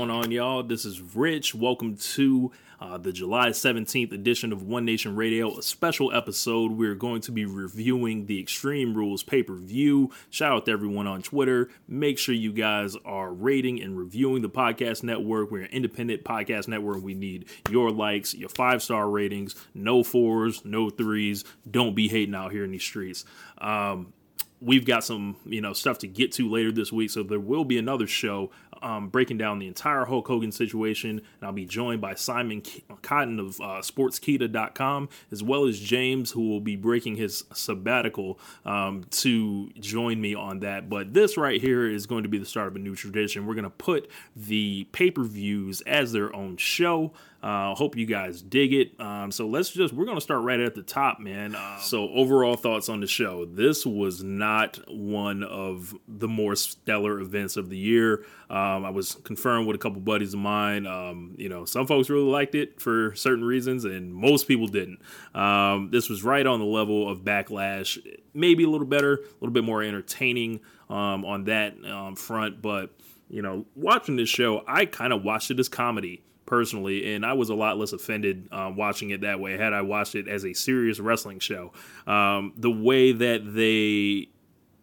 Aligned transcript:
Going 0.00 0.10
on, 0.10 0.30
y'all? 0.30 0.62
This 0.62 0.86
is 0.86 1.02
Rich. 1.02 1.54
Welcome 1.54 1.94
to 2.14 2.50
uh, 2.80 2.96
the 2.96 3.12
July 3.12 3.50
17th 3.50 4.12
edition 4.12 4.50
of 4.50 4.62
One 4.62 4.86
Nation 4.86 5.14
Radio, 5.14 5.58
a 5.58 5.62
special 5.62 6.10
episode. 6.14 6.72
We're 6.72 6.94
going 6.94 7.20
to 7.20 7.32
be 7.32 7.44
reviewing 7.44 8.24
the 8.24 8.40
Extreme 8.40 8.94
Rules 8.94 9.22
pay 9.22 9.42
per 9.42 9.56
view. 9.56 10.10
Shout 10.30 10.52
out 10.52 10.64
to 10.64 10.72
everyone 10.72 11.06
on 11.06 11.20
Twitter. 11.20 11.68
Make 11.86 12.18
sure 12.18 12.34
you 12.34 12.50
guys 12.50 12.96
are 13.04 13.30
rating 13.30 13.82
and 13.82 13.98
reviewing 13.98 14.40
the 14.40 14.48
podcast 14.48 15.02
network. 15.02 15.50
We're 15.50 15.64
an 15.64 15.70
independent 15.70 16.24
podcast 16.24 16.66
network. 16.66 17.02
We 17.02 17.12
need 17.12 17.50
your 17.68 17.90
likes, 17.90 18.32
your 18.32 18.48
five 18.48 18.82
star 18.82 19.10
ratings, 19.10 19.54
no 19.74 20.02
fours, 20.02 20.64
no 20.64 20.88
threes. 20.88 21.44
Don't 21.70 21.94
be 21.94 22.08
hating 22.08 22.34
out 22.34 22.52
here 22.52 22.64
in 22.64 22.70
these 22.70 22.84
streets. 22.84 23.26
Um, 23.58 24.14
we've 24.60 24.84
got 24.84 25.02
some 25.02 25.36
you 25.44 25.60
know 25.60 25.72
stuff 25.72 25.98
to 25.98 26.06
get 26.06 26.32
to 26.32 26.48
later 26.48 26.70
this 26.70 26.92
week 26.92 27.10
so 27.10 27.22
there 27.22 27.40
will 27.40 27.64
be 27.64 27.78
another 27.78 28.06
show 28.06 28.50
um, 28.82 29.08
breaking 29.08 29.38
down 29.38 29.58
the 29.58 29.66
entire 29.66 30.04
hulk 30.04 30.26
hogan 30.26 30.52
situation 30.52 31.10
and 31.10 31.42
i'll 31.42 31.52
be 31.52 31.66
joined 31.66 32.00
by 32.00 32.14
simon 32.14 32.62
cotton 33.02 33.38
of 33.38 33.60
uh, 33.60 33.80
sportskeeda.com 33.80 35.08
as 35.30 35.42
well 35.42 35.66
as 35.66 35.78
james 35.78 36.30
who 36.30 36.48
will 36.48 36.60
be 36.60 36.76
breaking 36.76 37.16
his 37.16 37.44
sabbatical 37.52 38.38
um, 38.64 39.04
to 39.10 39.70
join 39.78 40.20
me 40.20 40.34
on 40.34 40.60
that. 40.60 40.88
But 40.88 41.12
this 41.14 41.36
right 41.36 41.60
here 41.60 41.88
is 41.88 42.06
going 42.06 42.22
to 42.22 42.28
be 42.28 42.38
the 42.38 42.46
start 42.46 42.68
of 42.68 42.76
a 42.76 42.78
new 42.78 42.94
tradition. 42.94 43.46
We're 43.46 43.54
going 43.54 43.64
to 43.64 43.70
put 43.70 44.10
the 44.34 44.86
pay-per-views 44.92 45.82
as 45.82 46.12
their 46.12 46.34
own 46.34 46.56
show 46.56 47.12
uh, 47.42 47.74
hope 47.74 47.96
you 47.96 48.04
guys 48.04 48.42
dig 48.42 48.74
it. 48.74 49.00
Um, 49.00 49.32
so 49.32 49.46
let's 49.46 49.70
just, 49.70 49.94
we're 49.94 50.04
going 50.04 50.16
to 50.18 50.20
start 50.20 50.42
right 50.42 50.60
at 50.60 50.74
the 50.74 50.82
top, 50.82 51.20
man. 51.20 51.54
Um, 51.54 51.76
so, 51.80 52.10
overall 52.10 52.54
thoughts 52.54 52.90
on 52.90 53.00
the 53.00 53.06
show. 53.06 53.46
This 53.46 53.86
was 53.86 54.22
not 54.22 54.78
one 54.88 55.42
of 55.42 55.94
the 56.06 56.28
more 56.28 56.54
stellar 56.54 57.18
events 57.18 57.56
of 57.56 57.70
the 57.70 57.78
year. 57.78 58.24
Um, 58.50 58.84
I 58.84 58.90
was 58.90 59.14
confirmed 59.24 59.66
with 59.66 59.76
a 59.76 59.78
couple 59.78 60.00
buddies 60.00 60.34
of 60.34 60.40
mine. 60.40 60.86
Um, 60.86 61.34
you 61.38 61.48
know, 61.48 61.64
some 61.64 61.86
folks 61.86 62.10
really 62.10 62.28
liked 62.30 62.54
it 62.54 62.80
for 62.80 63.14
certain 63.14 63.44
reasons, 63.44 63.86
and 63.86 64.14
most 64.14 64.46
people 64.46 64.66
didn't. 64.66 65.00
Um, 65.34 65.90
this 65.90 66.10
was 66.10 66.22
right 66.22 66.46
on 66.46 66.58
the 66.58 66.66
level 66.66 67.08
of 67.08 67.20
Backlash, 67.20 67.98
maybe 68.34 68.64
a 68.64 68.68
little 68.68 68.86
better, 68.86 69.14
a 69.14 69.34
little 69.40 69.54
bit 69.54 69.64
more 69.64 69.82
entertaining 69.82 70.60
um, 70.90 71.24
on 71.24 71.44
that 71.44 71.74
front. 72.18 72.60
But, 72.60 72.90
you 73.30 73.40
know, 73.40 73.64
watching 73.74 74.16
this 74.16 74.28
show, 74.28 74.62
I 74.66 74.84
kind 74.84 75.14
of 75.14 75.24
watched 75.24 75.50
it 75.50 75.58
as 75.58 75.70
comedy 75.70 76.22
personally, 76.50 77.14
and 77.14 77.24
I 77.24 77.32
was 77.32 77.48
a 77.48 77.54
lot 77.54 77.78
less 77.78 77.92
offended 77.92 78.48
uh, 78.50 78.72
watching 78.76 79.10
it 79.10 79.20
that 79.20 79.38
way 79.38 79.56
had 79.56 79.72
I 79.72 79.82
watched 79.82 80.16
it 80.16 80.26
as 80.26 80.44
a 80.44 80.52
serious 80.52 80.98
wrestling 80.98 81.38
show. 81.38 81.72
Um, 82.08 82.52
the 82.56 82.70
way 82.70 83.12
that 83.12 83.54
they 83.54 84.28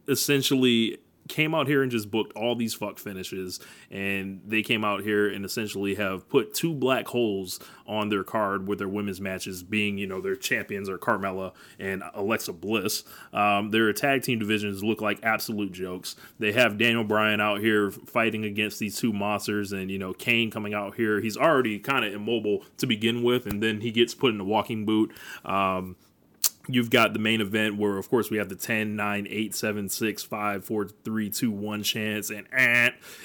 essentially 0.07 0.97
came 1.27 1.53
out 1.53 1.67
here 1.67 1.81
and 1.81 1.91
just 1.91 2.09
booked 2.09 2.33
all 2.35 2.55
these 2.55 2.73
fuck 2.73 2.97
finishes 2.99 3.59
and 3.91 4.41
they 4.45 4.61
came 4.61 4.83
out 4.83 5.01
here 5.01 5.27
and 5.29 5.45
essentially 5.45 5.95
have 5.95 6.27
put 6.29 6.53
two 6.53 6.73
black 6.73 7.07
holes 7.07 7.59
on 7.88 8.09
their 8.09 8.23
card 8.23 8.67
with 8.67 8.79
their 8.79 8.88
women's 8.88 9.21
matches 9.21 9.63
being 9.63 9.97
you 9.97 10.07
know 10.07 10.21
their 10.21 10.35
champions 10.35 10.89
are 10.89 10.97
Carmella 10.97 11.53
and 11.79 12.03
Alexa 12.13 12.53
Bliss. 12.53 13.03
Um, 13.33 13.71
their 13.71 13.91
tag 13.93 14.23
team 14.23 14.39
divisions 14.39 14.83
look 14.83 15.01
like 15.01 15.19
absolute 15.23 15.71
jokes. 15.71 16.16
They 16.39 16.51
have 16.51 16.77
Daniel 16.77 17.03
Bryan 17.03 17.39
out 17.41 17.59
here 17.59 17.91
fighting 17.91 18.43
against 18.43 18.79
these 18.79 18.97
two 18.97 19.13
monsters 19.13 19.71
and 19.71 19.89
you 19.89 19.97
know 19.97 20.13
Kane 20.13 20.51
coming 20.51 20.73
out 20.73 20.95
here. 20.95 21.21
He's 21.21 21.37
already 21.37 21.79
kind 21.79 22.05
of 22.05 22.13
immobile 22.13 22.63
to 22.77 22.87
begin 22.87 23.23
with 23.23 23.45
and 23.45 23.61
then 23.61 23.81
he 23.81 23.91
gets 23.91 24.13
put 24.13 24.33
in 24.33 24.39
a 24.39 24.45
walking 24.45 24.85
boot. 24.85 25.13
Um, 25.45 25.95
You've 26.69 26.89
got 26.89 27.13
the 27.13 27.19
main 27.19 27.39
event 27.39 27.78
where, 27.78 27.97
of 27.97 28.09
course, 28.09 28.29
we 28.29 28.38
have 28.38 28.50
the 28.50 28.55
10, 28.55 28.95
9, 28.95 29.28
8, 29.29 29.55
7, 29.55 29.89
6, 29.89 30.23
5, 30.23 30.66
4, 30.66 30.88
3, 30.88 31.29
2, 31.29 31.51
1 31.51 31.83
chance 31.83 32.29
and 32.29 32.45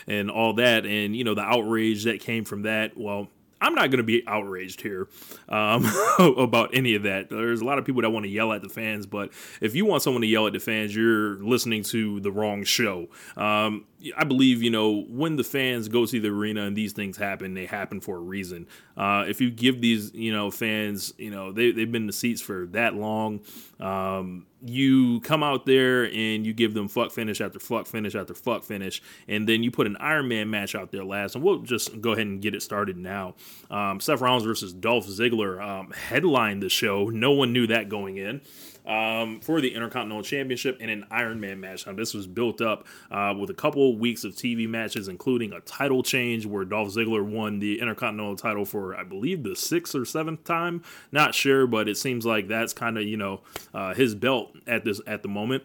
and 0.07 0.31
all 0.31 0.53
that. 0.55 0.87
And, 0.87 1.17
you 1.17 1.25
know, 1.25 1.35
the 1.35 1.43
outrage 1.43 2.05
that 2.05 2.21
came 2.21 2.45
from 2.45 2.63
that. 2.63 2.97
Well, 2.97 3.29
I'm 3.63 3.75
not 3.75 3.91
going 3.91 3.99
to 3.99 4.03
be 4.03 4.27
outraged 4.27 4.81
here 4.81 5.09
um, 5.49 5.85
about 6.19 6.75
any 6.75 6.95
of 6.95 7.05
that. 7.05 7.31
There's 7.31 7.61
a 7.61 7.65
lot 7.65 7.79
of 7.79 7.85
people 7.85 8.03
that 8.03 8.11
want 8.11 8.25
to 8.25 8.31
yell 8.31 8.53
at 8.53 8.61
the 8.61 8.69
fans, 8.69 9.07
but 9.07 9.31
if 9.61 9.75
you 9.75 9.87
want 9.87 10.03
someone 10.03 10.23
to 10.23 10.27
yell 10.29 10.47
at 10.47 10.53
the 10.53 10.59
fans, 10.59 10.95
you're 10.95 11.37
listening 11.37 11.85
to 11.85 12.21
the 12.21 12.33
wrong 12.33 12.65
show. 12.65 13.09
Um, 13.37 13.87
I 14.17 14.25
believe, 14.25 14.63
you 14.63 14.71
know, 14.71 15.03
when 15.09 15.37
the 15.37 15.45
fans 15.45 15.89
go 15.89 16.07
see 16.07 16.19
the 16.19 16.29
arena 16.29 16.63
and 16.63 16.77
these 16.77 16.93
things 16.93 17.17
happen, 17.17 17.55
they 17.55 17.67
happen 17.67 18.01
for 18.01 18.17
a 18.17 18.21
reason. 18.21 18.67
Uh, 18.97 19.25
if 19.29 19.41
you 19.41 19.51
give 19.51 19.81
these, 19.81 20.13
you 20.13 20.33
know, 20.33 20.51
fans, 20.51 21.15
you 21.19 21.31
know, 21.31 21.53
they, 21.53 21.71
they've 21.71 21.91
been 21.91 22.03
in 22.03 22.07
the 22.09 22.13
seats 22.13 22.41
for 22.41 22.67
that 22.73 22.95
long, 22.95 23.41
um, 23.79 24.47
you 24.65 25.21
come 25.21 25.43
out 25.43 25.67
there 25.67 26.05
and 26.05 26.47
you 26.47 26.53
give 26.53 26.75
them 26.75 26.89
fuck 26.89 27.11
finish 27.11 27.41
after 27.41 27.59
fuck 27.59 27.87
finish 27.87 28.15
after 28.15 28.35
fuck 28.35 28.65
finish, 28.65 29.03
and 29.29 29.49
then 29.49 29.63
you 29.63 29.71
put 29.71 29.87
an 29.87 29.97
Iron 29.99 30.29
Man 30.29 30.51
match 30.51 30.75
out 30.75 30.93
there 30.93 31.05
last, 31.05 31.35
and 31.35 31.45
we'll 31.45 31.61
just 31.61 32.01
go 32.01 32.13
ahead 32.13 32.27
and 32.27 32.41
get 32.41 32.55
it 32.55 32.63
started 32.63 32.97
now. 32.97 33.35
Um, 33.71 34.01
Seth 34.01 34.21
Rollins 34.21 34.45
versus 34.45 34.73
Dolph 34.73 35.07
Ziggler 35.07 35.63
um, 35.63 35.91
headlined 35.91 36.63
the 36.63 36.69
show. 36.69 37.09
No 37.09 37.33
one 37.33 37.53
knew 37.53 37.67
that 37.67 37.89
going 37.89 38.17
in 38.17 38.41
um, 38.87 39.41
for 39.41 39.61
the 39.61 39.75
Intercontinental 39.75 40.23
Championship 40.23 40.81
in 40.81 40.89
an 40.89 41.07
Iron 41.11 41.41
Man 41.41 41.61
match. 41.61 41.87
Now, 41.87 41.93
this 41.93 42.15
was 42.15 42.27
built 42.27 42.61
up 42.61 42.87
uh, 43.11 43.35
with 43.39 43.51
a 43.51 43.55
couple 43.55 43.97
weeks 43.97 44.25
of 44.25 44.33
TV 44.33 44.69
matches, 44.69 45.09
including 45.09 45.53
a 45.53 45.61
title 45.61 46.03
change 46.03 46.47
where 46.47 46.65
Dolph 46.65 46.89
Ziggler 46.89 47.25
won 47.25 47.59
the 47.59 47.81
Intercontinental 47.81 48.37
title 48.37 48.65
for, 48.65 48.97
I 48.97 49.05
believe, 49.05 49.43
the 49.43 49.57
sixth 49.57 49.95
or 49.95 50.05
seventh 50.05 50.45
time. 50.45 50.83
Not 51.11 51.35
sure, 51.35 51.67
but 51.67 51.89
it 51.89 51.97
seems 51.97 52.27
like 52.27 52.49
that's 52.49 52.73
kind 52.73 52.99
of 52.99 53.05
you 53.05 53.17
know 53.17 53.41
uh, 53.75 53.95
his 53.95 54.15
belt 54.15 54.57
at 54.67 54.85
this 54.85 55.01
at 55.07 55.23
the 55.23 55.29
moment. 55.29 55.65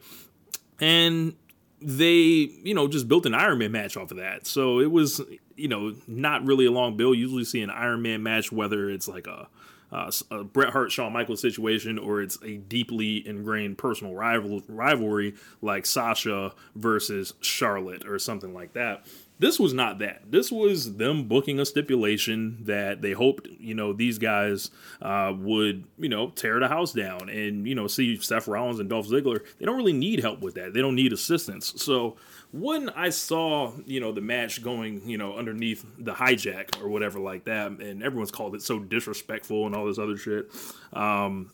And 0.80 1.34
they, 1.82 2.12
you 2.14 2.74
know, 2.74 2.88
just 2.88 3.08
built 3.08 3.26
an 3.26 3.34
Iron 3.34 3.60
Man 3.60 3.72
match 3.72 3.98
off 3.98 4.12
of 4.12 4.18
that. 4.18 4.48
So 4.48 4.80
it 4.80 4.92
was, 4.92 5.22
you 5.56 5.68
know, 5.68 5.96
not 6.08 6.46
really 6.46 6.66
a 6.66 6.72
long 6.72 6.98
build. 6.98 7.18
Usually 7.18 7.44
see 7.44 7.62
an 7.62 7.70
Iron 7.70 8.02
Man 8.02 8.24
match, 8.24 8.52
whether 8.52 8.90
it's 8.90 9.08
like 9.08 9.28
a 9.28 9.48
uh, 9.92 10.12
a 10.32 10.44
Bret 10.44 10.70
Hart 10.70 10.92
Shawn 10.92 11.14
Michaels 11.14 11.42
situation, 11.42 11.98
or 11.98 12.22
it's 12.22 12.38
a 12.44 12.58
deeply 12.58 13.26
ingrained 13.28 13.78
personal 13.78 14.14
rival 14.14 14.62
rivalry 14.68 15.36
like 15.62 15.86
Sasha 15.86 16.54
versus 16.76 17.34
Charlotte 17.42 18.06
or 18.06 18.20
something 18.20 18.54
like 18.54 18.74
that. 18.74 19.06
This 19.40 19.60
was 19.60 19.74
not 19.74 20.00
that. 20.00 20.32
This 20.32 20.52
was 20.52 20.96
them 20.96 21.28
booking 21.28 21.60
a 21.60 21.66
stipulation 21.66 22.58
that 22.62 23.02
they 23.02 23.12
hoped, 23.12 23.48
you 23.60 23.76
know, 23.76 23.94
these 23.94 24.18
guys 24.18 24.72
uh, 25.02 25.32
would, 25.38 25.86
you 26.00 26.10
know, 26.10 26.30
tear 26.32 26.60
the 26.60 26.68
house 26.68 26.92
down 26.92 27.30
and, 27.30 27.68
you 27.68 27.76
know, 27.76 27.86
see 27.86 28.18
Seth 28.20 28.48
Rollins 28.48 28.80
and 28.80 28.90
Dolph 28.90 29.08
Ziggler. 29.08 29.46
They 29.60 29.66
don't 29.66 29.78
really 29.78 29.94
need 29.94 30.22
help 30.22 30.42
with 30.42 30.56
that. 30.56 30.74
They 30.74 30.82
don't 30.82 30.96
need 30.96 31.14
assistance. 31.14 31.74
So 31.78 32.18
when 32.52 32.90
I 32.90 33.10
saw, 33.10 33.74
you 33.86 34.00
know, 34.00 34.12
the 34.12 34.22
match 34.22 34.64
going, 34.64 35.08
you 35.08 35.20
know, 35.20 35.38
underneath 35.38 35.86
the 36.00 36.14
hijack 36.14 36.82
or 36.82 36.88
whatever 36.88 37.20
like 37.20 37.44
that, 37.46 37.72
and 37.72 38.02
everyone's 38.02 38.32
called 38.32 38.56
it 38.56 38.64
so 38.64 38.80
disrespectful 38.80 39.68
and 39.68 39.76
all 39.76 39.86
this 39.86 40.00
other 40.00 40.18
shit. 40.18 40.50
Um, 40.94 41.52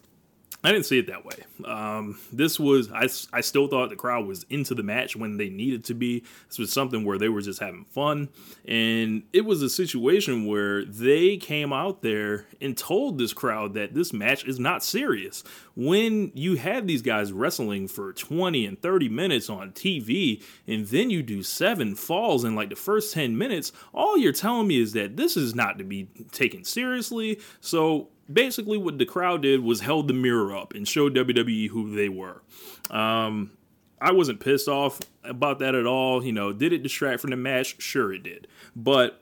I 0.65 0.71
didn't 0.71 0.85
see 0.85 0.97
it 0.97 1.07
that 1.07 1.25
way. 1.25 1.35
Um, 1.65 2.17
this 2.31 2.57
was 2.57 2.89
I, 2.89 3.09
I 3.35 3.41
still 3.41 3.67
thought 3.67 3.89
the 3.89 3.97
crowd 3.97 4.25
was 4.25 4.45
into 4.49 4.73
the 4.73 4.83
match 4.83 5.13
when 5.13 5.35
they 5.35 5.49
needed 5.49 5.83
to 5.85 5.93
be. 5.93 6.23
This 6.47 6.57
was 6.57 6.71
something 6.71 7.03
where 7.03 7.17
they 7.17 7.27
were 7.27 7.41
just 7.41 7.59
having 7.59 7.83
fun, 7.83 8.29
and 8.65 9.23
it 9.33 9.41
was 9.41 9.61
a 9.61 9.69
situation 9.69 10.45
where 10.45 10.85
they 10.85 11.35
came 11.35 11.73
out 11.73 12.01
there 12.01 12.47
and 12.61 12.77
told 12.77 13.17
this 13.17 13.33
crowd 13.33 13.73
that 13.73 13.93
this 13.93 14.13
match 14.13 14.45
is 14.45 14.57
not 14.57 14.85
serious. 14.85 15.43
When 15.75 16.31
you 16.33 16.55
have 16.55 16.87
these 16.87 17.01
guys 17.01 17.33
wrestling 17.33 17.89
for 17.89 18.13
20 18.13 18.65
and 18.65 18.81
30 18.81 19.09
minutes 19.09 19.49
on 19.49 19.73
TV, 19.73 20.41
and 20.65 20.87
then 20.87 21.09
you 21.09 21.23
do 21.23 21.43
seven 21.43 21.93
falls 21.93 22.45
in 22.45 22.55
like 22.55 22.69
the 22.69 22.75
first 22.77 23.13
10 23.13 23.37
minutes, 23.37 23.73
all 23.93 24.17
you're 24.17 24.31
telling 24.31 24.67
me 24.67 24.79
is 24.79 24.93
that 24.93 25.17
this 25.17 25.35
is 25.35 25.55
not 25.55 25.77
to 25.79 25.83
be 25.83 26.07
taken 26.31 26.63
seriously. 26.63 27.39
So 27.59 28.09
basically 28.31 28.77
what 28.77 28.97
the 28.97 29.05
crowd 29.05 29.41
did 29.41 29.63
was 29.63 29.81
held 29.81 30.07
the 30.07 30.13
mirror 30.13 30.55
up 30.55 30.73
and 30.73 30.87
showed 30.87 31.15
WWE 31.15 31.69
who 31.69 31.95
they 31.95 32.09
were. 32.09 32.41
Um, 32.89 33.51
I 33.99 34.11
wasn't 34.11 34.39
pissed 34.39 34.67
off 34.67 34.99
about 35.23 35.59
that 35.59 35.75
at 35.75 35.85
all. 35.85 36.23
You 36.23 36.33
know, 36.33 36.51
did 36.51 36.73
it 36.73 36.83
distract 36.83 37.21
from 37.21 37.29
the 37.29 37.37
match? 37.37 37.81
Sure, 37.81 38.13
it 38.13 38.23
did. 38.23 38.47
But 38.75 39.21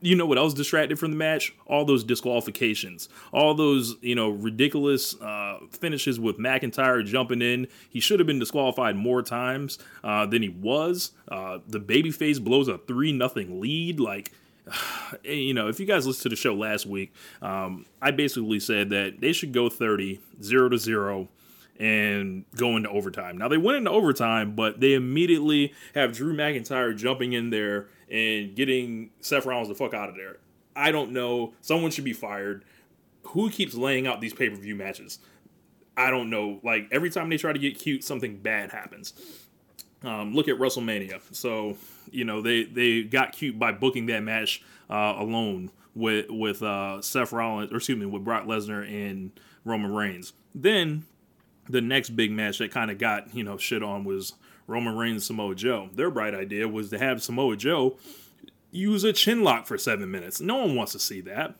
you 0.00 0.14
know 0.14 0.26
what 0.26 0.38
else 0.38 0.54
distracted 0.54 0.98
from 0.98 1.10
the 1.10 1.16
match? 1.16 1.52
All 1.66 1.84
those 1.84 2.04
disqualifications, 2.04 3.08
all 3.32 3.54
those 3.54 3.96
you 4.00 4.14
know 4.14 4.28
ridiculous 4.28 5.20
uh, 5.20 5.58
finishes 5.70 6.20
with 6.20 6.38
McIntyre 6.38 7.04
jumping 7.04 7.42
in. 7.42 7.68
He 7.88 8.00
should 8.00 8.20
have 8.20 8.26
been 8.26 8.38
disqualified 8.38 8.96
more 8.96 9.22
times 9.22 9.78
uh, 10.04 10.26
than 10.26 10.42
he 10.42 10.48
was. 10.48 11.12
Uh, 11.28 11.58
the 11.66 11.80
babyface 11.80 12.42
blows 12.42 12.68
a 12.68 12.78
three 12.78 13.12
nothing 13.12 13.60
lead. 13.60 13.98
Like 14.00 14.32
you 15.24 15.54
know, 15.54 15.68
if 15.68 15.80
you 15.80 15.86
guys 15.86 16.06
listened 16.06 16.22
to 16.24 16.28
the 16.30 16.36
show 16.36 16.54
last 16.54 16.86
week, 16.86 17.12
um, 17.42 17.86
I 18.00 18.10
basically 18.10 18.60
said 18.60 18.90
that 18.90 19.20
they 19.20 19.32
should 19.32 19.52
go 19.52 19.68
30, 19.68 20.20
0 20.42 20.68
to 20.70 20.78
0, 20.78 21.28
and 21.78 22.44
go 22.56 22.76
into 22.76 22.88
overtime. 22.88 23.38
Now, 23.38 23.48
they 23.48 23.56
went 23.56 23.78
into 23.78 23.90
overtime, 23.90 24.54
but 24.56 24.80
they 24.80 24.94
immediately 24.94 25.72
have 25.94 26.12
Drew 26.12 26.34
McIntyre 26.34 26.96
jumping 26.96 27.32
in 27.32 27.50
there 27.50 27.86
and 28.10 28.54
getting 28.56 29.10
Seth 29.20 29.46
Rollins 29.46 29.68
the 29.68 29.74
fuck 29.74 29.94
out 29.94 30.08
of 30.08 30.16
there. 30.16 30.38
I 30.74 30.90
don't 30.90 31.12
know. 31.12 31.54
Someone 31.60 31.90
should 31.90 32.04
be 32.04 32.12
fired. 32.12 32.64
Who 33.28 33.50
keeps 33.50 33.74
laying 33.74 34.06
out 34.06 34.20
these 34.20 34.34
pay 34.34 34.48
per 34.48 34.56
view 34.56 34.74
matches? 34.74 35.18
I 35.96 36.10
don't 36.10 36.30
know. 36.30 36.60
Like, 36.62 36.88
every 36.90 37.10
time 37.10 37.28
they 37.28 37.36
try 37.36 37.52
to 37.52 37.58
get 37.58 37.78
cute, 37.78 38.04
something 38.04 38.38
bad 38.38 38.70
happens. 38.70 39.12
Um, 40.02 40.34
look 40.34 40.48
at 40.48 40.56
WrestleMania. 40.56 41.20
So 41.32 41.76
you 42.12 42.24
know 42.24 42.40
they 42.42 42.64
they 42.64 43.02
got 43.02 43.32
cute 43.32 43.58
by 43.58 43.72
booking 43.72 44.06
that 44.06 44.20
match 44.22 44.62
uh, 44.90 45.14
alone 45.18 45.70
with 45.94 46.26
with 46.28 46.62
uh, 46.62 47.02
Seth 47.02 47.32
Rollins 47.32 47.72
or 47.72 47.76
excuse 47.76 47.98
me 47.98 48.06
with 48.06 48.24
Brock 48.24 48.44
Lesnar 48.46 48.86
and 48.86 49.32
Roman 49.64 49.92
Reigns. 49.92 50.32
Then 50.54 51.04
the 51.68 51.80
next 51.80 52.10
big 52.10 52.30
match 52.30 52.58
that 52.58 52.70
kind 52.70 52.90
of 52.90 52.98
got 52.98 53.34
you 53.34 53.44
know 53.44 53.56
shit 53.56 53.82
on 53.82 54.04
was 54.04 54.34
Roman 54.66 54.96
Reigns 54.96 55.26
Samoa 55.26 55.54
Joe. 55.54 55.88
Their 55.92 56.10
bright 56.10 56.34
idea 56.34 56.68
was 56.68 56.90
to 56.90 56.98
have 56.98 57.22
Samoa 57.22 57.56
Joe 57.56 57.96
use 58.70 59.04
a 59.04 59.12
chin 59.12 59.42
lock 59.42 59.66
for 59.66 59.78
seven 59.78 60.10
minutes. 60.10 60.40
No 60.40 60.56
one 60.56 60.74
wants 60.74 60.92
to 60.92 60.98
see 60.98 61.20
that. 61.22 61.54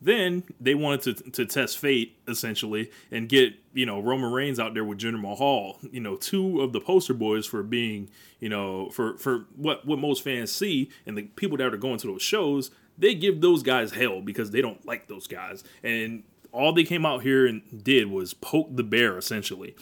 Then 0.00 0.44
they 0.58 0.74
wanted 0.74 1.16
to 1.16 1.30
to 1.32 1.46
test 1.46 1.78
fate 1.78 2.16
essentially 2.26 2.90
and 3.10 3.28
get 3.28 3.54
you 3.74 3.84
know 3.84 4.00
Roman 4.00 4.32
Reigns 4.32 4.58
out 4.58 4.74
there 4.74 4.84
with 4.84 4.98
Jinder 4.98 5.20
Mahal, 5.20 5.78
you 5.90 6.00
know, 6.00 6.16
two 6.16 6.60
of 6.62 6.72
the 6.72 6.80
poster 6.80 7.14
boys 7.14 7.46
for 7.46 7.62
being 7.62 8.08
you 8.38 8.48
know 8.48 8.88
for 8.90 9.16
for 9.18 9.46
what 9.56 9.86
what 9.86 9.98
most 9.98 10.24
fans 10.24 10.52
see 10.52 10.90
and 11.06 11.18
the 11.18 11.22
people 11.22 11.58
that 11.58 11.74
are 11.74 11.76
going 11.76 11.98
to 11.98 12.06
those 12.06 12.22
shows, 12.22 12.70
they 12.96 13.14
give 13.14 13.40
those 13.40 13.62
guys 13.62 13.92
hell 13.92 14.22
because 14.22 14.50
they 14.50 14.62
don't 14.62 14.84
like 14.86 15.06
those 15.08 15.26
guys 15.26 15.64
and 15.82 16.22
all 16.52 16.72
they 16.72 16.84
came 16.84 17.06
out 17.06 17.22
here 17.22 17.46
and 17.46 17.62
did 17.84 18.10
was 18.10 18.34
poke 18.34 18.68
the 18.74 18.82
bear 18.82 19.16
essentially. 19.18 19.76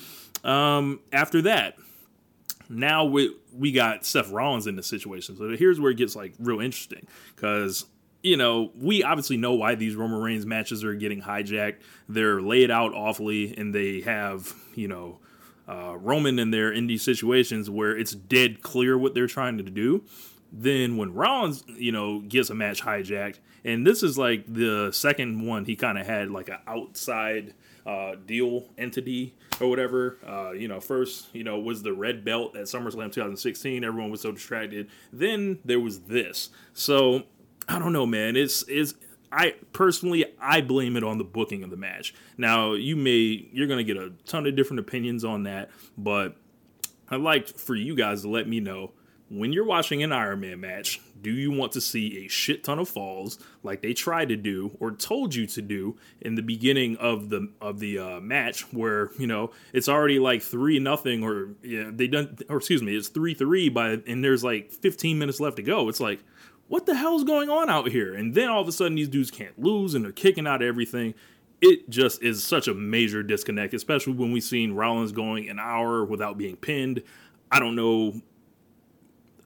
Um, 0.45 1.01
after 1.13 1.43
that, 1.43 1.77
now 2.69 3.05
we 3.05 3.35
we 3.53 3.73
got 3.73 4.05
Seth 4.05 4.31
Rollins 4.31 4.67
in 4.67 4.77
the 4.77 4.83
situation. 4.83 5.37
So 5.37 5.57
here's 5.57 5.81
where 5.81 5.91
it 5.91 5.97
gets 5.97 6.15
like 6.15 6.35
real 6.39 6.61
interesting 6.61 7.07
because 7.35 7.87
you 8.29 8.37
know, 8.37 8.71
we 8.79 9.03
obviously 9.03 9.39
know 9.39 9.55
why 9.55 9.75
these 9.75 9.97
Roman 9.97 10.21
Reigns 10.21 10.45
matches 10.45 10.85
are 10.85 10.95
getting 10.95 11.23
hijacked. 11.23 11.77
They're 12.09 12.43
laid 12.43 12.71
out 12.71 12.93
awfully, 12.93 13.57
and 13.57 13.75
they 13.75 14.03
have, 14.03 14.53
you 14.75 14.87
know, 14.87 15.19
uh, 15.67 15.97
Roman 15.97 16.39
in 16.39 16.51
there 16.51 16.71
in 16.71 16.87
these 16.87 17.03
situations 17.03 17.71
where 17.71 17.97
it's 17.97 18.13
dead 18.13 18.61
clear 18.63 18.99
what 18.99 19.15
they're 19.15 19.27
trying 19.27 19.57
to 19.59 19.65
do. 19.65 20.05
Then 20.53 20.97
when 20.99 21.15
Rollins, 21.15 21.65
you 21.69 21.93
know, 21.93 22.21
gets 22.21 22.51
a 22.51 22.55
match 22.55 22.83
hijacked, 22.83 23.39
and 23.65 23.87
this 23.87 24.03
is 24.03 24.19
like 24.19 24.45
the 24.47 24.91
second 24.93 25.47
one 25.47 25.65
he 25.65 25.75
kind 25.75 25.99
of 25.99 26.07
had 26.07 26.31
like 26.31 26.49
an 26.49 26.59
outside 26.67 27.55
uh, 27.87 28.15
deal 28.27 28.65
entity 28.77 29.35
or 29.61 29.69
whatever. 29.69 30.19
Uh, 30.27 30.53
you 30.53 30.69
know, 30.69 30.81
first, 30.81 31.35
you 31.35 31.45
know, 31.45 31.59
was 31.59 31.83
the 31.83 31.93
red 31.93 32.25
belt 32.25 32.57
at 32.57 32.65
SummerSlam 32.65 33.13
2016. 33.13 33.85
Everyone 33.85 34.11
was 34.11 34.21
so 34.21 34.33
distracted. 34.33 34.89
Then 35.13 35.59
there 35.65 35.81
was 35.81 36.01
this. 36.01 36.51
So 36.75 37.25
I 37.69 37.79
don't 37.79 37.93
know, 37.93 38.07
man. 38.07 38.37
It's 38.37 38.65
it's 38.69 38.95
I 39.31 39.55
personally 39.73 40.25
I 40.41 40.61
blame 40.61 40.97
it 40.97 41.05
on 41.05 41.19
the 41.19 41.25
booking 41.25 41.63
of 41.63 41.71
the 41.71 41.77
match. 41.77 42.15
Now 42.37 42.73
you 42.73 42.97
may 42.97 43.49
you're 43.53 43.67
gonna 43.67 43.85
get 43.85 43.97
a 43.97 44.13
ton 44.25 44.47
of 44.47 44.57
different 44.57 44.81
opinions 44.81 45.25
on 45.25 45.43
that, 45.45 45.71
but 45.97 46.37
I'd 47.11 47.21
like 47.21 47.49
for 47.49 47.75
you 47.75 47.95
guys 47.95 48.23
to 48.23 48.29
let 48.29 48.49
me 48.49 48.61
know 48.61 48.93
when 49.31 49.53
you're 49.53 49.65
watching 49.65 50.03
an 50.03 50.13
Iron 50.13 50.41
Man 50.41 50.61
match, 50.61 51.01
do 51.21 51.31
you 51.31 51.51
want 51.51 51.73
to 51.73 51.81
see 51.81 52.25
a 52.25 52.29
shit 52.29 52.65
ton 52.65 52.79
of 52.79 52.89
falls 52.89 53.39
like 53.63 53.83
they 53.83 53.93
tried 53.93 54.29
to 54.31 54.37
do 54.37 54.77
or 54.81 54.93
told 54.93 55.35
you 55.35 55.47
to 55.49 55.61
do 55.61 55.97
in 56.21 56.35
the 56.35 56.43
beginning 56.43 56.97
of 56.97 57.29
the 57.29 57.51
of 57.61 57.79
the 57.81 57.99
uh, 57.99 58.21
match, 58.21 58.63
where 58.73 59.11
you 59.19 59.27
know 59.27 59.51
it's 59.73 59.89
already 59.89 60.19
like 60.19 60.43
three 60.43 60.79
nothing 60.79 61.23
or 61.23 61.51
yeah 61.63 61.91
they 61.93 62.07
done 62.07 62.39
or 62.49 62.57
excuse 62.57 62.83
me 62.83 62.97
it's 62.97 63.09
three 63.09 63.35
three 63.35 63.69
by 63.69 63.99
and 64.07 64.25
there's 64.25 64.45
like 64.45 64.71
15 64.71 65.19
minutes 65.19 65.41
left 65.41 65.57
to 65.57 65.63
go. 65.63 65.89
It's 65.89 66.01
like 66.01 66.21
what 66.69 66.87
the 66.87 66.95
hell's 66.95 67.25
going 67.25 67.51
on 67.51 67.69
out 67.69 67.89
here? 67.89 68.15
And 68.15 68.35
then 68.35 68.49
all 68.49 68.61
of 68.61 68.69
a 68.69 68.73
sudden, 68.73 68.95
these 68.95 69.09
dudes 69.09 69.31
can't 69.31 69.59
lose 69.59 69.95
and 69.95 70.05
they're 70.05 70.13
kicking 70.13 70.47
out 70.47 70.63
everything. 70.63 71.15
It 71.61 71.91
just 71.91 72.23
is 72.23 72.45
such 72.45 72.69
a 72.69 72.75
major 72.75 73.23
disconnect, 73.23 73.75
especially 73.75 74.13
when 74.13 74.31
we've 74.31 74.43
seen 74.43 74.73
Rollins 74.73 75.11
going 75.13 75.49
an 75.49 75.59
hour 75.59 76.05
without 76.05 76.39
being 76.39 76.57
pinned. 76.57 77.03
I 77.51 77.59
don't 77.59 77.75
know 77.75 78.21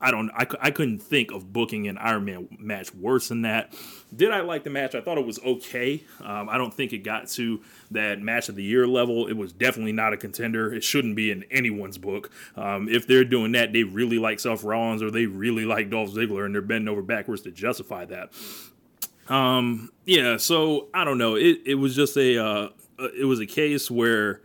I 0.05 0.11
don't. 0.11 0.31
I, 0.33 0.47
I 0.61 0.71
couldn't 0.73 0.99
think 0.99 1.31
of 1.31 1.53
booking 1.53 1.87
an 1.87 1.97
Iron 1.97 2.25
Man 2.25 2.49
match 2.59 2.93
worse 2.93 3.29
than 3.29 3.43
that. 3.43 3.73
Did 4.15 4.33
I 4.33 4.41
like 4.41 4.65
the 4.65 4.71
match? 4.71 4.97
I 4.97 5.01
thought 5.01 5.17
it 5.17 5.25
was 5.25 5.39
okay. 5.45 6.03
Um, 6.21 6.49
I 6.49 6.59
don't 6.59 6.75
think 6.75 6.93
it 6.93 6.99
got 6.99 7.29
to 7.29 7.63
that 7.93 8.21
match 8.21 8.49
of 8.49 8.57
the 8.57 8.65
year 8.65 8.85
level. 8.89 9.29
It 9.29 9.35
was 9.35 9.53
definitely 9.53 9.93
not 9.93 10.13
a 10.13 10.17
contender. 10.17 10.75
It 10.75 10.83
shouldn't 10.83 11.15
be 11.15 11.31
in 11.31 11.45
anyone's 11.53 11.99
book. 11.99 12.33
Um, 12.57 12.89
if 12.89 13.07
they're 13.07 13.25
doing 13.25 13.53
that, 13.53 13.73
they 13.73 13.85
really 13.85 14.19
like 14.19 14.41
Seth 14.41 14.65
Rollins 14.65 15.05
or 15.05 15.11
they 15.13 15.27
really 15.27 15.65
like 15.65 15.89
Dolph 15.89 16.11
Ziggler, 16.11 16.45
and 16.45 16.53
they're 16.53 16.63
bending 16.63 16.89
over 16.89 17.01
backwards 17.01 17.43
to 17.43 17.53
justify 17.53 18.05
that. 18.07 18.33
Um, 19.29 19.93
yeah. 20.05 20.37
So 20.37 20.89
I 20.93 21.05
don't 21.05 21.19
know. 21.19 21.37
It 21.37 21.61
it 21.65 21.77
was 21.77 21.95
just 21.95 22.17
a 22.17 22.45
uh, 22.45 22.69
it 23.17 23.25
was 23.25 23.39
a 23.39 23.47
case 23.47 23.89
where. 23.89 24.41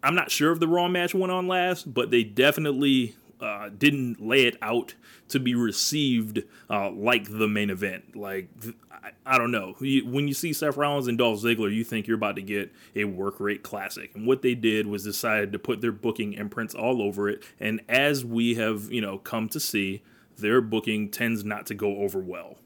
I'm 0.00 0.14
not 0.14 0.30
sure 0.30 0.52
if 0.52 0.60
the 0.60 0.68
Raw 0.68 0.86
match 0.86 1.12
went 1.12 1.32
on 1.32 1.48
last, 1.48 1.92
but 1.92 2.12
they 2.12 2.22
definitely 2.22 3.16
uh, 3.40 3.70
didn't 3.76 4.20
lay 4.20 4.46
it 4.46 4.56
out 4.62 4.94
to 5.28 5.38
be 5.38 5.54
received 5.54 6.42
uh, 6.68 6.90
like 6.90 7.28
the 7.30 7.48
main 7.48 7.70
event. 7.70 8.16
Like 8.16 8.48
I, 8.90 9.10
I 9.26 9.38
don't 9.38 9.50
know. 9.50 9.74
when 9.78 10.28
you 10.28 10.34
see 10.34 10.52
Seth 10.52 10.76
Rollins 10.76 11.06
and 11.06 11.18
Dolph 11.18 11.40
Ziggler, 11.40 11.74
you 11.74 11.84
think 11.84 12.06
you're 12.06 12.16
about 12.16 12.36
to 12.36 12.42
get 12.42 12.72
a 12.96 13.04
work 13.04 13.40
rate 13.40 13.62
classic. 13.62 14.10
And 14.14 14.26
what 14.26 14.42
they 14.42 14.54
did 14.54 14.86
was 14.86 15.04
decided 15.04 15.52
to 15.52 15.58
put 15.58 15.80
their 15.80 15.92
booking 15.92 16.32
imprints 16.32 16.74
all 16.74 17.02
over 17.02 17.28
it. 17.28 17.42
And 17.60 17.80
as 17.88 18.24
we 18.24 18.54
have 18.56 18.90
you 18.92 19.00
know 19.00 19.18
come 19.18 19.48
to 19.50 19.60
see, 19.60 20.02
their 20.36 20.60
booking 20.60 21.10
tends 21.10 21.44
not 21.44 21.66
to 21.66 21.74
go 21.74 21.98
over 21.98 22.18
well. 22.18 22.56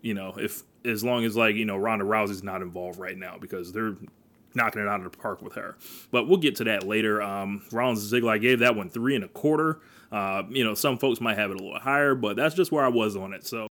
You 0.00 0.14
know, 0.14 0.34
if 0.36 0.62
as 0.84 1.04
long 1.04 1.24
as 1.24 1.36
like 1.36 1.56
you 1.56 1.64
know 1.64 1.76
Ronda 1.76 2.04
Rousey's 2.04 2.42
not 2.42 2.62
involved 2.62 2.98
right 2.98 3.16
now 3.16 3.36
because 3.40 3.72
they're 3.72 3.96
knocking 4.54 4.82
it 4.82 4.88
out 4.88 5.04
of 5.04 5.10
the 5.10 5.16
park 5.16 5.42
with 5.42 5.54
her. 5.54 5.76
But 6.10 6.28
we'll 6.28 6.38
get 6.38 6.56
to 6.56 6.64
that 6.64 6.84
later. 6.84 7.22
Um, 7.22 7.62
Rollins 7.72 8.12
and 8.12 8.22
Ziggler, 8.22 8.30
I 8.30 8.38
gave 8.38 8.60
that 8.60 8.76
one 8.76 8.90
three 8.90 9.14
and 9.14 9.24
a 9.24 9.28
quarter. 9.28 9.80
Uh, 10.10 10.42
you 10.50 10.62
know, 10.62 10.74
some 10.74 10.98
folks 10.98 11.20
might 11.20 11.38
have 11.38 11.50
it 11.50 11.58
a 11.58 11.62
little 11.62 11.78
higher, 11.78 12.14
but 12.14 12.36
that's 12.36 12.54
just 12.54 12.70
where 12.70 12.84
I 12.84 12.88
was 12.88 13.16
on 13.16 13.32
it. 13.32 13.46
So. 13.46 13.66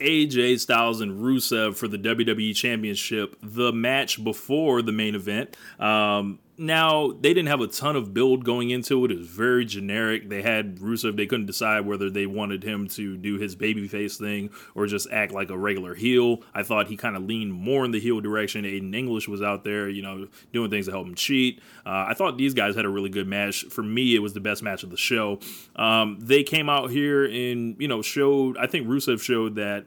AJ 0.00 0.60
Styles 0.60 1.00
and 1.00 1.20
Rusev 1.20 1.76
for 1.76 1.88
the 1.88 1.98
WWE 1.98 2.54
Championship, 2.54 3.36
the 3.42 3.72
match 3.72 4.22
before 4.22 4.80
the 4.82 4.92
main 4.92 5.14
event. 5.14 5.56
Um, 5.80 6.38
now 6.58 7.12
they 7.12 7.32
didn't 7.32 7.46
have 7.46 7.60
a 7.60 7.68
ton 7.68 7.94
of 7.94 8.12
build 8.12 8.44
going 8.44 8.70
into 8.70 9.04
it. 9.04 9.12
It 9.12 9.18
was 9.18 9.28
very 9.28 9.64
generic. 9.64 10.28
They 10.28 10.42
had 10.42 10.76
Rusev. 10.78 11.16
They 11.16 11.26
couldn't 11.26 11.46
decide 11.46 11.86
whether 11.86 12.10
they 12.10 12.26
wanted 12.26 12.64
him 12.64 12.88
to 12.88 13.16
do 13.16 13.38
his 13.38 13.54
babyface 13.54 14.18
thing 14.18 14.50
or 14.74 14.86
just 14.86 15.08
act 15.10 15.32
like 15.32 15.50
a 15.50 15.56
regular 15.56 15.94
heel. 15.94 16.42
I 16.52 16.64
thought 16.64 16.88
he 16.88 16.96
kind 16.96 17.16
of 17.16 17.22
leaned 17.22 17.52
more 17.52 17.84
in 17.84 17.92
the 17.92 18.00
heel 18.00 18.20
direction. 18.20 18.64
Aiden 18.64 18.94
English 18.94 19.28
was 19.28 19.40
out 19.40 19.62
there, 19.62 19.88
you 19.88 20.02
know, 20.02 20.26
doing 20.52 20.68
things 20.68 20.86
to 20.86 20.92
help 20.92 21.06
him 21.06 21.14
cheat. 21.14 21.60
Uh, 21.86 22.06
I 22.08 22.14
thought 22.14 22.36
these 22.36 22.54
guys 22.54 22.74
had 22.74 22.84
a 22.84 22.90
really 22.90 23.10
good 23.10 23.28
match. 23.28 23.64
For 23.64 23.82
me, 23.82 24.16
it 24.16 24.20
was 24.20 24.32
the 24.32 24.40
best 24.40 24.62
match 24.62 24.82
of 24.82 24.90
the 24.90 24.96
show. 24.96 25.38
Um, 25.76 26.18
they 26.20 26.42
came 26.42 26.68
out 26.68 26.90
here 26.90 27.24
and 27.24 27.76
you 27.78 27.86
know 27.86 28.02
showed. 28.02 28.58
I 28.58 28.66
think 28.66 28.88
Rusev 28.88 29.20
showed 29.20 29.54
that 29.54 29.86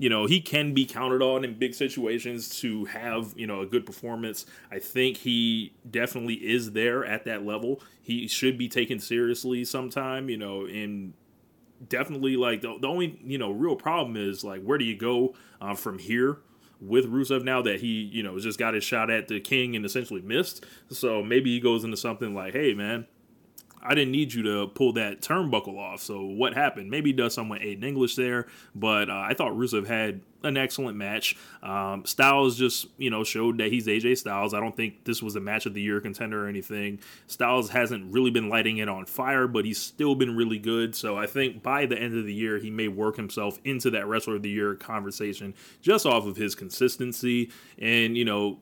you 0.00 0.08
know, 0.08 0.24
he 0.24 0.40
can 0.40 0.72
be 0.72 0.86
counted 0.86 1.20
on 1.20 1.44
in 1.44 1.58
big 1.58 1.74
situations 1.74 2.58
to 2.60 2.86
have, 2.86 3.34
you 3.36 3.46
know, 3.46 3.60
a 3.60 3.66
good 3.66 3.84
performance. 3.84 4.46
I 4.72 4.78
think 4.78 5.18
he 5.18 5.74
definitely 5.90 6.36
is 6.36 6.72
there 6.72 7.04
at 7.04 7.26
that 7.26 7.44
level. 7.44 7.82
He 8.00 8.26
should 8.26 8.56
be 8.56 8.66
taken 8.66 8.98
seriously 8.98 9.62
sometime, 9.62 10.30
you 10.30 10.38
know, 10.38 10.64
and 10.64 11.12
definitely 11.86 12.38
like 12.38 12.62
the, 12.62 12.78
the 12.80 12.88
only, 12.88 13.20
you 13.22 13.36
know, 13.36 13.50
real 13.50 13.76
problem 13.76 14.16
is 14.16 14.42
like, 14.42 14.62
where 14.62 14.78
do 14.78 14.86
you 14.86 14.96
go 14.96 15.34
uh, 15.60 15.74
from 15.74 15.98
here? 15.98 16.38
with 16.80 17.04
Rusev 17.04 17.44
now 17.44 17.60
that 17.60 17.80
he, 17.82 18.04
you 18.04 18.22
know, 18.22 18.38
just 18.38 18.58
got 18.58 18.72
his 18.72 18.82
shot 18.82 19.10
at 19.10 19.28
the 19.28 19.38
king 19.38 19.76
and 19.76 19.84
essentially 19.84 20.22
missed. 20.22 20.64
So 20.88 21.22
maybe 21.22 21.50
he 21.50 21.60
goes 21.60 21.84
into 21.84 21.98
something 21.98 22.34
like, 22.34 22.54
hey, 22.54 22.72
man, 22.72 23.06
I 23.82 23.94
didn't 23.94 24.12
need 24.12 24.34
you 24.34 24.42
to 24.42 24.66
pull 24.68 24.92
that 24.94 25.20
turnbuckle 25.20 25.78
off. 25.78 26.00
So 26.00 26.22
what 26.22 26.54
happened? 26.54 26.90
Maybe 26.90 27.10
he 27.10 27.12
does 27.14 27.34
something 27.34 27.50
with 27.50 27.62
Aiden 27.62 27.84
English 27.84 28.14
there, 28.16 28.46
but 28.74 29.08
uh, 29.08 29.24
I 29.28 29.34
thought 29.34 29.52
Rusev 29.52 29.86
had 29.86 30.20
an 30.42 30.56
excellent 30.56 30.96
match. 30.96 31.36
Um, 31.62 32.04
Styles 32.04 32.56
just 32.56 32.86
you 32.98 33.10
know 33.10 33.24
showed 33.24 33.58
that 33.58 33.72
he's 33.72 33.86
AJ 33.86 34.18
Styles. 34.18 34.54
I 34.54 34.60
don't 34.60 34.76
think 34.76 35.04
this 35.04 35.22
was 35.22 35.36
a 35.36 35.40
match 35.40 35.66
of 35.66 35.74
the 35.74 35.80
year 35.80 36.00
contender 36.00 36.44
or 36.44 36.48
anything. 36.48 37.00
Styles 37.26 37.70
hasn't 37.70 38.12
really 38.12 38.30
been 38.30 38.48
lighting 38.48 38.78
it 38.78 38.88
on 38.88 39.06
fire, 39.06 39.46
but 39.46 39.64
he's 39.64 39.80
still 39.80 40.14
been 40.14 40.36
really 40.36 40.58
good. 40.58 40.94
So 40.94 41.16
I 41.16 41.26
think 41.26 41.62
by 41.62 41.86
the 41.86 41.98
end 41.98 42.16
of 42.16 42.26
the 42.26 42.34
year, 42.34 42.58
he 42.58 42.70
may 42.70 42.88
work 42.88 43.16
himself 43.16 43.58
into 43.64 43.90
that 43.90 44.06
wrestler 44.06 44.36
of 44.36 44.42
the 44.42 44.50
year 44.50 44.74
conversation 44.74 45.54
just 45.80 46.06
off 46.06 46.26
of 46.26 46.36
his 46.36 46.54
consistency 46.54 47.50
and 47.78 48.16
you 48.16 48.24
know 48.24 48.58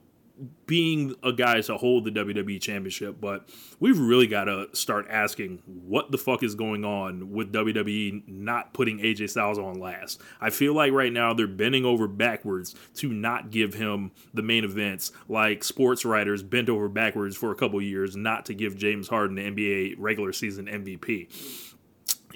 being 0.65 1.15
a 1.23 1.33
guy 1.33 1.61
to 1.61 1.77
hold 1.77 2.05
the 2.05 2.11
WWE 2.11 2.61
Championship, 2.61 3.19
but 3.19 3.49
we've 3.79 3.99
really 3.99 4.27
got 4.27 4.45
to 4.45 4.67
start 4.73 5.07
asking 5.09 5.61
what 5.65 6.11
the 6.11 6.17
fuck 6.17 6.43
is 6.43 6.55
going 6.55 6.85
on 6.85 7.31
with 7.31 7.51
WWE 7.51 8.27
not 8.27 8.73
putting 8.73 8.99
AJ 8.99 9.31
Styles 9.31 9.57
on 9.57 9.79
last. 9.79 10.21
I 10.39 10.49
feel 10.49 10.73
like 10.73 10.93
right 10.93 11.11
now 11.11 11.33
they're 11.33 11.47
bending 11.47 11.85
over 11.85 12.07
backwards 12.07 12.75
to 12.95 13.11
not 13.11 13.51
give 13.51 13.73
him 13.73 14.11
the 14.33 14.43
main 14.43 14.63
events, 14.63 15.11
like 15.27 15.63
sports 15.63 16.05
writers 16.05 16.43
bent 16.43 16.69
over 16.69 16.87
backwards 16.87 17.35
for 17.35 17.51
a 17.51 17.55
couple 17.55 17.81
years 17.81 18.15
not 18.15 18.45
to 18.45 18.53
give 18.53 18.77
James 18.77 19.07
Harden 19.07 19.35
the 19.35 19.43
NBA 19.43 19.95
regular 19.97 20.33
season 20.33 20.65
MVP 20.65 21.27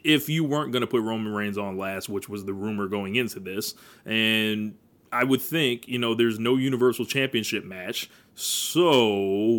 if 0.04 0.28
you 0.28 0.44
weren't 0.44 0.72
going 0.72 0.82
to 0.82 0.88
put 0.88 1.02
Roman 1.02 1.34
Reigns 1.34 1.58
on 1.58 1.78
last, 1.78 2.10
which 2.10 2.28
was 2.28 2.44
the 2.46 2.54
rumor 2.54 2.88
going 2.88 3.16
into 3.16 3.40
this, 3.40 3.74
and 4.06 4.76
I 5.14 5.24
would 5.24 5.42
think, 5.42 5.88
you 5.88 6.00
know, 6.00 6.16
there's 6.16 6.40
no 6.40 6.58
Universal 6.58 7.06
Championship 7.06 7.64
match. 7.64 8.10
So 8.36 9.14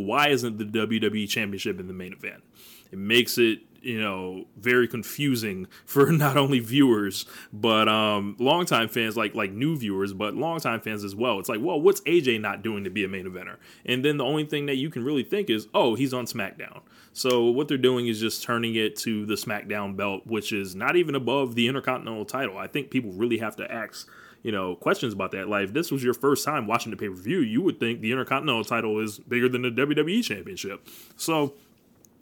why 0.05 0.29
isn't 0.29 0.59
the 0.59 0.65
WWE 0.65 1.29
Championship 1.29 1.79
in 1.79 1.87
the 1.87 1.95
main 1.95 2.13
event? 2.13 2.43
It 2.91 2.99
makes 2.99 3.39
it, 3.39 3.61
you 3.81 4.01
know, 4.01 4.47
very 4.57 4.89
confusing 4.89 5.69
for 5.87 6.11
not 6.11 6.37
only 6.37 6.59
viewers 6.59 7.27
but 7.53 7.89
um 7.89 8.35
longtime 8.41 8.89
fans, 8.89 9.17
like 9.17 9.35
like 9.35 9.53
new 9.53 9.77
viewers, 9.77 10.13
but 10.13 10.35
longtime 10.35 10.81
fans 10.81 11.05
as 11.05 11.15
well. 11.15 11.39
It's 11.39 11.49
like, 11.49 11.61
well, 11.63 11.81
what's 11.81 12.01
AJ 12.03 12.41
not 12.41 12.63
doing 12.63 12.83
to 12.85 12.91
be 12.91 13.05
a 13.05 13.09
main 13.09 13.27
eventer? 13.27 13.57
And 13.87 14.05
then 14.05 14.17
the 14.17 14.25
only 14.25 14.45
thing 14.45 14.67
that 14.67 14.77
you 14.77 14.91
can 14.91 15.05
really 15.05 15.23
think 15.23 15.51
is, 15.51 15.69
oh, 15.73 15.95
he's 15.95 16.13
on 16.13 16.27
SmackDown. 16.27 16.81
So 17.13 17.45
what 17.45 17.69
they're 17.69 17.79
doing 17.79 18.09
is 18.09 18.19
just 18.19 18.43
turning 18.43 18.75
it 18.75 18.97
to 18.97 19.25
the 19.25 19.35
SmackDown 19.35 19.97
belt, 19.97 20.27
which 20.27 20.53
is 20.53 20.75
not 20.75 20.97
even 20.97 21.15
above 21.15 21.55
the 21.55 21.69
Intercontinental 21.69 22.25
title. 22.25 22.59
I 22.59 22.67
think 22.67 22.91
people 22.91 23.13
really 23.13 23.39
have 23.39 23.55
to 23.57 23.71
ask 23.71 24.09
you 24.45 24.53
know, 24.53 24.77
questions 24.77 25.13
about 25.13 25.33
that. 25.33 25.49
Like, 25.49 25.65
if 25.65 25.73
this 25.73 25.91
was 25.91 26.05
your 26.05 26.15
first 26.15 26.45
time 26.45 26.69
watching 26.69 26.91
the 26.91 26.97
pay 26.97 27.09
per 27.09 27.15
view, 27.15 27.41
you 27.41 27.63
would 27.63 27.81
think 27.81 28.01
the 28.01 28.13
Intercontinental 28.13 28.63
title 28.63 29.01
is 29.01 29.19
bigger 29.19 29.49
than 29.49 29.63
the 29.63 29.71
WWE 29.71 30.23
Championship. 30.23 30.87
So, 31.17 31.55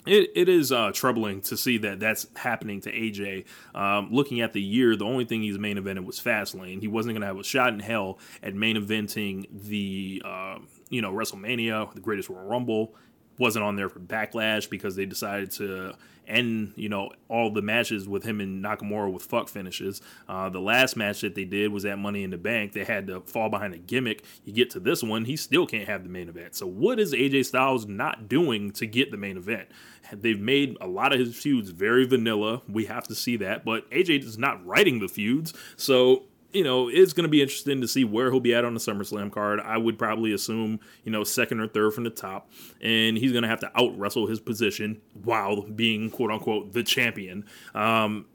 it, 0.07 0.31
it 0.35 0.49
is 0.49 0.73
uh, 0.73 0.93
troubling 0.93 1.41
to 1.43 1.57
see 1.57 1.79
that 1.79 2.01
that's 2.01 2.27
happening 2.35 2.81
to 2.83 2.93
AJ. 2.93 3.45
Um, 3.75 4.09
looking 4.11 4.41
at 4.41 4.53
the 4.53 4.63
year, 4.63 4.97
the 4.97 5.05
only 5.05 5.25
thing 5.25 5.43
he's 5.43 5.59
main 5.59 5.77
evented 5.77 6.05
was 6.05 6.21
Fastlane. 6.21 6.81
He 6.81 6.89
wasn't 6.89 7.15
going 7.15 7.21
to 7.21 7.27
have 7.27 7.39
a 7.39 7.45
shot 7.45 7.73
in 7.73 7.81
hell 7.81 8.19
at 8.43 8.55
main 8.55 8.77
eventing 8.77 9.47
the 9.69 10.23
uh, 10.25 10.59
you 10.91 11.03
know 11.03 11.13
WrestleMania, 11.13 11.93
the 11.95 12.01
Greatest 12.01 12.29
Royal 12.29 12.47
Rumble. 12.47 12.95
Wasn't 13.39 13.65
on 13.65 13.77
there 13.77 13.89
for 13.89 13.99
Backlash 13.99 14.69
because 14.69 14.95
they 14.95 15.07
decided 15.07 15.51
to 15.53 15.95
end, 16.33 16.73
you 16.77 16.89
know, 16.89 17.11
all 17.29 17.51
the 17.51 17.63
matches 17.63 18.09
with 18.09 18.25
him 18.25 18.41
and 18.41 18.65
Nakamura 18.65 19.13
with 19.13 19.25
fuck 19.25 19.49
finishes. 19.49 20.01
Uh, 20.29 20.49
the 20.49 20.61
last 20.61 20.97
match 20.97 21.21
that 21.21 21.35
they 21.35 21.45
did 21.45 21.73
was 21.73 21.85
at 21.85 21.99
Money 21.99 22.23
in 22.25 22.31
the 22.31 22.39
Bank. 22.39 22.73
They 22.73 22.85
had 22.85 23.07
to 23.09 23.21
fall 23.21 23.49
behind 23.49 23.75
a 23.75 23.79
gimmick. 23.79 24.25
You 24.45 24.53
get 24.53 24.71
to 24.71 24.81
this 24.81 25.03
one, 25.03 25.25
he 25.25 25.37
still 25.37 25.67
can't 25.67 25.89
have 25.89 26.03
the 26.03 26.09
main 26.09 26.29
event. 26.29 26.55
So 26.55 26.67
what 26.67 26.99
is 26.99 27.13
AJ 27.13 27.47
Styles 27.47 27.87
not 27.87 28.29
doing 28.29 28.71
to 28.73 28.87
get 28.87 29.11
the 29.11 29.17
main 29.17 29.37
event? 29.37 29.69
They've 30.13 30.41
made 30.41 30.77
a 30.81 30.87
lot 30.87 31.13
of 31.13 31.21
his 31.21 31.37
feuds 31.37 31.71
very 31.71 32.07
vanilla. 32.07 32.63
We 32.69 32.87
have 32.87 33.07
to 33.09 33.15
see 33.15 33.37
that, 33.39 33.65
but 33.65 33.89
AJ 33.91 34.25
is 34.25 34.39
not 34.39 34.65
writing 34.67 34.99
the 34.99 35.09
feuds. 35.09 35.55
So 35.77 36.25
you 36.53 36.65
know, 36.65 36.89
it's 36.89 37.13
going 37.13 37.25
to 37.25 37.31
be 37.31 37.43
interesting 37.43 37.81
to 37.81 37.89
see 37.89 38.05
where 38.05 38.31
he'll 38.31 38.41
be 38.41 38.55
at 38.55 38.65
on 38.65 38.75
the 38.75 38.81
SummerSlam 38.81 39.33
card. 39.33 39.61
I 39.61 39.79
would 39.79 39.99
probably 39.99 40.33
assume, 40.33 40.81
you 41.05 41.13
know, 41.13 41.25
second 41.25 41.61
or 41.61 41.69
third 41.69 41.95
from 41.95 42.05
the 42.05 42.11
top. 42.11 42.51
And 42.81 43.17
he's 43.17 43.33
going 43.33 43.43
to 43.43 43.49
have 43.49 43.61
to 43.61 43.71
out 43.75 43.99
wrestle 43.99 44.27
his 44.27 44.41
position 44.41 45.01
while 45.25 45.63
being, 45.63 46.11
quote 46.11 46.31
unquote, 46.31 46.73
the 46.73 46.83
champion. 46.83 47.47
Um, 47.75 48.27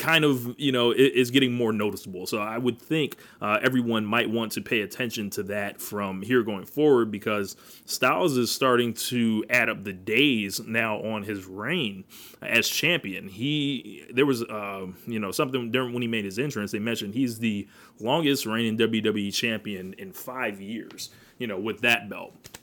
kind 0.00 0.24
of 0.24 0.58
you 0.58 0.72
know 0.72 0.90
is 0.90 1.30
getting 1.30 1.52
more 1.52 1.72
noticeable. 1.72 2.26
So 2.26 2.38
I 2.38 2.58
would 2.58 2.80
think 2.80 3.16
uh, 3.40 3.58
everyone 3.62 4.04
might 4.04 4.28
want 4.28 4.52
to 4.52 4.62
pay 4.62 4.80
attention 4.80 5.30
to 5.30 5.42
that 5.44 5.80
from 5.80 6.22
here 6.22 6.42
going 6.42 6.64
forward 6.64 7.12
because 7.12 7.54
Styles 7.84 8.36
is 8.36 8.50
starting 8.50 8.94
to 8.94 9.44
add 9.50 9.68
up 9.68 9.84
the 9.84 9.92
days 9.92 10.58
now 10.60 10.96
on 11.02 11.22
his 11.22 11.44
reign 11.44 12.04
as 12.42 12.66
champion. 12.66 13.28
He 13.28 14.04
there 14.12 14.26
was 14.26 14.42
uh, 14.42 14.86
you 15.06 15.20
know 15.20 15.30
something 15.30 15.70
during 15.70 15.92
when 15.92 16.02
he 16.02 16.08
made 16.08 16.24
his 16.24 16.38
entrance. 16.38 16.72
They 16.72 16.78
mentioned 16.78 17.14
he's 17.14 17.38
the 17.38 17.68
longest 18.00 18.46
reigning 18.46 18.78
WWE 18.78 19.32
champion 19.32 19.92
in 19.98 20.12
five 20.12 20.60
years. 20.60 21.10
You 21.38 21.46
know 21.46 21.60
with 21.60 21.82
that 21.82 22.08
belt. 22.08 22.58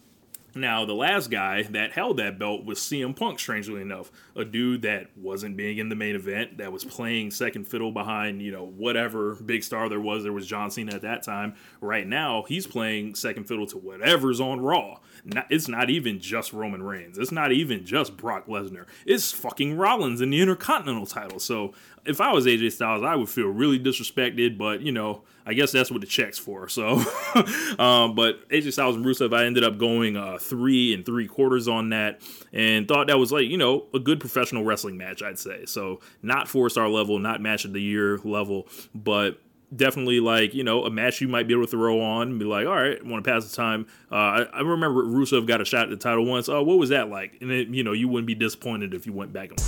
Now, 0.57 0.85
the 0.85 0.93
last 0.93 1.29
guy 1.29 1.63
that 1.63 1.91
held 1.91 2.17
that 2.17 2.39
belt 2.39 2.65
was 2.65 2.79
CM 2.79 3.15
Punk, 3.15 3.39
strangely 3.39 3.81
enough. 3.81 4.11
A 4.35 4.43
dude 4.43 4.81
that 4.81 5.15
wasn't 5.15 5.55
being 5.55 5.77
in 5.77 5.89
the 5.89 5.95
main 5.95 6.15
event, 6.15 6.57
that 6.57 6.71
was 6.71 6.83
playing 6.83 7.31
second 7.31 7.67
fiddle 7.67 7.91
behind, 7.91 8.41
you 8.41 8.51
know, 8.51 8.65
whatever 8.65 9.35
big 9.35 9.63
star 9.63 9.87
there 9.87 9.99
was. 9.99 10.23
There 10.23 10.33
was 10.33 10.47
John 10.47 10.71
Cena 10.71 10.95
at 10.95 11.03
that 11.03 11.23
time. 11.23 11.55
Right 11.79 12.07
now, 12.07 12.43
he's 12.47 12.65
playing 12.65 13.15
second 13.15 13.45
fiddle 13.45 13.67
to 13.67 13.77
whatever's 13.77 14.41
on 14.41 14.59
Raw. 14.61 14.97
Not, 15.23 15.47
it's 15.49 15.67
not 15.67 15.89
even 15.89 16.19
just 16.19 16.53
Roman 16.53 16.81
Reigns. 16.81 17.17
It's 17.17 17.31
not 17.31 17.51
even 17.51 17.85
just 17.85 18.17
Brock 18.17 18.47
Lesnar. 18.47 18.85
It's 19.05 19.31
fucking 19.31 19.77
Rollins 19.77 20.21
in 20.21 20.29
the 20.31 20.41
Intercontinental 20.41 21.05
title. 21.05 21.39
So 21.39 21.73
if 22.07 22.21
I 22.21 22.31
was 22.31 22.45
AJ 22.45 22.71
Styles, 22.71 23.03
I 23.03 23.15
would 23.15 23.29
feel 23.29 23.47
really 23.47 23.79
disrespected, 23.79 24.57
but, 24.57 24.81
you 24.81 24.91
know, 24.91 25.23
I 25.45 25.53
guess 25.53 25.71
that's 25.71 25.89
what 25.89 26.01
the 26.01 26.07
check's 26.07 26.37
for. 26.37 26.67
So, 26.67 26.95
um, 27.79 28.15
but 28.15 28.47
AJ 28.49 28.73
Styles 28.73 28.97
and 28.97 29.05
Rusev, 29.05 29.33
I 29.33 29.45
ended 29.45 29.63
up 29.63 29.77
going 29.77 30.17
uh, 30.17 30.37
three 30.39 30.93
and 30.93 31.05
three 31.05 31.25
quarters 31.25 31.69
on 31.69 31.89
that, 31.89 32.21
and 32.51 32.85
thought 32.85 33.07
that 33.07 33.17
was 33.17 33.31
like 33.31 33.47
you 33.47 33.57
know 33.57 33.85
a 33.93 33.99
good 33.99 34.19
professional 34.19 34.65
wrestling 34.65 34.97
match, 34.97 35.23
I'd 35.23 35.39
say. 35.39 35.65
So 35.65 36.01
not 36.21 36.49
four 36.49 36.69
star 36.69 36.89
level, 36.89 37.17
not 37.17 37.41
match 37.41 37.63
of 37.63 37.71
the 37.71 37.81
year 37.81 38.19
level, 38.25 38.67
but 38.93 39.39
definitely 39.73 40.19
like 40.19 40.53
you 40.53 40.63
know 40.63 40.83
a 40.83 40.89
match 40.89 41.21
you 41.21 41.29
might 41.29 41.47
be 41.47 41.53
able 41.53 41.65
to 41.65 41.71
throw 41.71 42.01
on 42.01 42.29
and 42.29 42.39
be 42.39 42.45
like 42.45 42.65
all 42.65 42.73
right 42.73 43.05
want 43.05 43.21
to 43.21 43.29
pass 43.29 43.49
the 43.49 43.53
time 43.53 43.85
uh, 44.09 44.15
I, 44.15 44.43
I, 44.53 44.61
remember 44.61 45.03
rusev 45.03 45.45
got 45.45 45.59
a 45.59 45.65
shot 45.65 45.83
at 45.83 45.89
the 45.89 45.97
title 45.97 46.25
once 46.25 46.47
oh 46.47 46.63
what 46.63 46.77
was 46.77 46.87
that 46.89 47.09
like 47.09 47.37
and 47.41 47.51
it, 47.51 47.67
you 47.67 47.83
know 47.83 47.91
you 47.91 48.07
wouldn't 48.07 48.27
be 48.27 48.35
disappointed 48.35 48.93
if 48.93 49.05
you 49.05 49.11
went 49.11 49.33
back 49.33 49.49
and 49.49 49.59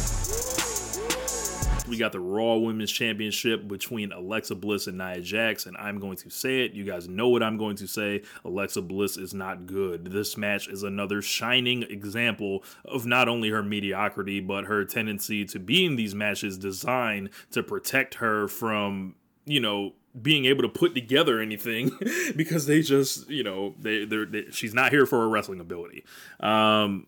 we 1.89 1.97
got 1.97 2.11
the 2.11 2.19
Raw 2.19 2.55
Women's 2.55 2.91
Championship 2.91 3.67
between 3.67 4.11
Alexa 4.11 4.55
Bliss 4.55 4.87
and 4.87 4.97
Nia 4.97 5.21
Jax, 5.21 5.65
and 5.65 5.75
I'm 5.77 5.99
going 5.99 6.17
to 6.17 6.29
say 6.29 6.63
it. 6.63 6.73
You 6.73 6.83
guys 6.83 7.09
know 7.09 7.29
what 7.29 7.41
I'm 7.41 7.57
going 7.57 7.75
to 7.77 7.87
say. 7.87 8.21
Alexa 8.45 8.83
Bliss 8.83 9.17
is 9.17 9.33
not 9.33 9.65
good. 9.65 10.05
This 10.05 10.37
match 10.37 10.67
is 10.67 10.83
another 10.83 11.21
shining 11.21 11.83
example 11.83 12.63
of 12.85 13.05
not 13.05 13.27
only 13.27 13.49
her 13.49 13.63
mediocrity, 13.63 14.39
but 14.39 14.65
her 14.65 14.85
tendency 14.85 15.43
to 15.45 15.59
be 15.59 15.85
in 15.85 15.95
these 15.95 16.13
matches 16.13 16.57
designed 16.57 17.31
to 17.51 17.63
protect 17.63 18.15
her 18.15 18.47
from, 18.47 19.15
you 19.45 19.59
know, 19.59 19.93
being 20.19 20.45
able 20.45 20.61
to 20.61 20.69
put 20.69 20.93
together 20.93 21.39
anything 21.39 21.91
because 22.35 22.65
they 22.65 22.81
just, 22.81 23.29
you 23.29 23.43
know, 23.43 23.73
they, 23.79 24.05
they're, 24.05 24.25
they, 24.25 24.45
she's 24.51 24.73
not 24.73 24.91
here 24.91 25.05
for 25.05 25.19
her 25.19 25.29
wrestling 25.29 25.59
ability. 25.59 26.03
Um, 26.39 27.07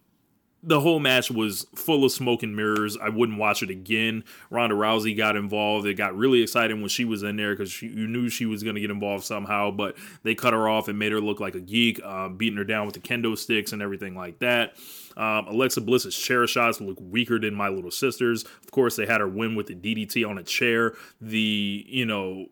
the 0.64 0.80
whole 0.80 1.00
match 1.00 1.32
was 1.32 1.66
full 1.76 2.06
of 2.06 2.12
smoke 2.12 2.44
and 2.44 2.56
mirrors. 2.56 2.96
I 2.98 3.10
wouldn't 3.10 3.40
watch 3.40 3.64
it 3.64 3.70
again. 3.70 4.24
Ronda 4.50 4.76
Rousey 4.76 5.18
got 5.18 5.36
involved. 5.36 5.88
It 5.88 5.96
got 5.96 6.16
really 6.16 6.44
exciting 6.44 6.82
when 6.82 6.90
she 6.90 7.04
was 7.04 7.24
in 7.24 7.36
there 7.36 7.56
because 7.56 7.82
you 7.82 8.08
knew 8.08 8.30
she 8.30 8.46
was 8.46 8.62
going 8.62 8.76
to 8.76 8.82
get 8.82 8.92
involved 8.92 9.24
somehow, 9.24 9.72
but 9.72 9.98
they 10.24 10.36
cut 10.36 10.54
her 10.54 10.70
off 10.70 10.88
and 10.88 11.00
made 11.00 11.12
her 11.12 11.22
look 11.22 11.40
like 11.40 11.56
a 11.56 11.60
geek, 11.60 12.00
uh, 12.04 12.30
beating 12.30 12.58
her 12.58 12.64
down 12.64 12.86
with 12.86 12.94
the 12.94 13.02
kendo 13.02 13.36
sticks 13.38 13.74
and 13.74 13.82
everything 13.82 14.16
like 14.16 14.38
that. 14.40 14.76
Um, 15.18 15.48
Alexa 15.48 15.82
Bliss's 15.82 16.16
chair 16.16 16.46
shots 16.46 16.80
look 16.80 16.98
weaker 17.02 17.40
than 17.40 17.56
my 17.56 17.70
little 17.70 17.92
sister's. 17.92 18.44
Of 18.44 18.72
course, 18.72 18.96
they 18.96 19.06
had 19.06 19.20
her 19.20 19.28
win 19.28 19.56
with 19.56 19.68
the 19.68 19.76
DDT 19.76 20.30
on 20.30 20.38
a 20.38 20.44
chair. 20.44 20.94
The, 21.20 21.86
you 21.88 22.06
know, 22.06 22.48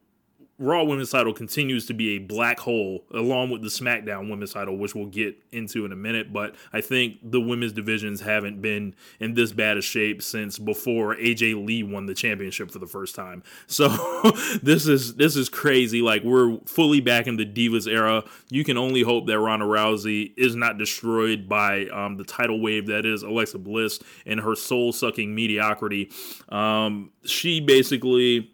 Raw 0.60 0.84
Women's 0.84 1.10
title 1.10 1.34
continues 1.34 1.86
to 1.86 1.94
be 1.94 2.18
a 2.18 2.20
black 2.20 2.60
hole, 2.60 3.06
along 3.14 3.50
with 3.50 3.62
the 3.62 3.70
SmackDown 3.70 4.30
Women's 4.30 4.52
title, 4.54 4.78
which 4.78 4.94
we'll 4.94 5.06
get 5.06 5.38
into 5.54 5.86
in 5.86 5.94
a 5.94 5.96
minute. 5.96 6.34
But 6.34 6.54
I 6.74 6.82
think 6.82 7.20
the 7.24 7.40
women's 7.40 7.72
divisions 7.72 8.20
haven't 8.20 8.62
been 8.62 8.94
in 9.22 9.36
this 9.36 9.54
bad 9.54 9.78
a 9.78 9.82
shape 9.82 10.22
since 10.22 10.60
before 10.60 11.16
AJ 11.16 11.66
Lee 11.66 11.82
won 11.82 12.08
the 12.08 12.14
championship 12.14 12.72
for 12.72 12.80
the 12.80 12.88
first 12.88 13.16
time. 13.16 13.44
So 13.80 13.88
this 14.62 14.88
is 14.88 15.16
this 15.16 15.38
is 15.38 15.48
crazy. 15.48 16.02
Like 16.02 16.24
we're 16.24 16.58
fully 16.66 17.00
back 17.00 17.28
in 17.28 17.38
the 17.38 17.46
Divas 17.46 17.88
era. 17.88 18.26
You 18.50 18.66
can 18.66 18.78
only 18.78 19.04
hope 19.04 19.28
that 19.28 19.40
Ronda 19.40 19.66
Rousey 19.66 20.34
is 20.36 20.54
not 20.54 20.78
destroyed 20.78 21.48
by 21.48 21.86
um, 21.86 22.18
the 22.18 22.26
tidal 22.26 22.60
wave 22.60 22.88
that 22.88 23.06
is 23.06 23.24
Alexa 23.24 23.60
Bliss 23.60 24.00
and 24.26 24.42
her 24.42 24.56
soul 24.56 24.92
sucking 24.92 25.34
mediocrity. 25.34 26.12
Um, 26.50 27.12
she 27.24 27.62
basically 27.62 28.52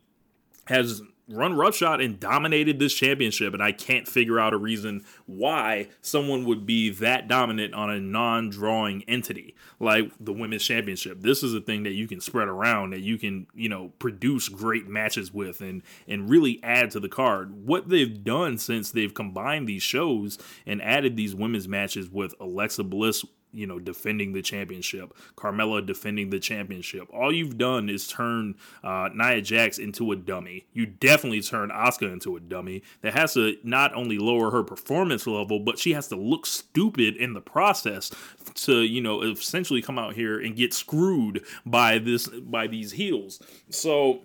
has 0.68 1.02
run 1.30 1.56
roughshod 1.56 2.02
and 2.02 2.20
dominated 2.20 2.80
this 2.80 2.94
championship 2.94 3.54
and 3.54 3.64
i 3.64 3.72
can't 3.72 4.08
figure 4.08 4.40
out 4.40 4.54
a 4.54 4.58
reason 4.58 5.04
why 5.26 5.88
someone 6.02 6.46
would 6.46 6.66
be 6.66 6.90
that 6.90 7.28
dominant 7.28 7.74
on 7.74 7.90
a 7.90 8.00
non-drawing 8.00 9.04
entity 9.08 9.56
like 9.80 10.12
the 10.20 10.34
women's 10.34 10.64
championship. 10.64 11.22
This 11.22 11.44
is 11.44 11.54
a 11.54 11.62
thing 11.62 11.84
that 11.84 11.94
you 11.94 12.08
can 12.08 12.22
spread 12.22 12.48
around 12.48 12.92
that 12.92 13.02
you 13.02 13.18
can 13.18 13.48
you 13.54 13.70
know 13.70 13.92
produce 14.00 14.50
great 14.50 14.88
matches 14.88 15.34
with 15.34 15.62
and 15.62 15.82
and 16.08 16.30
really 16.30 16.60
add 16.64 16.92
to 16.92 17.00
the 17.00 17.10
card. 17.10 17.66
What 17.66 17.90
they've 17.90 18.24
done 18.24 18.58
since 18.58 18.92
they've 18.92 19.14
combined 19.14 19.68
these 19.68 19.84
shows 19.84 20.38
and 20.66 20.82
added 20.82 21.16
these 21.16 21.36
women's 21.36 21.68
matches 21.68 22.10
with 22.10 22.34
alexa 22.40 22.84
bliss 22.84 23.26
you 23.56 23.66
know, 23.66 23.80
defending 23.80 24.34
the 24.34 24.42
championship, 24.42 25.14
Carmella 25.36 25.86
defending 25.86 26.30
the 26.30 26.40
championship. 26.40 27.08
All 27.14 27.34
you've 27.34 27.58
done 27.58 27.90
is 27.90 28.08
turn 28.08 28.56
uh, 28.84 29.10
Nia 29.14 29.42
Jax 29.42 29.78
into 29.78 30.12
a 30.12 30.16
dummy. 30.16 30.66
You 30.74 30.86
definitely 30.86 31.42
turn 31.42 31.70
Asuka 31.70 32.12
into 32.12 32.36
a 32.36 32.40
dummy 32.40 32.84
that 33.02 33.14
has 33.14 33.34
to 33.36 33.56
not 33.64 33.94
only 33.96 34.18
lower 34.18 34.52
her 34.52 34.64
performance 34.64 35.26
level, 35.26 35.60
but 35.60 35.80
she 35.80 35.94
has 35.94 36.08
to 36.10 36.16
look 36.16 36.46
stupid 36.46 37.16
in 37.16 37.34
the 37.34 37.42
process 37.42 38.12
to, 38.56 38.82
you 38.82 39.02
know, 39.02 39.22
essentially 39.22 39.82
come 39.82 39.98
out 39.98 40.14
here 40.14 40.40
and 40.40 40.56
get 40.56 40.74
screwed 40.74 41.44
by 41.66 41.98
this 41.98 42.28
by 42.28 42.68
these 42.68 42.92
heels. 42.92 43.42
So 43.70 44.22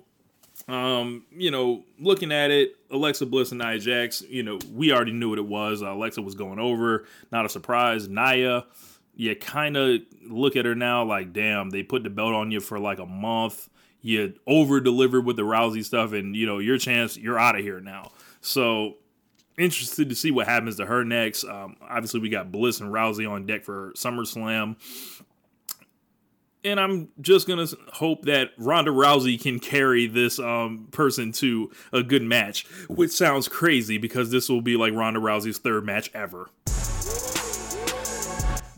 um, 0.68 1.24
you 1.32 1.50
know, 1.50 1.84
looking 1.98 2.32
at 2.32 2.50
it, 2.50 2.76
Alexa 2.90 3.26
Bliss 3.26 3.50
and 3.50 3.60
Nia 3.60 3.78
Jax, 3.78 4.22
you 4.22 4.42
know, 4.42 4.58
we 4.72 4.92
already 4.92 5.12
knew 5.12 5.30
what 5.30 5.38
it 5.38 5.46
was. 5.46 5.82
Uh, 5.82 5.92
Alexa 5.92 6.22
was 6.22 6.34
going 6.34 6.58
over, 6.58 7.06
not 7.32 7.44
a 7.44 7.48
surprise. 7.48 8.08
Nia, 8.08 8.66
you 9.20 9.36
kind 9.36 9.76
of 9.76 10.00
look 10.26 10.56
at 10.56 10.64
her 10.64 10.74
now 10.74 11.04
like, 11.04 11.34
damn, 11.34 11.68
they 11.68 11.82
put 11.82 12.02
the 12.04 12.08
belt 12.08 12.32
on 12.32 12.50
you 12.50 12.58
for 12.58 12.78
like 12.78 12.98
a 12.98 13.04
month. 13.04 13.68
You 14.00 14.32
over 14.46 14.80
delivered 14.80 15.26
with 15.26 15.36
the 15.36 15.42
Rousey 15.42 15.84
stuff, 15.84 16.14
and 16.14 16.34
you 16.34 16.46
know 16.46 16.58
your 16.58 16.78
chance, 16.78 17.18
you're 17.18 17.38
out 17.38 17.54
of 17.54 17.60
here 17.60 17.80
now. 17.80 18.12
So 18.40 18.96
interested 19.58 20.08
to 20.08 20.14
see 20.14 20.30
what 20.30 20.46
happens 20.48 20.76
to 20.76 20.86
her 20.86 21.04
next. 21.04 21.44
Um, 21.44 21.76
obviously, 21.82 22.20
we 22.20 22.30
got 22.30 22.50
Bliss 22.50 22.80
and 22.80 22.90
Rousey 22.90 23.30
on 23.30 23.44
deck 23.44 23.62
for 23.62 23.92
SummerSlam. 23.94 24.76
And 26.64 26.80
I'm 26.80 27.08
just 27.20 27.46
gonna 27.46 27.66
hope 27.92 28.22
that 28.22 28.52
Ronda 28.56 28.90
Rousey 28.90 29.38
can 29.38 29.60
carry 29.60 30.06
this 30.06 30.38
um, 30.38 30.88
person 30.92 31.32
to 31.32 31.70
a 31.92 32.02
good 32.02 32.22
match, 32.22 32.66
which 32.88 33.10
sounds 33.10 33.48
crazy 33.48 33.98
because 33.98 34.30
this 34.30 34.48
will 34.48 34.62
be 34.62 34.78
like 34.78 34.94
Ronda 34.94 35.20
Rousey's 35.20 35.58
third 35.58 35.84
match 35.84 36.10
ever. 36.14 36.48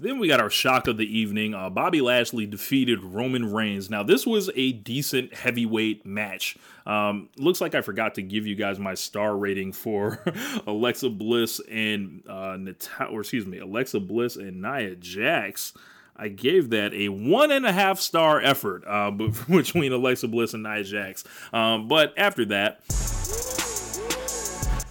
Then 0.02 0.18
we 0.18 0.26
got 0.26 0.40
our 0.40 0.50
shock 0.50 0.88
of 0.88 0.97
the 0.97 1.06
evening. 1.06 1.54
Uh, 1.54 1.71
Bobby 1.71 2.00
Lashley 2.00 2.44
defeated 2.44 3.04
Roman 3.04 3.52
Reigns. 3.52 3.88
Now, 3.88 4.02
this 4.02 4.26
was 4.26 4.50
a 4.56 4.73
decent 4.73 5.32
heavyweight 5.32 6.04
match. 6.04 6.56
Um, 6.85 7.28
looks 7.37 7.61
like 7.61 7.76
I 7.76 7.82
forgot 7.82 8.16
to 8.16 8.23
give 8.23 8.44
you 8.44 8.56
guys 8.56 8.80
my 8.80 8.94
star 8.94 9.37
rating 9.37 9.73
for 9.73 10.21
Alexa 10.66 11.09
Bliss 11.11 11.61
and 11.71 12.25
uh, 12.28 12.56
Nat- 12.59 12.88
or 13.12 13.21
excuse 13.21 13.47
me, 13.47 13.59
Alexa 13.59 14.00
Bliss 14.00 14.35
and 14.35 14.61
Nia 14.61 14.97
Jax. 14.97 15.73
I 16.16 16.26
gave 16.28 16.71
that 16.71 16.92
a 16.94 17.09
one 17.09 17.52
and 17.52 17.64
a 17.64 17.73
half 17.73 18.00
star 18.00 18.40
effort 18.40 18.82
uh, 18.87 19.11
between 19.49 19.92
Alexa 19.92 20.26
Bliss 20.26 20.52
and 20.52 20.64
Nia 20.64 20.82
Jax. 20.82 21.23
Um, 21.52 21.87
but 21.87 22.12
after 22.16 22.44
that. 22.47 23.62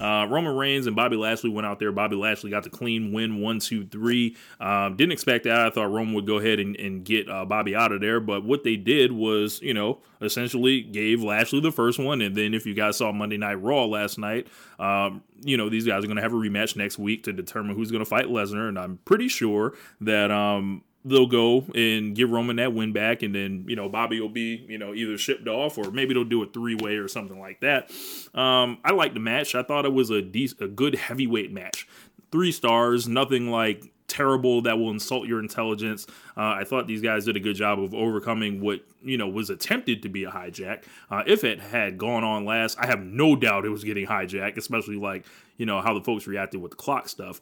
Uh, 0.01 0.25
Roman 0.25 0.55
Reigns 0.55 0.87
and 0.87 0.95
Bobby 0.95 1.15
Lashley 1.15 1.49
went 1.49 1.65
out 1.65 1.79
there. 1.79 1.91
Bobby 1.91 2.15
Lashley 2.15 2.49
got 2.49 2.63
the 2.63 2.69
clean 2.69 3.13
win, 3.13 3.39
one, 3.39 3.59
two, 3.59 3.85
three. 3.85 4.35
Uh, 4.59 4.89
didn't 4.89 5.11
expect 5.11 5.43
that. 5.43 5.59
I 5.59 5.69
thought 5.69 5.91
Roman 5.91 6.13
would 6.15 6.25
go 6.25 6.39
ahead 6.39 6.59
and, 6.59 6.75
and 6.77 7.05
get 7.05 7.29
uh, 7.29 7.45
Bobby 7.45 7.75
out 7.75 7.91
of 7.91 8.01
there. 8.01 8.19
But 8.19 8.43
what 8.43 8.63
they 8.63 8.75
did 8.75 9.11
was, 9.11 9.61
you 9.61 9.73
know, 9.73 9.99
essentially 10.21 10.81
gave 10.81 11.21
Lashley 11.21 11.59
the 11.59 11.71
first 11.71 11.99
one. 11.99 12.21
And 12.21 12.35
then 12.35 12.53
if 12.53 12.65
you 12.65 12.73
guys 12.73 12.97
saw 12.97 13.11
Monday 13.11 13.37
Night 13.37 13.61
Raw 13.61 13.85
last 13.85 14.17
night, 14.17 14.47
um, 14.79 15.23
you 15.43 15.57
know, 15.57 15.69
these 15.69 15.85
guys 15.85 16.03
are 16.03 16.07
going 16.07 16.17
to 16.17 16.23
have 16.23 16.33
a 16.33 16.37
rematch 16.37 16.75
next 16.75 16.97
week 16.97 17.23
to 17.25 17.33
determine 17.33 17.75
who's 17.75 17.91
going 17.91 18.03
to 18.03 18.09
fight 18.09 18.25
Lesnar. 18.25 18.69
And 18.69 18.79
I'm 18.79 18.97
pretty 19.05 19.27
sure 19.27 19.73
that. 20.01 20.31
Um, 20.31 20.83
they'll 21.03 21.27
go 21.27 21.65
and 21.73 22.15
give 22.15 22.29
Roman 22.29 22.57
that 22.57 22.73
win 22.73 22.93
back, 22.93 23.23
and 23.23 23.33
then 23.33 23.65
you 23.67 23.75
know 23.75 23.89
Bobby 23.89 24.19
will 24.19 24.29
be 24.29 24.65
you 24.67 24.77
know 24.77 24.93
either 24.93 25.17
shipped 25.17 25.47
off 25.47 25.77
or 25.77 25.91
maybe 25.91 26.13
they'll 26.13 26.23
do 26.23 26.43
a 26.43 26.47
three 26.47 26.75
way 26.75 26.95
or 26.95 27.07
something 27.07 27.39
like 27.39 27.61
that. 27.61 27.91
Um, 28.33 28.79
I 28.83 28.91
like 28.91 29.13
the 29.13 29.19
match. 29.19 29.55
I 29.55 29.63
thought 29.63 29.85
it 29.85 29.93
was 29.93 30.09
a 30.09 30.21
decent, 30.21 30.61
a 30.61 30.67
good 30.67 30.95
heavyweight 30.95 31.51
match. 31.51 31.87
Three 32.31 32.51
stars, 32.51 33.07
nothing 33.07 33.49
like 33.49 33.91
terrible 34.07 34.61
that 34.63 34.77
will 34.77 34.91
insult 34.91 35.27
your 35.27 35.39
intelligence. 35.39 36.05
Uh, 36.35 36.41
I 36.59 36.65
thought 36.65 36.85
these 36.85 37.01
guys 37.01 37.25
did 37.25 37.37
a 37.37 37.39
good 37.39 37.55
job 37.55 37.79
of 37.79 37.93
overcoming 37.93 38.61
what 38.61 38.81
you 39.01 39.17
know 39.17 39.27
was 39.27 39.49
attempted 39.49 40.03
to 40.03 40.09
be 40.09 40.25
a 40.25 40.31
hijack. 40.31 40.83
Uh, 41.09 41.23
if 41.25 41.43
it 41.43 41.59
had 41.59 41.97
gone 41.97 42.23
on 42.23 42.45
last, 42.45 42.77
I 42.79 42.85
have 42.87 43.01
no 43.01 43.35
doubt 43.35 43.65
it 43.65 43.69
was 43.69 43.83
getting 43.83 44.05
hijacked, 44.05 44.57
especially 44.57 44.97
like 44.97 45.25
you 45.57 45.65
know 45.65 45.81
how 45.81 45.93
the 45.93 46.01
folks 46.01 46.27
reacted 46.27 46.61
with 46.61 46.71
the 46.71 46.77
clock 46.77 47.09
stuff. 47.09 47.41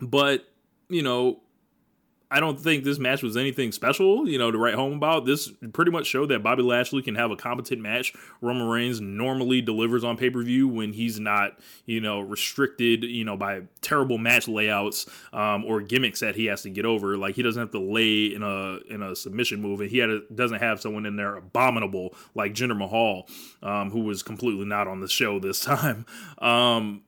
But 0.00 0.44
you 0.88 1.02
know 1.02 1.40
I 2.30 2.38
don't 2.38 2.60
think 2.60 2.84
this 2.84 2.98
match 2.98 3.22
was 3.22 3.36
anything 3.36 3.72
special, 3.72 4.28
you 4.28 4.38
know, 4.38 4.52
to 4.52 4.58
write 4.58 4.74
home 4.74 4.92
about. 4.92 5.26
This 5.26 5.50
pretty 5.72 5.90
much 5.90 6.06
showed 6.06 6.28
that 6.28 6.42
Bobby 6.42 6.62
Lashley 6.62 7.02
can 7.02 7.16
have 7.16 7.32
a 7.32 7.36
competent 7.36 7.80
match. 7.80 8.12
Roman 8.40 8.68
Reigns 8.68 9.00
normally 9.00 9.60
delivers 9.60 10.04
on 10.04 10.16
pay 10.16 10.30
per 10.30 10.42
view 10.42 10.68
when 10.68 10.92
he's 10.92 11.18
not, 11.18 11.58
you 11.86 12.00
know, 12.00 12.20
restricted, 12.20 13.02
you 13.02 13.24
know, 13.24 13.36
by 13.36 13.62
terrible 13.80 14.16
match 14.16 14.46
layouts 14.46 15.06
um, 15.32 15.64
or 15.64 15.80
gimmicks 15.80 16.20
that 16.20 16.36
he 16.36 16.46
has 16.46 16.62
to 16.62 16.70
get 16.70 16.84
over. 16.84 17.16
Like 17.16 17.34
he 17.34 17.42
doesn't 17.42 17.60
have 17.60 17.72
to 17.72 17.80
lay 17.80 18.26
in 18.26 18.42
a 18.44 18.78
in 18.88 19.02
a 19.02 19.16
submission 19.16 19.60
move, 19.60 19.80
and 19.80 19.90
he 19.90 20.00
a, 20.00 20.20
doesn't 20.32 20.60
have 20.60 20.80
someone 20.80 21.06
in 21.06 21.16
there 21.16 21.34
abominable 21.34 22.14
like 22.36 22.54
Jinder 22.54 22.78
Mahal, 22.78 23.28
um, 23.62 23.90
who 23.90 24.00
was 24.00 24.22
completely 24.22 24.64
not 24.64 24.86
on 24.86 25.00
the 25.00 25.08
show 25.08 25.40
this 25.40 25.60
time. 25.64 26.06
Um, 26.38 27.02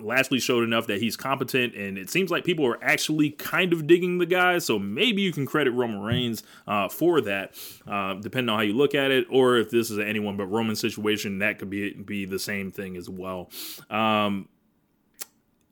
Lashley 0.00 0.40
showed 0.40 0.64
enough 0.64 0.86
that 0.88 1.00
he's 1.00 1.16
competent, 1.16 1.74
and 1.74 1.96
it 1.96 2.10
seems 2.10 2.30
like 2.30 2.44
people 2.44 2.66
are 2.66 2.82
actually 2.82 3.30
kind 3.30 3.72
of 3.72 3.86
digging 3.86 4.18
the 4.18 4.26
guy. 4.26 4.58
So 4.58 4.78
maybe 4.78 5.22
you 5.22 5.32
can 5.32 5.46
credit 5.46 5.70
Roman 5.70 6.00
Reigns 6.00 6.42
uh, 6.66 6.88
for 6.88 7.20
that, 7.22 7.54
uh, 7.86 8.14
depending 8.14 8.50
on 8.50 8.58
how 8.58 8.62
you 8.62 8.74
look 8.74 8.94
at 8.94 9.10
it, 9.10 9.26
or 9.30 9.56
if 9.56 9.70
this 9.70 9.90
is 9.90 9.98
anyone 9.98 10.36
but 10.36 10.46
Roman 10.46 10.76
situation, 10.76 11.38
that 11.38 11.58
could 11.58 11.70
be 11.70 11.94
be 11.94 12.26
the 12.26 12.38
same 12.38 12.70
thing 12.70 12.96
as 12.96 13.08
well. 13.08 13.50
Um, 13.88 14.48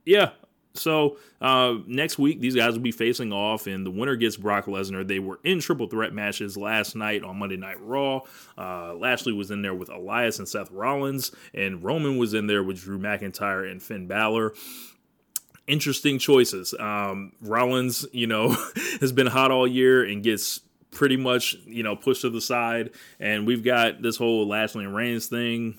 yeah, 0.05 0.31
so 0.75 1.19
uh, 1.41 1.77
next 1.87 2.19
week, 2.19 2.41
these 2.41 2.55
guys 2.55 2.73
will 2.75 2.81
be 2.81 2.93
facing 2.93 3.33
off, 3.33 3.67
and 3.67 3.85
the 3.85 3.91
winner 3.91 4.17
gets 4.17 4.37
Brock 4.37 4.67
Lesnar. 4.67 5.07
They 5.07 5.19
were 5.19 5.39
in 5.45 5.61
triple 5.61 5.87
threat 5.87 6.13
matches 6.13 6.57
last 6.57 6.97
night 6.97 7.23
on 7.23 7.39
Monday 7.39 7.57
Night 7.57 7.81
Raw. 7.81 8.21
Uh, 8.57 8.95
Lashley 8.95 9.33
was 9.33 9.51
in 9.51 9.63
there 9.63 9.75
with 9.75 9.91
Elias 9.91 10.39
and 10.39 10.49
Seth 10.49 10.71
Rollins, 10.71 11.33
and 11.53 11.83
Roman 11.83 12.17
was 12.17 12.35
in 12.35 12.47
there 12.47 12.63
with 12.63 12.81
Drew 12.81 12.99
McIntyre 12.99 13.71
and 13.71 13.83
Finn 13.83 14.07
Balor 14.07 14.55
interesting 15.69 16.19
choices. 16.19 16.75
Um, 16.79 17.33
Rollins, 17.41 18.05
you 18.13 18.27
know, 18.27 18.51
has 19.01 19.13
been 19.13 19.29
hot 19.29 19.51
all 19.51 19.67
year 19.67 20.05
and 20.05 20.23
gets 20.23 20.61
pretty 20.91 21.17
much, 21.17 21.55
you 21.67 21.83
know, 21.83 21.97
pushed 21.97 22.23
to 22.23 22.31
the 22.31 22.41
side. 22.41 22.91
And 23.19 23.47
we've 23.47 23.65
got 23.65 24.03
this 24.03 24.17
whole 24.17 24.47
Lashley 24.47 24.85
and 24.85 24.95
Reigns 24.95 25.27
thing. 25.27 25.79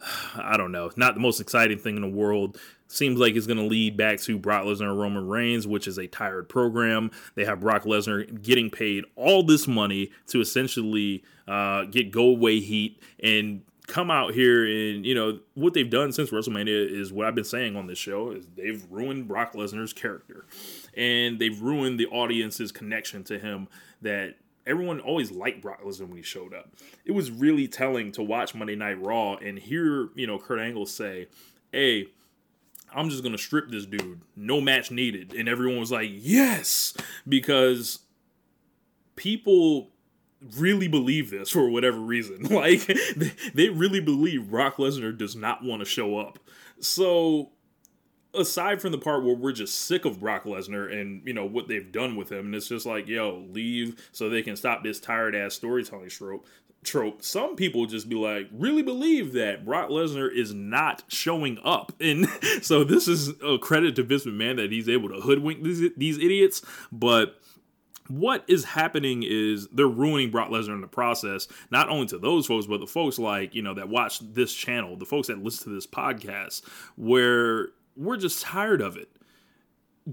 I 0.34 0.56
don't 0.56 0.72
know, 0.72 0.90
not 0.96 1.14
the 1.14 1.20
most 1.20 1.40
exciting 1.40 1.78
thing 1.78 1.96
in 1.96 2.02
the 2.02 2.08
world 2.08 2.58
seems 2.92 3.18
like 3.18 3.34
it's 3.34 3.46
going 3.46 3.58
to 3.58 3.64
lead 3.64 3.96
back 3.96 4.20
to 4.20 4.38
Brock 4.38 4.64
Lesnar 4.64 4.90
and 4.90 5.00
Roman 5.00 5.26
Reigns, 5.26 5.66
which 5.66 5.86
is 5.88 5.98
a 5.98 6.06
tired 6.06 6.48
program. 6.48 7.10
They 7.34 7.44
have 7.44 7.60
Brock 7.60 7.84
Lesnar 7.84 8.42
getting 8.42 8.70
paid 8.70 9.04
all 9.16 9.42
this 9.42 9.66
money 9.66 10.10
to 10.28 10.40
essentially 10.40 11.24
uh, 11.48 11.84
get 11.84 12.10
go 12.10 12.24
away 12.24 12.60
heat 12.60 13.00
and 13.22 13.62
come 13.86 14.10
out 14.10 14.32
here 14.32 14.64
and 14.64 15.04
you 15.04 15.14
know 15.14 15.40
what 15.54 15.74
they've 15.74 15.90
done 15.90 16.12
since 16.12 16.30
WrestleMania 16.30 16.90
is 16.90 17.12
what 17.12 17.26
I've 17.26 17.34
been 17.34 17.44
saying 17.44 17.76
on 17.76 17.86
this 17.88 17.98
show 17.98 18.30
is 18.30 18.46
they've 18.56 18.84
ruined 18.90 19.28
Brock 19.28 19.54
Lesnar's 19.54 19.92
character, 19.92 20.46
and 20.96 21.38
they've 21.38 21.60
ruined 21.60 21.98
the 21.98 22.06
audience's 22.06 22.72
connection 22.72 23.24
to 23.24 23.38
him. 23.38 23.68
That 24.00 24.36
everyone 24.66 25.00
always 25.00 25.30
liked 25.30 25.60
Brock 25.62 25.82
Lesnar 25.82 26.08
when 26.08 26.16
he 26.16 26.22
showed 26.22 26.54
up. 26.54 26.70
It 27.04 27.12
was 27.12 27.30
really 27.30 27.68
telling 27.68 28.12
to 28.12 28.22
watch 28.22 28.54
Monday 28.54 28.76
Night 28.76 29.00
Raw 29.02 29.34
and 29.34 29.58
hear 29.58 30.08
you 30.14 30.26
know 30.26 30.38
Kurt 30.38 30.60
Angle 30.60 30.86
say, 30.86 31.28
"Hey." 31.70 32.08
I'm 32.94 33.10
just 33.10 33.22
gonna 33.22 33.38
strip 33.38 33.70
this 33.70 33.86
dude, 33.86 34.22
no 34.36 34.60
match 34.60 34.90
needed, 34.90 35.34
and 35.34 35.48
everyone 35.48 35.78
was 35.80 35.92
like, 35.92 36.10
"Yes," 36.12 36.94
because 37.28 38.00
people 39.16 39.92
really 40.56 40.88
believe 40.88 41.30
this 41.30 41.50
for 41.50 41.68
whatever 41.68 41.98
reason. 41.98 42.42
Like 42.52 42.86
they, 43.54 43.70
really 43.70 44.00
believe 44.00 44.50
Brock 44.50 44.76
Lesnar 44.76 45.16
does 45.16 45.34
not 45.34 45.64
want 45.64 45.80
to 45.80 45.86
show 45.86 46.18
up. 46.18 46.38
So 46.80 47.50
aside 48.34 48.80
from 48.80 48.92
the 48.92 48.98
part 48.98 49.24
where 49.24 49.34
we're 49.34 49.52
just 49.52 49.82
sick 49.82 50.04
of 50.04 50.20
Brock 50.20 50.44
Lesnar 50.44 50.92
and 50.92 51.26
you 51.26 51.32
know 51.32 51.46
what 51.46 51.68
they've 51.68 51.90
done 51.90 52.16
with 52.16 52.30
him, 52.30 52.46
and 52.46 52.54
it's 52.54 52.68
just 52.68 52.84
like, 52.84 53.08
yo, 53.08 53.46
leave 53.50 54.08
so 54.12 54.28
they 54.28 54.42
can 54.42 54.56
stop 54.56 54.82
this 54.82 55.00
tired 55.00 55.34
ass 55.34 55.54
storytelling 55.54 56.08
trope. 56.08 56.46
Trope. 56.84 57.22
Some 57.22 57.56
people 57.56 57.86
just 57.86 58.08
be 58.08 58.16
like, 58.16 58.48
really 58.52 58.82
believe 58.82 59.32
that 59.34 59.64
Brock 59.64 59.88
Lesnar 59.88 60.32
is 60.32 60.52
not 60.52 61.04
showing 61.08 61.58
up, 61.64 61.92
and 62.00 62.28
so 62.62 62.84
this 62.84 63.08
is 63.08 63.30
a 63.44 63.58
credit 63.58 63.96
to 63.96 64.02
Vince 64.02 64.26
McMahon 64.26 64.56
that 64.56 64.72
he's 64.72 64.88
able 64.88 65.08
to 65.10 65.20
hoodwink 65.20 65.62
these, 65.62 65.90
these 65.96 66.18
idiots. 66.18 66.62
But 66.90 67.40
what 68.08 68.44
is 68.48 68.64
happening 68.64 69.24
is 69.26 69.68
they're 69.68 69.86
ruining 69.86 70.30
Brock 70.30 70.50
Lesnar 70.50 70.74
in 70.74 70.80
the 70.80 70.88
process, 70.88 71.48
not 71.70 71.88
only 71.88 72.06
to 72.06 72.18
those 72.18 72.46
folks, 72.46 72.66
but 72.66 72.80
the 72.80 72.86
folks 72.86 73.18
like, 73.18 73.54
you 73.54 73.62
know, 73.62 73.74
that 73.74 73.88
watch 73.88 74.18
this 74.20 74.52
channel, 74.52 74.96
the 74.96 75.06
folks 75.06 75.28
that 75.28 75.42
listen 75.42 75.64
to 75.64 75.74
this 75.74 75.86
podcast, 75.86 76.62
where 76.96 77.68
we're 77.96 78.16
just 78.16 78.42
tired 78.42 78.80
of 78.80 78.96
it. 78.96 79.08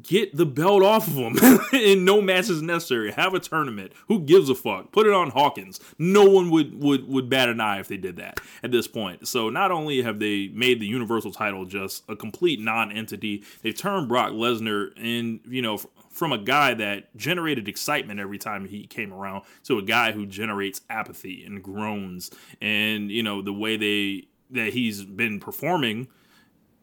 Get 0.02 0.36
the 0.36 0.45
belt 0.45 0.84
off 0.84 1.08
of 1.08 1.15
him 1.15 1.38
and 1.73 2.06
no 2.06 2.21
match 2.21 2.49
is 2.49 2.62
necessary. 2.62 3.12
Have 3.12 3.34
a 3.34 3.39
tournament. 3.39 3.93
Who 4.08 4.19
gives 4.19 4.49
a 4.49 4.56
fuck? 4.56 4.91
Put 4.91 5.08
it 5.08 5.13
on 5.13 5.32
Hawkins. 5.32 5.80
No 5.97 6.30
one 6.30 6.52
would, 6.52 6.82
would, 6.82 7.08
would 7.08 7.30
bat 7.30 7.49
an 7.49 7.60
eye 7.60 7.80
if 7.80 7.88
they 7.88 7.97
did 7.97 8.17
that 8.17 8.39
at 8.62 8.71
this 8.71 8.88
point. 8.88 9.28
So 9.28 9.49
not 9.49 9.71
only 9.71 10.04
have 10.04 10.19
they 10.19 10.49
made 10.49 10.80
the 10.80 10.86
Universal 10.86 11.32
title 11.32 11.65
just 11.65 12.04
a 12.08 12.15
complete 12.15 12.60
non-entity, 12.60 13.43
they've 13.63 13.75
turned 13.75 14.08
Brock 14.08 14.34
Lesnar 14.34 14.95
in, 14.95 15.39
you 15.49 15.63
know, 15.63 15.80
from 16.12 16.34
a 16.34 16.38
guy 16.38 16.73
that 16.73 17.15
generated 17.15 17.67
excitement 17.67 18.19
every 18.19 18.38
time 18.38 18.65
he 18.65 18.86
came 18.86 19.13
around 19.13 19.43
to 19.63 19.80
a 19.80 19.82
guy 19.82 20.12
who 20.12 20.25
generates 20.25 20.82
apathy 20.89 21.43
and 21.45 21.63
groans 21.63 22.30
and 22.62 23.10
you 23.10 23.23
know 23.23 23.41
the 23.41 23.54
way 23.54 23.78
they 23.78 24.28
that 24.49 24.73
he's 24.73 25.06
been 25.06 25.39
performing 25.39 26.08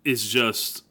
is 0.05 0.27
just 0.29 0.85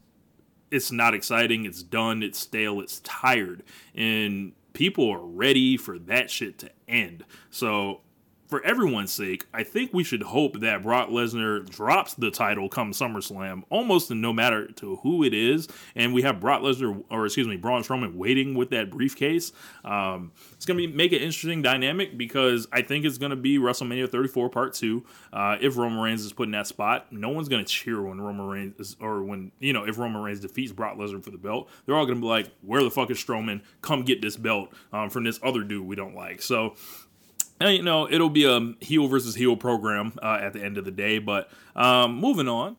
it's 0.76 0.92
not 0.92 1.14
exciting 1.14 1.64
it's 1.64 1.82
done 1.82 2.22
it's 2.22 2.38
stale 2.38 2.80
it's 2.80 3.00
tired. 3.00 3.62
And 3.94 4.52
people 4.72 5.10
are 5.10 5.24
ready 5.24 5.76
for 5.76 5.98
that 6.00 6.30
shit 6.30 6.58
to 6.58 6.70
end. 6.86 7.24
So 7.50 8.02
for 8.46 8.64
everyone's 8.64 9.12
sake, 9.12 9.46
I 9.52 9.64
think 9.64 9.92
we 9.92 10.04
should 10.04 10.22
hope 10.22 10.60
that 10.60 10.82
Brock 10.82 11.08
Lesnar 11.08 11.68
drops 11.68 12.14
the 12.14 12.30
title 12.30 12.68
come 12.68 12.92
SummerSlam, 12.92 13.64
almost 13.70 14.10
no 14.10 14.32
matter 14.32 14.68
to 14.72 14.96
who 14.96 15.24
it 15.24 15.34
is, 15.34 15.68
and 15.94 16.14
we 16.14 16.22
have 16.22 16.40
Brock 16.40 16.62
Lesnar 16.62 17.02
or 17.10 17.26
excuse 17.26 17.48
me, 17.48 17.56
Braun 17.56 17.82
Strowman 17.82 18.14
waiting 18.14 18.54
with 18.54 18.70
that 18.70 18.90
briefcase. 18.90 19.52
Um, 19.84 20.32
it's 20.52 20.64
gonna 20.64 20.78
be 20.78 20.86
make 20.86 21.12
an 21.12 21.18
interesting 21.18 21.62
dynamic 21.62 22.16
because 22.16 22.68
I 22.72 22.82
think 22.82 23.04
it's 23.04 23.18
gonna 23.18 23.36
be 23.36 23.58
WrestleMania 23.58 24.10
34 24.10 24.50
Part 24.50 24.74
Two. 24.74 25.04
Uh, 25.32 25.56
if 25.60 25.76
Roman 25.76 25.98
Reigns 25.98 26.24
is 26.24 26.32
put 26.32 26.44
in 26.44 26.52
that 26.52 26.66
spot, 26.66 27.12
no 27.12 27.30
one's 27.30 27.48
gonna 27.48 27.64
cheer 27.64 28.00
when 28.02 28.20
Roman 28.20 28.46
Reigns 28.46 28.74
is, 28.78 28.96
or 29.00 29.22
when 29.22 29.50
you 29.58 29.72
know 29.72 29.84
if 29.84 29.98
Roman 29.98 30.22
Reigns 30.22 30.40
defeats 30.40 30.72
Brock 30.72 30.96
Lesnar 30.96 31.22
for 31.22 31.30
the 31.30 31.38
belt. 31.38 31.68
They're 31.84 31.96
all 31.96 32.06
gonna 32.06 32.20
be 32.20 32.26
like, 32.26 32.50
"Where 32.62 32.82
the 32.82 32.90
fuck 32.90 33.10
is 33.10 33.18
Strowman? 33.18 33.62
Come 33.82 34.02
get 34.02 34.22
this 34.22 34.36
belt 34.36 34.72
um, 34.92 35.10
from 35.10 35.24
this 35.24 35.40
other 35.42 35.62
dude 35.62 35.86
we 35.86 35.96
don't 35.96 36.14
like." 36.14 36.42
So 36.42 36.74
and, 37.60 37.76
you 37.76 37.82
know, 37.82 38.08
it'll 38.10 38.30
be 38.30 38.44
a 38.44 38.74
heel 38.80 39.08
versus 39.08 39.34
heel 39.34 39.56
program 39.56 40.12
uh, 40.22 40.38
at 40.40 40.52
the 40.52 40.62
end 40.62 40.78
of 40.78 40.84
the 40.84 40.90
day. 40.90 41.18
But 41.18 41.50
um, 41.74 42.16
moving 42.16 42.48
on. 42.48 42.76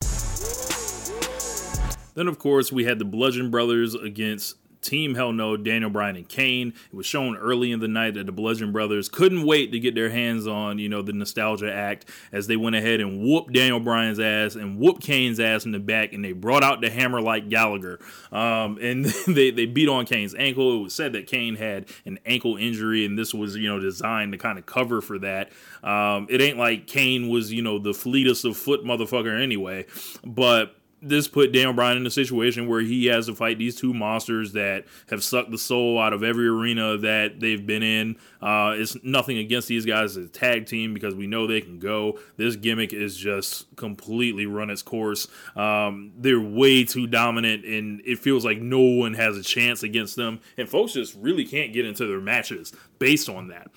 Then, 2.14 2.26
of 2.26 2.38
course, 2.38 2.72
we 2.72 2.84
had 2.84 2.98
the 2.98 3.04
Bludgeon 3.04 3.50
Brothers 3.50 3.94
against 3.94 4.56
Team 4.80 5.14
Hell 5.14 5.32
No, 5.32 5.56
Daniel 5.56 5.90
Bryan 5.90 6.16
and 6.16 6.28
Kane. 6.28 6.72
It 6.92 6.96
was 6.96 7.06
shown 7.06 7.36
early 7.36 7.72
in 7.72 7.80
the 7.80 7.88
night 7.88 8.14
that 8.14 8.26
the 8.26 8.32
Bludgeon 8.32 8.72
Brothers 8.72 9.08
couldn't 9.08 9.44
wait 9.44 9.72
to 9.72 9.78
get 9.78 9.94
their 9.94 10.10
hands 10.10 10.46
on, 10.46 10.78
you 10.78 10.88
know, 10.88 11.02
the 11.02 11.12
nostalgia 11.12 11.72
act 11.72 12.08
as 12.32 12.46
they 12.46 12.56
went 12.56 12.76
ahead 12.76 13.00
and 13.00 13.22
whooped 13.22 13.52
Daniel 13.52 13.80
Bryan's 13.80 14.20
ass 14.20 14.54
and 14.54 14.78
whooped 14.78 15.02
Kane's 15.02 15.40
ass 15.40 15.64
in 15.64 15.72
the 15.72 15.78
back, 15.78 16.12
and 16.12 16.24
they 16.24 16.32
brought 16.32 16.62
out 16.62 16.80
the 16.80 16.90
hammer 16.90 17.20
like 17.20 17.48
Gallagher. 17.48 17.98
Um, 18.32 18.78
and 18.80 19.04
they, 19.26 19.50
they 19.50 19.66
beat 19.66 19.88
on 19.88 20.06
Kane's 20.06 20.34
ankle. 20.34 20.80
It 20.80 20.82
was 20.84 20.94
said 20.94 21.12
that 21.14 21.26
Kane 21.26 21.56
had 21.56 21.88
an 22.04 22.18
ankle 22.24 22.56
injury, 22.56 23.04
and 23.04 23.18
this 23.18 23.34
was, 23.34 23.56
you 23.56 23.68
know, 23.68 23.78
designed 23.78 24.32
to 24.32 24.38
kind 24.38 24.58
of 24.58 24.66
cover 24.66 25.00
for 25.00 25.18
that. 25.18 25.50
Um, 25.82 26.26
it 26.30 26.40
ain't 26.40 26.58
like 26.58 26.86
Kane 26.86 27.28
was, 27.28 27.52
you 27.52 27.62
know, 27.62 27.78
the 27.78 27.94
fleetest 27.94 28.44
of 28.44 28.56
foot 28.56 28.84
motherfucker 28.84 29.40
anyway, 29.40 29.86
but 30.24 30.74
this 31.00 31.28
put 31.28 31.52
Daniel 31.52 31.72
Bryan 31.72 31.96
in 31.96 32.06
a 32.06 32.10
situation 32.10 32.68
where 32.68 32.80
he 32.80 33.06
has 33.06 33.26
to 33.26 33.34
fight 33.34 33.58
these 33.58 33.76
two 33.76 33.94
monsters 33.94 34.52
that 34.52 34.84
have 35.10 35.22
sucked 35.22 35.50
the 35.50 35.58
soul 35.58 35.98
out 35.98 36.12
of 36.12 36.22
every 36.22 36.48
arena 36.48 36.96
that 36.98 37.40
they've 37.40 37.64
been 37.64 37.82
in. 37.82 38.16
Uh, 38.42 38.74
it's 38.76 38.96
nothing 39.04 39.38
against 39.38 39.68
these 39.68 39.86
guys 39.86 40.16
as 40.16 40.26
a 40.26 40.28
tag 40.28 40.66
team 40.66 40.94
because 40.94 41.14
we 41.14 41.26
know 41.26 41.46
they 41.46 41.60
can 41.60 41.78
go. 41.78 42.18
This 42.36 42.56
gimmick 42.56 42.92
is 42.92 43.16
just 43.16 43.74
completely 43.76 44.46
run 44.46 44.70
its 44.70 44.82
course. 44.82 45.28
Um, 45.54 46.12
they're 46.16 46.40
way 46.40 46.84
too 46.84 47.06
dominant, 47.06 47.64
and 47.64 48.00
it 48.04 48.18
feels 48.18 48.44
like 48.44 48.60
no 48.60 48.80
one 48.80 49.14
has 49.14 49.36
a 49.36 49.42
chance 49.42 49.82
against 49.82 50.16
them. 50.16 50.40
And 50.56 50.68
folks 50.68 50.92
just 50.92 51.14
really 51.14 51.44
can't 51.44 51.72
get 51.72 51.86
into 51.86 52.06
their 52.06 52.20
matches 52.20 52.72
based 52.98 53.28
on 53.28 53.48
that. 53.48 53.70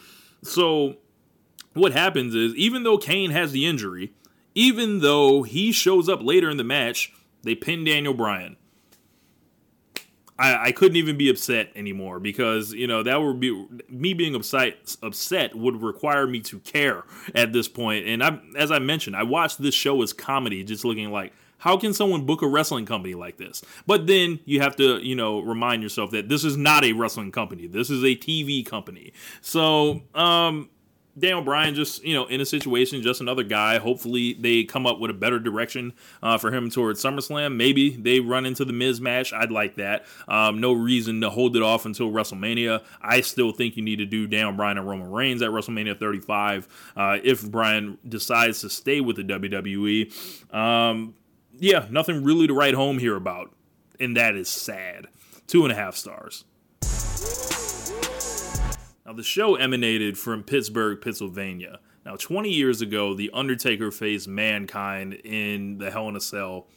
So, 0.43 0.97
what 1.73 1.93
happens 1.93 2.35
is, 2.35 2.55
even 2.55 2.83
though 2.83 2.97
Kane 2.97 3.29
has 3.31 3.51
the 3.51 3.65
injury, 3.65 4.11
even 4.55 4.99
though 4.99 5.43
he 5.43 5.71
shows 5.71 6.09
up 6.09 6.21
later 6.21 6.49
in 6.49 6.57
the 6.57 6.63
match, 6.63 7.13
they 7.43 7.55
pin 7.55 7.83
Daniel 7.83 8.13
Bryan. 8.13 8.57
I, 10.37 10.67
I 10.67 10.71
couldn't 10.71 10.97
even 10.97 11.17
be 11.17 11.29
upset 11.29 11.71
anymore 11.75 12.19
because 12.19 12.73
you 12.73 12.87
know 12.87 13.03
that 13.03 13.21
would 13.21 13.39
be 13.39 13.67
me 13.87 14.13
being 14.13 14.33
upset. 14.33 14.95
Upset 15.03 15.55
would 15.55 15.81
require 15.81 16.25
me 16.25 16.39
to 16.41 16.59
care 16.59 17.03
at 17.35 17.53
this 17.53 17.67
point. 17.67 18.07
And 18.07 18.23
I, 18.23 18.39
as 18.57 18.71
I 18.71 18.79
mentioned, 18.79 19.15
I 19.15 19.23
watched 19.23 19.61
this 19.61 19.75
show 19.75 20.01
as 20.01 20.13
comedy, 20.13 20.63
just 20.63 20.83
looking 20.83 21.11
like 21.11 21.33
how 21.61 21.77
can 21.77 21.93
someone 21.93 22.25
book 22.25 22.41
a 22.41 22.47
wrestling 22.47 22.87
company 22.87 23.13
like 23.13 23.37
this? 23.37 23.61
But 23.85 24.07
then 24.07 24.39
you 24.45 24.61
have 24.61 24.75
to, 24.77 24.97
you 24.97 25.13
know, 25.13 25.41
remind 25.41 25.83
yourself 25.83 26.09
that 26.09 26.27
this 26.27 26.43
is 26.43 26.57
not 26.57 26.83
a 26.83 26.93
wrestling 26.93 27.31
company. 27.31 27.67
This 27.67 27.91
is 27.91 28.01
a 28.03 28.15
TV 28.15 28.65
company. 28.65 29.13
So, 29.41 30.01
um, 30.15 30.71
Daniel 31.17 31.41
Bryan 31.41 31.75
just, 31.75 32.03
you 32.03 32.13
know, 32.13 32.25
in 32.25 32.39
a 32.39 32.45
situation, 32.45 33.01
just 33.01 33.19
another 33.19 33.43
guy. 33.43 33.77
Hopefully, 33.79 34.33
they 34.33 34.63
come 34.63 34.85
up 34.85 34.99
with 34.99 35.11
a 35.11 35.13
better 35.13 35.39
direction 35.39 35.93
uh, 36.23 36.37
for 36.37 36.53
him 36.53 36.69
towards 36.69 37.03
SummerSlam. 37.03 37.55
Maybe 37.55 37.89
they 37.89 38.19
run 38.19 38.45
into 38.45 38.63
the 38.63 38.73
Miz 38.73 39.01
match. 39.01 39.33
I'd 39.33 39.51
like 39.51 39.75
that. 39.75 40.05
Um, 40.27 40.61
no 40.61 40.71
reason 40.71 41.19
to 41.21 41.29
hold 41.29 41.55
it 41.55 41.61
off 41.61 41.85
until 41.85 42.11
WrestleMania. 42.11 42.83
I 43.01 43.21
still 43.21 43.51
think 43.51 43.75
you 43.75 43.83
need 43.83 43.97
to 43.97 44.05
do 44.05 44.25
Daniel 44.27 44.53
Bryan 44.53 44.77
and 44.77 44.87
Roman 44.87 45.11
Reigns 45.11 45.41
at 45.41 45.49
WrestleMania 45.49 45.99
35 45.99 46.67
uh, 46.95 47.17
if 47.23 47.49
Bryan 47.49 47.97
decides 48.07 48.61
to 48.61 48.69
stay 48.69 49.01
with 49.01 49.17
the 49.17 49.23
WWE. 49.23 50.53
Um, 50.53 51.15
yeah, 51.59 51.87
nothing 51.89 52.23
really 52.23 52.47
to 52.47 52.53
write 52.53 52.73
home 52.73 52.99
here 52.99 53.15
about, 53.15 53.53
and 53.99 54.15
that 54.15 54.35
is 54.35 54.47
sad. 54.47 55.07
Two 55.47 55.63
and 55.63 55.71
a 55.71 55.75
half 55.75 55.95
stars. 55.95 56.45
Now, 59.11 59.17
the 59.17 59.23
show 59.23 59.55
emanated 59.55 60.17
from 60.17 60.41
Pittsburgh, 60.41 61.01
Pennsylvania. 61.01 61.81
Now, 62.05 62.15
20 62.15 62.49
years 62.49 62.81
ago, 62.81 63.13
The 63.13 63.29
Undertaker 63.33 63.91
faced 63.91 64.29
Mankind 64.29 65.15
in 65.25 65.79
the 65.79 65.91
Hell 65.91 66.07
in 66.07 66.15
a 66.15 66.21
Cell, 66.21 66.67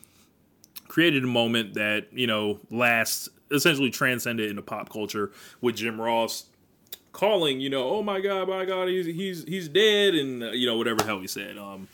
created 0.88 1.22
a 1.22 1.28
moment 1.28 1.74
that, 1.74 2.12
you 2.12 2.26
know, 2.26 2.58
lasts, 2.72 3.28
essentially 3.52 3.88
transcended 3.88 4.50
into 4.50 4.62
pop 4.62 4.90
culture 4.90 5.30
with 5.60 5.76
Jim 5.76 6.00
Ross 6.00 6.46
calling, 7.12 7.60
you 7.60 7.70
know, 7.70 7.88
oh 7.88 8.02
my 8.02 8.20
God, 8.20 8.48
my 8.48 8.64
God, 8.64 8.88
he's, 8.88 9.06
he's, 9.06 9.44
he's 9.44 9.68
dead, 9.68 10.16
and, 10.16 10.42
uh, 10.42 10.50
you 10.50 10.66
know, 10.66 10.76
whatever 10.76 11.04
hell 11.04 11.20
he 11.20 11.28
said. 11.28 11.56
Um, 11.56 11.86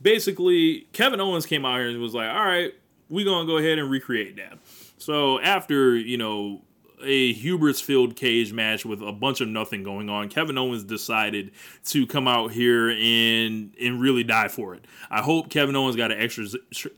basically, 0.00 0.86
Kevin 0.94 1.20
Owens 1.20 1.44
came 1.44 1.66
out 1.66 1.80
here 1.80 1.90
and 1.90 2.00
was 2.00 2.14
like, 2.14 2.30
all 2.30 2.46
right, 2.46 2.72
we're 3.10 3.26
going 3.26 3.46
to 3.46 3.52
go 3.52 3.58
ahead 3.58 3.78
and 3.78 3.90
recreate 3.90 4.36
that. 4.36 4.58
So 4.96 5.38
after, 5.38 5.94
you 5.94 6.16
know, 6.16 6.62
a 7.06 7.32
hubris 7.32 7.80
filled 7.80 8.16
cage 8.16 8.52
match 8.52 8.84
with 8.84 9.00
a 9.02 9.12
bunch 9.12 9.40
of 9.40 9.48
nothing 9.48 9.82
going 9.82 10.10
on, 10.10 10.28
Kevin 10.28 10.58
Owens 10.58 10.84
decided 10.84 11.52
to 11.86 12.06
come 12.06 12.28
out 12.28 12.52
here 12.52 12.90
and 12.90 13.74
and 13.80 14.00
really 14.00 14.24
die 14.24 14.48
for 14.48 14.74
it. 14.74 14.84
I 15.10 15.22
hope 15.22 15.48
Kevin 15.48 15.76
Owens 15.76 15.96
got 15.96 16.12
an 16.12 16.20
extra 16.20 16.46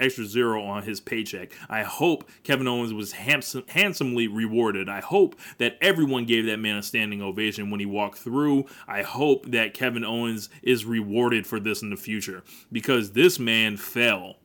extra 0.01 0.25
zero 0.25 0.63
on 0.65 0.83
his 0.83 1.01
paycheck. 1.01 1.53
I 1.69 1.83
hope 1.83 2.29
Kevin 2.43 2.67
Owens 2.67 2.93
was 2.93 3.13
handsome, 3.13 3.65
handsomely 3.69 4.27
rewarded. 4.29 4.89
I 4.89 5.01
hope 5.01 5.39
that 5.59 5.77
everyone 5.81 6.25
gave 6.25 6.47
that 6.47 6.59
man 6.59 6.77
a 6.77 6.83
standing 6.83 7.23
ovation 7.23 7.71
when 7.71 7.81
he 7.81 7.87
walked 7.87 8.19
through. 8.19 8.67
I 8.87 9.03
hope 9.03 9.51
that 9.51 9.75
Kevin 9.75 10.05
Owens 10.05 10.49
is 10.63 10.85
rewarded 10.85 11.47
for 11.47 11.61
this 11.61 11.83
in 11.83 11.91
the 11.91 11.97
future 11.97 12.43
because 12.73 13.13
this 13.13 13.39
man 13.39 13.77
fell 13.77 14.37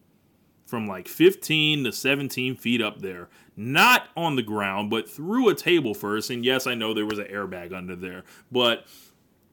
from 0.65 0.87
like 0.87 1.07
15 1.07 1.83
to 1.83 1.91
17 1.91 2.55
feet 2.55 2.81
up 2.81 3.01
there, 3.01 3.29
not 3.55 4.07
on 4.15 4.35
the 4.35 4.41
ground, 4.41 4.89
but 4.89 5.09
through 5.09 5.49
a 5.49 5.55
table 5.55 5.93
first. 5.93 6.29
And 6.29 6.43
yes, 6.43 6.67
I 6.67 6.73
know 6.73 6.93
there 6.93 7.05
was 7.05 7.19
an 7.19 7.27
airbag 7.27 7.73
under 7.73 7.95
there, 7.95 8.23
but 8.51 8.85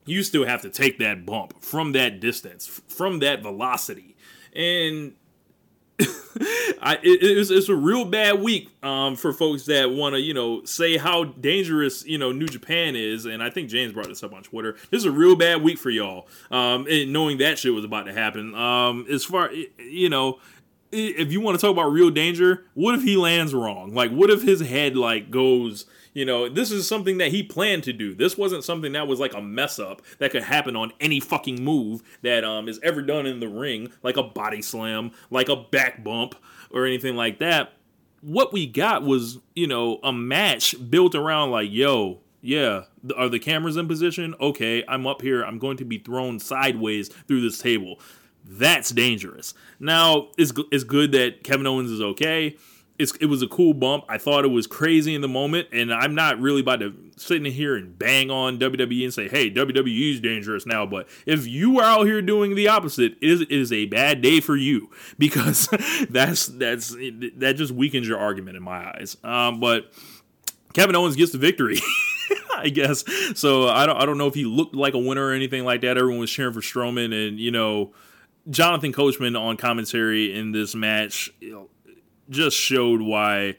you 0.06 0.22
still 0.22 0.46
have 0.46 0.62
to 0.62 0.70
take 0.70 0.98
that 0.98 1.26
bump 1.26 1.62
from 1.62 1.92
that 1.92 2.20
distance, 2.20 2.66
from 2.66 3.18
that 3.20 3.42
velocity. 3.42 4.16
And 4.54 5.14
I, 6.80 6.94
it, 7.02 7.18
it's, 7.22 7.50
it's, 7.50 7.68
a 7.68 7.74
real 7.74 8.04
bad 8.06 8.40
week 8.40 8.70
um, 8.82 9.16
for 9.16 9.32
folks 9.32 9.66
that 9.66 9.90
want 9.90 10.14
to, 10.14 10.20
you 10.20 10.32
know, 10.32 10.64
say 10.64 10.96
how 10.96 11.24
dangerous, 11.24 12.06
you 12.06 12.16
know, 12.16 12.32
New 12.32 12.46
Japan 12.46 12.96
is. 12.96 13.26
And 13.26 13.42
I 13.42 13.50
think 13.50 13.68
James 13.68 13.92
brought 13.92 14.08
this 14.08 14.22
up 14.22 14.32
on 14.32 14.42
Twitter. 14.42 14.76
This 14.90 15.00
is 15.00 15.04
a 15.04 15.10
real 15.10 15.36
bad 15.36 15.62
week 15.62 15.78
for 15.78 15.90
y'all, 15.90 16.26
um, 16.50 16.86
knowing 16.88 17.38
that 17.38 17.58
shit 17.58 17.74
was 17.74 17.84
about 17.84 18.06
to 18.06 18.14
happen. 18.14 18.54
Um, 18.54 19.06
as 19.10 19.24
far, 19.24 19.52
you 19.52 20.08
know, 20.08 20.38
if 20.92 21.32
you 21.32 21.40
want 21.40 21.58
to 21.58 21.64
talk 21.64 21.72
about 21.72 21.92
real 21.92 22.10
danger, 22.10 22.64
what 22.74 22.94
if 22.94 23.02
he 23.02 23.16
lands 23.16 23.54
wrong? 23.54 23.94
Like, 23.94 24.10
what 24.10 24.30
if 24.30 24.42
his 24.42 24.60
head 24.60 24.96
like 24.96 25.30
goes? 25.30 25.86
You 26.12 26.24
know, 26.24 26.48
this 26.48 26.72
is 26.72 26.88
something 26.88 27.18
that 27.18 27.30
he 27.30 27.42
planned 27.42 27.84
to 27.84 27.92
do. 27.92 28.14
This 28.14 28.36
wasn't 28.36 28.64
something 28.64 28.92
that 28.92 29.06
was 29.06 29.20
like 29.20 29.34
a 29.34 29.40
mess 29.40 29.78
up 29.78 30.02
that 30.18 30.32
could 30.32 30.42
happen 30.42 30.74
on 30.74 30.92
any 31.00 31.20
fucking 31.20 31.62
move 31.62 32.02
that 32.22 32.44
um 32.44 32.68
is 32.68 32.80
ever 32.82 33.02
done 33.02 33.26
in 33.26 33.40
the 33.40 33.48
ring, 33.48 33.92
like 34.02 34.16
a 34.16 34.22
body 34.22 34.62
slam, 34.62 35.12
like 35.30 35.48
a 35.48 35.56
back 35.56 36.02
bump, 36.02 36.34
or 36.70 36.86
anything 36.86 37.16
like 37.16 37.38
that. 37.38 37.74
What 38.22 38.52
we 38.52 38.66
got 38.66 39.02
was, 39.02 39.38
you 39.54 39.66
know, 39.66 39.98
a 40.02 40.12
match 40.12 40.74
built 40.90 41.14
around 41.14 41.52
like, 41.52 41.70
yo, 41.70 42.20
yeah, 42.42 42.84
are 43.16 43.28
the 43.28 43.38
cameras 43.38 43.76
in 43.76 43.86
position? 43.86 44.34
Okay, 44.40 44.84
I'm 44.88 45.06
up 45.06 45.22
here. 45.22 45.42
I'm 45.42 45.58
going 45.58 45.76
to 45.78 45.84
be 45.84 45.98
thrown 45.98 46.38
sideways 46.38 47.08
through 47.08 47.42
this 47.42 47.58
table. 47.58 48.00
That's 48.52 48.90
dangerous. 48.90 49.54
Now, 49.78 50.30
it's, 50.36 50.52
it's 50.72 50.82
good 50.82 51.12
that 51.12 51.44
Kevin 51.44 51.68
Owens 51.68 51.88
is 51.88 52.00
okay. 52.00 52.56
It's, 52.98 53.14
it 53.16 53.26
was 53.26 53.42
a 53.42 53.46
cool 53.46 53.74
bump. 53.74 54.04
I 54.08 54.18
thought 54.18 54.44
it 54.44 54.48
was 54.48 54.66
crazy 54.66 55.14
in 55.14 55.20
the 55.20 55.28
moment, 55.28 55.68
and 55.72 55.94
I'm 55.94 56.16
not 56.16 56.40
really 56.40 56.60
about 56.60 56.80
to 56.80 56.92
sit 57.16 57.36
in 57.36 57.50
here 57.50 57.76
and 57.76 57.96
bang 57.96 58.30
on 58.30 58.58
WWE 58.58 59.04
and 59.04 59.14
say, 59.14 59.26
"Hey, 59.28 59.50
WWE 59.50 60.12
is 60.12 60.20
dangerous 60.20 60.66
now." 60.66 60.84
But 60.84 61.08
if 61.24 61.46
you 61.46 61.78
are 61.78 61.84
out 61.84 62.06
here 62.06 62.20
doing 62.20 62.56
the 62.56 62.68
opposite, 62.68 63.12
it 63.22 63.30
is, 63.30 63.40
it 63.40 63.52
is 63.52 63.72
a 63.72 63.86
bad 63.86 64.20
day 64.20 64.40
for 64.40 64.54
you 64.54 64.90
because 65.18 65.66
that's 66.10 66.46
that's 66.46 66.90
that 67.36 67.54
just 67.56 67.72
weakens 67.72 68.06
your 68.06 68.18
argument 68.18 68.58
in 68.58 68.62
my 68.62 68.90
eyes. 68.90 69.16
Um, 69.24 69.60
but 69.60 69.92
Kevin 70.74 70.94
Owens 70.94 71.16
gets 71.16 71.32
the 71.32 71.38
victory. 71.38 71.78
I 72.54 72.68
guess 72.68 73.04
so. 73.34 73.68
I 73.68 73.86
don't. 73.86 73.96
I 73.96 74.04
don't 74.04 74.18
know 74.18 74.26
if 74.26 74.34
he 74.34 74.44
looked 74.44 74.74
like 74.74 74.92
a 74.92 74.98
winner 74.98 75.28
or 75.28 75.32
anything 75.32 75.64
like 75.64 75.80
that. 75.82 75.96
Everyone 75.96 76.20
was 76.20 76.30
cheering 76.30 76.52
for 76.52 76.60
Strowman, 76.60 77.14
and 77.28 77.40
you 77.40 77.50
know, 77.50 77.92
Jonathan 78.48 78.92
Coachman 78.92 79.36
on 79.36 79.56
commentary 79.56 80.36
in 80.36 80.52
this 80.52 80.74
match 80.74 81.32
just 82.28 82.56
showed 82.56 83.02
why 83.02 83.56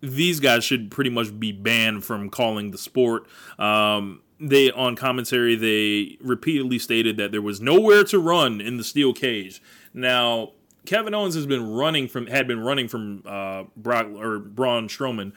these 0.00 0.40
guys 0.40 0.64
should 0.64 0.90
pretty 0.90 1.10
much 1.10 1.38
be 1.38 1.52
banned 1.52 2.04
from 2.04 2.30
calling 2.30 2.70
the 2.70 2.78
sport. 2.78 3.26
Um, 3.58 4.22
they 4.40 4.70
on 4.72 4.96
commentary 4.96 5.54
they 5.54 6.18
repeatedly 6.20 6.78
stated 6.78 7.16
that 7.16 7.30
there 7.30 7.42
was 7.42 7.60
nowhere 7.60 8.02
to 8.04 8.18
run 8.18 8.60
in 8.60 8.76
the 8.76 8.84
steel 8.84 9.12
cage. 9.12 9.62
Now 9.94 10.52
Kevin 10.84 11.14
Owens 11.14 11.34
has 11.34 11.46
been 11.46 11.72
running 11.72 12.08
from 12.08 12.26
had 12.26 12.48
been 12.48 12.60
running 12.60 12.88
from 12.88 13.22
uh, 13.24 13.64
Brock 13.76 14.08
or 14.16 14.40
Braun 14.40 14.88
Strowman 14.88 15.32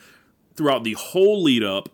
throughout 0.55 0.84
the 0.84 0.93
whole 0.93 1.43
lead 1.43 1.63
up. 1.63 1.89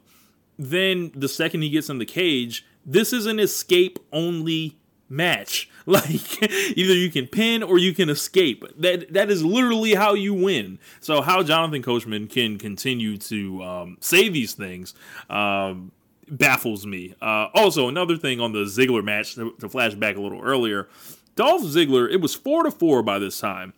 Then 0.58 1.12
the 1.16 1.28
second 1.28 1.64
he 1.64 1.70
gets 1.70 1.90
in 1.90 1.98
the 1.98 2.06
cage, 2.06 2.66
this 2.86 3.12
is 3.12 3.26
an 3.26 3.40
escape 3.40 4.00
only 4.14 4.78
match. 5.10 5.70
Like 5.88 6.42
either 6.78 6.94
you 6.94 7.10
can 7.10 7.28
pin 7.28 7.64
or 7.64 7.78
you 7.78 7.94
can 7.94 8.10
escape. 8.10 8.64
That 8.78 9.14
that 9.14 9.32
is 9.32 9.44
literally 9.44 9.96
how 9.96 10.14
you 10.14 10.34
win. 10.34 10.80
So 11.00 11.22
how 11.22 11.44
Jonathan 11.44 11.82
Coachman 11.82 12.28
can 12.28 12.58
continue 12.58 13.18
to 13.18 13.64
um, 13.64 13.98
say 14.00 14.30
these 14.30 14.54
things 14.54 14.94
um, 15.30 15.92
baffles 16.30 16.86
me. 16.86 17.16
Uh, 17.22 17.48
also, 17.54 17.90
another 17.90 18.16
thing 18.16 18.40
on 18.40 18.54
the 18.54 18.66
Ziggler 18.66 19.04
match 19.04 19.36
to, 19.36 19.54
to 19.60 19.68
flash 19.68 19.96
back 19.96 20.18
a 20.18 20.22
little 20.22 20.42
earlier, 20.42 20.88
Dolph 21.36 21.64
Ziggler. 21.64 22.12
It 22.12 22.22
was 22.22 22.36
four 22.36 22.64
to 22.64 22.72
four 22.72 23.02
by 23.02 23.20
this 23.20 23.40
time. 23.40 23.74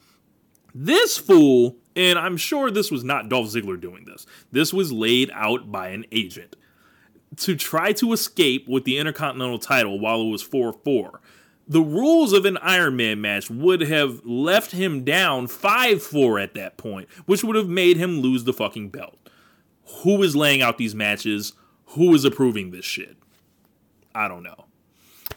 This 0.75 1.17
fool, 1.17 1.77
and 1.95 2.19
I'm 2.19 2.37
sure 2.37 2.69
this 2.69 2.91
was 2.91 3.03
not 3.03 3.29
Dolph 3.29 3.47
Ziggler 3.47 3.79
doing 3.79 4.05
this. 4.05 4.25
This 4.51 4.73
was 4.73 4.91
laid 4.91 5.31
out 5.33 5.71
by 5.71 5.89
an 5.89 6.05
agent 6.11 6.55
to 7.37 7.55
try 7.55 7.93
to 7.93 8.13
escape 8.13 8.67
with 8.67 8.83
the 8.83 8.97
Intercontinental 8.97 9.59
title 9.59 9.99
while 9.99 10.21
it 10.21 10.29
was 10.29 10.41
4 10.41 10.73
4 10.73 11.21
the 11.67 11.81
rules 11.81 12.33
of 12.33 12.45
an 12.45 12.57
Iron 12.57 12.95
Man 12.95 13.21
match 13.21 13.49
would 13.49 13.81
have 13.81 14.25
left 14.25 14.71
him 14.71 15.03
down 15.03 15.47
5 15.47 16.03
4 16.03 16.39
at 16.39 16.53
that 16.55 16.77
point, 16.77 17.09
which 17.25 17.43
would 17.43 17.55
have 17.55 17.69
made 17.69 17.97
him 17.97 18.19
lose 18.19 18.43
the 18.43 18.53
fucking 18.53 18.89
belt. 18.89 19.17
Who 20.03 20.21
is 20.23 20.35
laying 20.35 20.61
out 20.61 20.77
these 20.77 20.95
matches? 20.95 21.53
Who 21.87 22.13
is 22.13 22.25
approving 22.25 22.71
this 22.71 22.85
shit? 22.85 23.17
I 24.15 24.27
don't 24.27 24.43
know. 24.43 24.65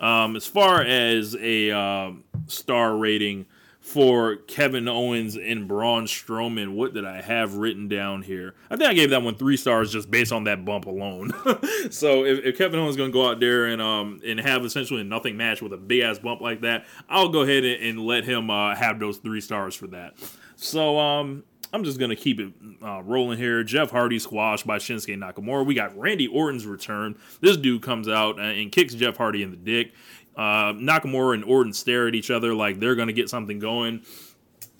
Um, 0.00 0.36
as 0.36 0.46
far 0.46 0.82
as 0.82 1.34
a 1.36 1.70
um, 1.70 2.24
star 2.46 2.96
rating, 2.96 3.46
for 3.86 4.34
Kevin 4.34 4.88
Owens 4.88 5.36
and 5.36 5.68
Braun 5.68 6.06
Strowman. 6.06 6.74
What 6.74 6.92
did 6.92 7.04
I 7.04 7.22
have 7.22 7.54
written 7.54 7.86
down 7.86 8.22
here? 8.22 8.56
I 8.68 8.76
think 8.76 8.90
I 8.90 8.94
gave 8.94 9.10
that 9.10 9.22
one 9.22 9.36
three 9.36 9.56
stars 9.56 9.92
just 9.92 10.10
based 10.10 10.32
on 10.32 10.42
that 10.44 10.64
bump 10.64 10.86
alone. 10.86 11.30
so 11.90 12.24
if, 12.24 12.44
if, 12.44 12.58
Kevin 12.58 12.80
Owens 12.80 12.90
is 12.90 12.96
going 12.96 13.10
to 13.10 13.12
go 13.12 13.30
out 13.30 13.38
there 13.38 13.66
and 13.66 13.80
um 13.80 14.20
and 14.26 14.40
have 14.40 14.64
essentially 14.64 15.02
a 15.02 15.04
nothing 15.04 15.36
match 15.36 15.62
with 15.62 15.72
a 15.72 15.76
big 15.76 16.02
ass 16.02 16.18
bump 16.18 16.40
like 16.40 16.62
that, 16.62 16.84
I'll 17.08 17.28
go 17.28 17.42
ahead 17.42 17.64
and, 17.64 17.80
and 17.80 18.00
let 18.04 18.24
him 18.24 18.50
uh, 18.50 18.74
have 18.74 18.98
those 18.98 19.18
three 19.18 19.40
stars 19.40 19.76
for 19.76 19.86
that. 19.88 20.14
So 20.56 20.98
um. 20.98 21.44
I'm 21.72 21.82
just 21.82 21.98
gonna 21.98 22.16
keep 22.16 22.38
it 22.40 22.52
uh, 22.80 23.02
rolling 23.02 23.38
here. 23.38 23.62
Jeff 23.64 23.90
Hardy 23.90 24.20
squashed 24.20 24.66
by 24.66 24.78
Shinsuke 24.78 25.18
Nakamura. 25.18 25.66
We 25.66 25.74
got 25.74 25.98
Randy 25.98 26.26
Orton's 26.28 26.64
return. 26.64 27.18
This 27.40 27.56
dude 27.56 27.82
comes 27.82 28.08
out 28.08 28.38
and 28.38 28.70
kicks 28.70 28.94
Jeff 28.94 29.16
Hardy 29.16 29.42
in 29.42 29.50
the 29.50 29.56
dick. 29.56 29.92
Uh, 30.36 30.74
Nakamura 30.74 31.34
and 31.34 31.44
Orton 31.44 31.72
stare 31.72 32.08
at 32.08 32.14
each 32.14 32.30
other 32.30 32.54
like 32.54 32.78
they're 32.78 32.94
going 32.94 33.08
to 33.08 33.14
get 33.14 33.30
something 33.30 33.58
going. 33.58 34.02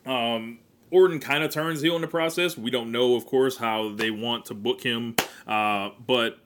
Um, 0.05 0.59
Orton 0.90 1.19
kind 1.19 1.42
of 1.42 1.51
turns 1.51 1.81
heel 1.81 1.97
in 1.97 2.03
the 2.03 2.09
process. 2.09 2.57
We 2.57 2.71
don't 2.71 2.92
know, 2.92 3.16
of 3.16 3.27
course, 3.27 3.57
how 3.57 3.95
they 3.95 4.11
want 4.11 4.47
to 4.47 4.55
book 4.55 4.83
him, 4.83 5.16
uh, 5.47 5.90
but 6.07 6.38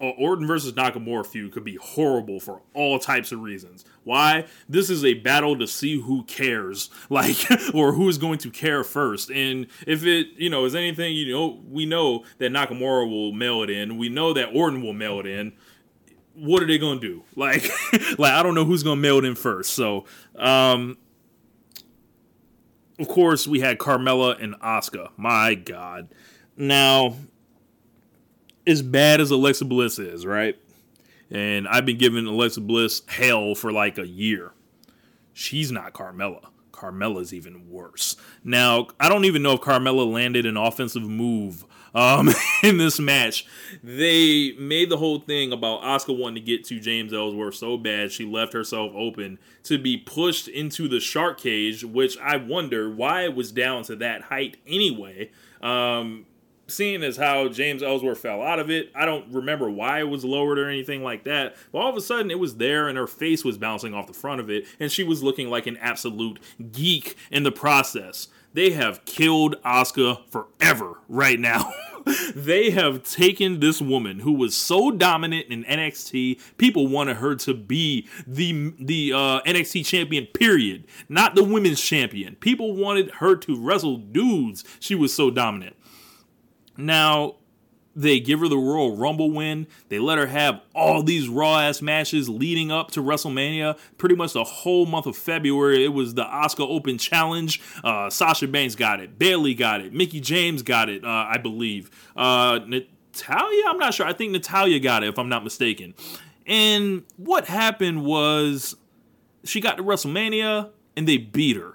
Orton 0.00 0.46
versus 0.46 0.74
Nakamura 0.74 1.26
feud 1.26 1.52
could 1.52 1.64
be 1.64 1.76
horrible 1.76 2.38
for 2.38 2.62
all 2.72 2.98
types 2.98 3.32
of 3.32 3.40
reasons. 3.40 3.84
Why? 4.04 4.46
This 4.68 4.90
is 4.90 5.04
a 5.04 5.14
battle 5.14 5.58
to 5.58 5.66
see 5.66 6.00
who 6.00 6.22
cares, 6.24 6.88
like, 7.10 7.36
or 7.74 7.92
who 7.92 8.08
is 8.08 8.18
going 8.18 8.38
to 8.38 8.50
care 8.50 8.84
first. 8.84 9.30
And 9.30 9.66
if 9.86 10.04
it, 10.04 10.28
you 10.36 10.50
know, 10.50 10.64
is 10.64 10.74
anything, 10.74 11.14
you 11.14 11.32
know, 11.32 11.60
we 11.68 11.84
know 11.84 12.24
that 12.38 12.52
Nakamura 12.52 13.10
will 13.10 13.32
mail 13.32 13.62
it 13.62 13.70
in. 13.70 13.98
We 13.98 14.08
know 14.08 14.32
that 14.32 14.54
Orton 14.54 14.82
will 14.82 14.92
mail 14.92 15.18
it 15.20 15.26
in 15.26 15.54
what 16.38 16.62
are 16.62 16.66
they 16.66 16.78
gonna 16.78 17.00
do? 17.00 17.22
Like, 17.36 17.70
like 18.18 18.32
I 18.32 18.42
don't 18.42 18.54
know 18.54 18.64
who's 18.64 18.82
gonna 18.82 19.00
mail 19.00 19.18
it 19.18 19.24
in 19.24 19.34
first. 19.34 19.74
So, 19.74 20.06
um, 20.36 20.98
of 22.98 23.06
course, 23.06 23.46
we 23.46 23.60
had 23.60 23.78
Carmella 23.78 24.42
and 24.42 24.54
Asuka. 24.60 25.10
My 25.16 25.54
God. 25.54 26.08
Now, 26.56 27.14
as 28.66 28.82
bad 28.82 29.20
as 29.20 29.30
Alexa 29.30 29.64
Bliss 29.64 29.98
is, 29.98 30.26
right? 30.26 30.58
And 31.30 31.68
I've 31.68 31.86
been 31.86 31.98
giving 31.98 32.26
Alexa 32.26 32.60
Bliss 32.60 33.02
hell 33.06 33.54
for 33.54 33.70
like 33.70 33.98
a 33.98 34.06
year. 34.06 34.52
She's 35.32 35.70
not 35.70 35.92
Carmella. 35.92 36.46
Carmella's 36.72 37.32
even 37.34 37.70
worse. 37.70 38.16
Now, 38.44 38.88
I 38.98 39.08
don't 39.08 39.24
even 39.24 39.42
know 39.42 39.52
if 39.52 39.60
Carmella 39.60 40.10
landed 40.10 40.46
an 40.46 40.56
offensive 40.56 41.02
move 41.02 41.64
um, 41.98 42.30
in 42.62 42.76
this 42.76 43.00
match. 43.00 43.44
They 43.82 44.52
made 44.52 44.88
the 44.88 44.96
whole 44.96 45.18
thing 45.18 45.52
about 45.52 45.82
Asuka 45.82 46.16
wanting 46.16 46.36
to 46.36 46.46
get 46.46 46.64
to 46.66 46.78
James 46.78 47.12
Ellsworth 47.12 47.56
so 47.56 47.76
bad 47.76 48.12
she 48.12 48.24
left 48.24 48.52
herself 48.52 48.92
open 48.94 49.38
to 49.64 49.78
be 49.78 49.96
pushed 49.96 50.46
into 50.48 50.88
the 50.88 51.00
shark 51.00 51.40
cage, 51.40 51.84
which 51.84 52.16
I 52.18 52.36
wonder 52.36 52.88
why 52.88 53.24
it 53.24 53.34
was 53.34 53.50
down 53.50 53.82
to 53.84 53.96
that 53.96 54.22
height 54.22 54.58
anyway. 54.66 55.30
Um, 55.60 56.26
seeing 56.68 57.02
as 57.02 57.16
how 57.16 57.48
James 57.48 57.82
Ellsworth 57.82 58.20
fell 58.20 58.42
out 58.42 58.60
of 58.60 58.70
it, 58.70 58.92
I 58.94 59.04
don't 59.04 59.32
remember 59.32 59.68
why 59.68 60.00
it 60.00 60.08
was 60.08 60.24
lowered 60.24 60.58
or 60.58 60.68
anything 60.68 61.02
like 61.02 61.24
that. 61.24 61.56
But 61.72 61.78
all 61.78 61.90
of 61.90 61.96
a 61.96 62.00
sudden, 62.00 62.30
it 62.30 62.38
was 62.38 62.56
there, 62.56 62.88
and 62.88 62.96
her 62.96 63.06
face 63.06 63.44
was 63.44 63.58
bouncing 63.58 63.94
off 63.94 64.06
the 64.06 64.12
front 64.12 64.40
of 64.40 64.50
it, 64.50 64.66
and 64.78 64.92
she 64.92 65.02
was 65.02 65.22
looking 65.22 65.48
like 65.48 65.66
an 65.66 65.78
absolute 65.78 66.38
geek 66.70 67.16
in 67.30 67.42
the 67.42 67.52
process 67.52 68.28
they 68.52 68.70
have 68.70 69.04
killed 69.04 69.56
Asuka 69.62 70.20
forever 70.30 71.00
right 71.08 71.38
now. 71.38 71.72
they 72.34 72.70
have 72.70 73.02
taken 73.02 73.60
this 73.60 73.80
woman 73.80 74.20
who 74.20 74.32
was 74.32 74.56
so 74.56 74.90
dominant 74.90 75.48
in 75.48 75.64
NXT. 75.64 76.40
People 76.56 76.86
wanted 76.86 77.16
her 77.18 77.34
to 77.36 77.54
be 77.54 78.08
the 78.26 78.72
the 78.78 79.12
uh, 79.12 79.40
NXT 79.42 79.84
champion. 79.86 80.26
Period. 80.26 80.84
Not 81.08 81.34
the 81.34 81.44
women's 81.44 81.80
champion. 81.80 82.36
People 82.36 82.74
wanted 82.74 83.10
her 83.16 83.36
to 83.36 83.60
wrestle 83.60 83.96
dudes. 83.98 84.64
She 84.80 84.94
was 84.94 85.12
so 85.12 85.30
dominant. 85.30 85.76
Now 86.76 87.36
they 87.98 88.20
give 88.20 88.38
her 88.38 88.48
the 88.48 88.56
Royal 88.56 88.96
Rumble 88.96 89.32
win. 89.32 89.66
They 89.88 89.98
let 89.98 90.18
her 90.18 90.28
have 90.28 90.60
all 90.72 91.02
these 91.02 91.28
raw 91.28 91.58
ass 91.58 91.82
matches 91.82 92.28
leading 92.28 92.70
up 92.70 92.92
to 92.92 93.02
WrestleMania. 93.02 93.76
Pretty 93.98 94.14
much 94.14 94.34
the 94.34 94.44
whole 94.44 94.86
month 94.86 95.06
of 95.06 95.16
February, 95.16 95.84
it 95.84 95.88
was 95.88 96.14
the 96.14 96.24
Asuka 96.24 96.60
Open 96.60 96.96
Challenge. 96.96 97.60
Uh, 97.82 98.08
Sasha 98.08 98.46
Banks 98.46 98.76
got 98.76 99.00
it. 99.00 99.18
Bayley 99.18 99.52
got 99.52 99.80
it. 99.80 99.92
Mickie 99.92 100.20
James 100.20 100.62
got 100.62 100.88
it, 100.88 101.04
uh, 101.04 101.08
I 101.28 101.38
believe. 101.38 101.90
Uh, 102.14 102.60
Natalya, 102.64 103.62
I'm 103.66 103.78
not 103.78 103.94
sure. 103.94 104.06
I 104.06 104.12
think 104.12 104.30
Natalya 104.30 104.78
got 104.78 105.02
it, 105.02 105.08
if 105.08 105.18
I'm 105.18 105.28
not 105.28 105.42
mistaken. 105.42 105.94
And 106.46 107.02
what 107.16 107.46
happened 107.46 108.04
was 108.04 108.76
she 109.42 109.60
got 109.60 109.76
to 109.78 109.82
WrestleMania 109.82 110.70
and 110.96 111.08
they 111.08 111.16
beat 111.16 111.56
her. 111.56 111.74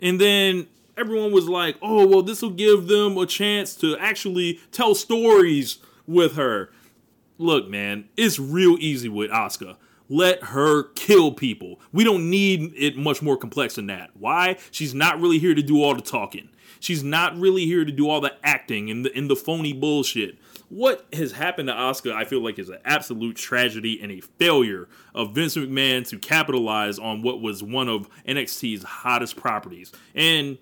And 0.00 0.20
then 0.20 0.68
everyone 0.96 1.32
was 1.32 1.48
like, 1.48 1.76
oh, 1.82 2.06
well, 2.06 2.22
this 2.22 2.42
will 2.42 2.50
give 2.50 2.88
them 2.88 3.16
a 3.18 3.26
chance 3.26 3.74
to 3.76 3.96
actually 3.98 4.60
tell 4.70 4.94
stories 4.94 5.78
with 6.06 6.36
her. 6.36 6.70
Look, 7.38 7.68
man, 7.68 8.08
it's 8.16 8.38
real 8.38 8.76
easy 8.78 9.08
with 9.08 9.30
Asuka. 9.30 9.76
Let 10.08 10.42
her 10.44 10.84
kill 10.94 11.32
people. 11.32 11.80
We 11.92 12.04
don't 12.04 12.28
need 12.28 12.74
it 12.76 12.96
much 12.96 13.22
more 13.22 13.36
complex 13.36 13.76
than 13.76 13.86
that. 13.86 14.10
Why? 14.14 14.58
She's 14.70 14.94
not 14.94 15.20
really 15.20 15.38
here 15.38 15.54
to 15.54 15.62
do 15.62 15.82
all 15.82 15.94
the 15.94 16.02
talking. 16.02 16.50
She's 16.80 17.02
not 17.02 17.36
really 17.38 17.64
here 17.64 17.84
to 17.84 17.92
do 17.92 18.10
all 18.10 18.20
the 18.20 18.34
acting 18.44 18.90
and 18.90 19.04
the, 19.04 19.16
and 19.16 19.30
the 19.30 19.36
phony 19.36 19.72
bullshit. 19.72 20.36
What 20.72 21.06
has 21.12 21.32
happened 21.32 21.68
to 21.68 21.74
Asuka, 21.74 22.14
I 22.14 22.24
feel 22.24 22.42
like, 22.42 22.58
is 22.58 22.70
an 22.70 22.78
absolute 22.86 23.36
tragedy 23.36 24.00
and 24.02 24.10
a 24.10 24.20
failure 24.20 24.88
of 25.14 25.34
Vince 25.34 25.54
McMahon 25.54 26.08
to 26.08 26.18
capitalize 26.18 26.98
on 26.98 27.20
what 27.20 27.42
was 27.42 27.62
one 27.62 27.90
of 27.90 28.08
NXT's 28.26 28.82
hottest 28.82 29.36
properties. 29.36 29.92
And 30.14 30.56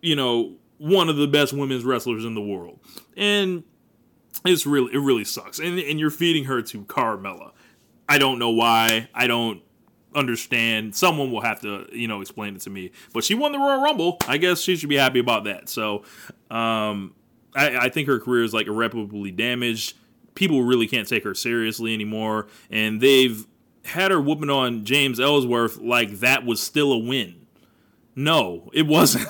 you 0.00 0.14
know, 0.14 0.54
one 0.78 1.08
of 1.08 1.16
the 1.16 1.26
best 1.26 1.52
women's 1.52 1.84
wrestlers 1.84 2.24
in 2.24 2.36
the 2.36 2.40
world. 2.40 2.78
And 3.16 3.64
it's 4.44 4.66
really 4.66 4.94
it 4.94 5.00
really 5.00 5.24
sucks. 5.24 5.58
And 5.58 5.80
and 5.80 5.98
you're 5.98 6.10
feeding 6.10 6.44
her 6.44 6.62
to 6.62 6.84
Carmella. 6.84 7.50
I 8.08 8.18
don't 8.18 8.38
know 8.38 8.50
why. 8.50 9.08
I 9.12 9.26
don't 9.26 9.62
understand. 10.14 10.94
Someone 10.94 11.32
will 11.32 11.40
have 11.40 11.60
to, 11.62 11.88
you 11.92 12.06
know, 12.06 12.20
explain 12.20 12.54
it 12.54 12.60
to 12.62 12.70
me. 12.70 12.92
But 13.12 13.24
she 13.24 13.34
won 13.34 13.50
the 13.50 13.58
Royal 13.58 13.82
Rumble. 13.82 14.18
I 14.28 14.36
guess 14.36 14.60
she 14.60 14.76
should 14.76 14.90
be 14.90 14.96
happy 14.96 15.18
about 15.18 15.42
that. 15.42 15.68
So 15.68 16.04
um 16.52 17.16
I, 17.56 17.86
I 17.86 17.88
think 17.88 18.08
her 18.08 18.20
career 18.20 18.44
is 18.44 18.54
like 18.54 18.66
irreparably 18.66 19.30
damaged. 19.30 19.96
People 20.34 20.62
really 20.62 20.86
can't 20.86 21.08
take 21.08 21.24
her 21.24 21.34
seriously 21.34 21.94
anymore. 21.94 22.46
And 22.70 23.00
they've 23.00 23.46
had 23.84 24.10
her 24.10 24.20
whooping 24.20 24.50
on 24.50 24.84
James 24.84 25.18
Ellsworth 25.18 25.78
like 25.78 26.20
that 26.20 26.44
was 26.44 26.62
still 26.62 26.92
a 26.92 26.98
win 26.98 27.46
no, 28.16 28.70
it 28.72 28.86
wasn't. 28.86 29.28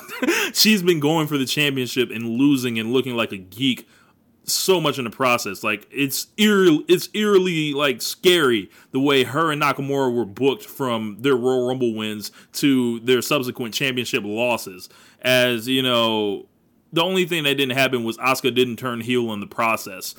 She's 0.53 0.81
been 0.81 0.99
going 0.99 1.27
for 1.27 1.37
the 1.37 1.45
championship 1.45 2.09
and 2.09 2.25
losing 2.25 2.79
and 2.79 2.93
looking 2.93 3.15
like 3.15 3.33
a 3.33 3.37
geek 3.37 3.87
so 4.45 4.79
much 4.79 4.97
in 4.97 5.03
the 5.03 5.11
process. 5.11 5.61
Like 5.61 5.85
it's 5.91 6.27
eerily, 6.37 6.85
it's 6.87 7.09
eerily 7.13 7.73
like 7.73 8.01
scary 8.01 8.71
the 8.91 8.99
way 8.99 9.25
her 9.25 9.51
and 9.51 9.61
Nakamura 9.61 10.15
were 10.15 10.25
booked 10.25 10.63
from 10.63 11.17
their 11.19 11.35
Royal 11.35 11.67
Rumble 11.67 11.93
wins 11.93 12.31
to 12.53 13.01
their 13.01 13.21
subsequent 13.21 13.73
championship 13.73 14.23
losses. 14.23 14.87
As 15.21 15.67
you 15.67 15.83
know, 15.83 16.45
the 16.91 17.03
only 17.03 17.25
thing 17.25 17.43
that 17.43 17.55
didn't 17.55 17.77
happen 17.77 18.03
was 18.03 18.17
Asuka 18.17 18.53
didn't 18.53 18.77
turn 18.77 19.01
heel 19.01 19.33
in 19.33 19.39
the 19.39 19.47
process, 19.47 20.15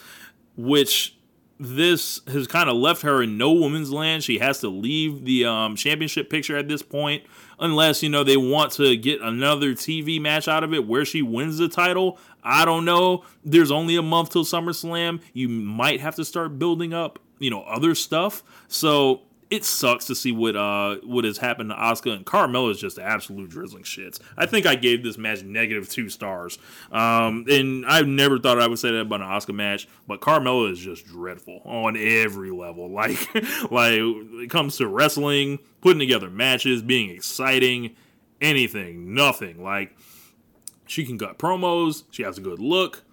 which 0.57 1.17
this 1.61 2.21
has 2.29 2.47
kind 2.47 2.71
of 2.71 2.77
left 2.77 3.03
her 3.03 3.23
in 3.23 3.37
no 3.37 3.53
woman's 3.53 3.91
land. 3.91 4.23
She 4.23 4.39
has 4.39 4.61
to 4.61 4.69
leave 4.69 5.25
the 5.25 5.45
um, 5.45 5.77
championship 5.77 6.31
picture 6.31 6.57
at 6.57 6.69
this 6.69 6.83
point, 6.83 7.25
unless 7.59 8.03
you 8.03 8.09
know 8.09 8.23
they 8.23 8.37
want 8.37 8.73
to 8.73 8.97
get 8.97 9.21
another 9.21 9.73
TV 9.73 10.21
match 10.21 10.47
out 10.47 10.63
of 10.63 10.73
it 10.73 10.87
where 10.87 11.05
she 11.05 11.23
wins 11.23 11.59
the 11.59 11.69
title. 11.69 12.19
I 12.45 12.65
don't 12.65 12.85
know. 12.85 13.25
There's 13.45 13.71
only 13.71 13.97
a 13.97 14.03
month 14.03 14.31
till 14.31 14.45
SummerSlam. 14.45 15.21
You 15.33 15.49
might 15.49 16.01
have 16.01 16.15
to 16.17 16.25
start 16.25 16.59
building 16.59 16.95
up, 16.95 17.19
you 17.39 17.51
know, 17.51 17.63
other 17.63 17.95
stuff. 17.95 18.43
So 18.69 19.23
it 19.51 19.65
sucks 19.65 20.05
to 20.07 20.15
see 20.15 20.33
what 20.33 20.57
uh 20.57 20.97
what 21.05 21.25
has 21.25 21.39
happened 21.39 21.71
to 21.71 21.77
Asuka 21.77 22.15
and 22.15 22.27
Carmella 22.27 22.71
is 22.71 22.79
just 22.79 22.99
absolute 22.99 23.49
drizzling 23.49 23.83
shits. 23.83 24.21
I 24.37 24.47
think 24.47 24.67
I 24.67 24.75
gave 24.75 25.03
this 25.03 25.17
match 25.17 25.43
negative 25.43 25.89
two 25.89 26.09
stars. 26.09 26.59
Um, 26.93 27.47
and 27.49 27.85
I 27.87 28.03
never 28.03 28.39
thought 28.39 28.61
I 28.61 28.67
would 28.67 28.79
say 28.79 28.91
that 28.91 29.01
about 29.01 29.21
an 29.21 29.27
Asuka 29.27 29.55
match, 29.55 29.89
but 30.07 30.21
Carmella 30.21 30.71
is 30.71 30.79
just 30.79 31.07
dreadful 31.07 31.63
on 31.65 31.97
every 31.97 32.51
level. 32.51 32.89
Like 32.99 33.33
like 33.71 33.93
it 34.01 34.51
comes 34.51 34.77
to 34.79 34.89
wrestling, 34.89 35.61
putting 35.81 36.01
together 36.01 36.29
matches, 36.29 36.83
being 36.83 37.11
exciting, 37.11 37.95
anything, 38.41 39.15
nothing. 39.15 39.63
Like 39.63 39.97
she 40.87 41.05
can 41.05 41.17
cut 41.17 41.39
promos, 41.39 42.03
she 42.11 42.25
has 42.25 42.39
a 42.39 42.41
good 42.41 42.59
look. 42.59 43.05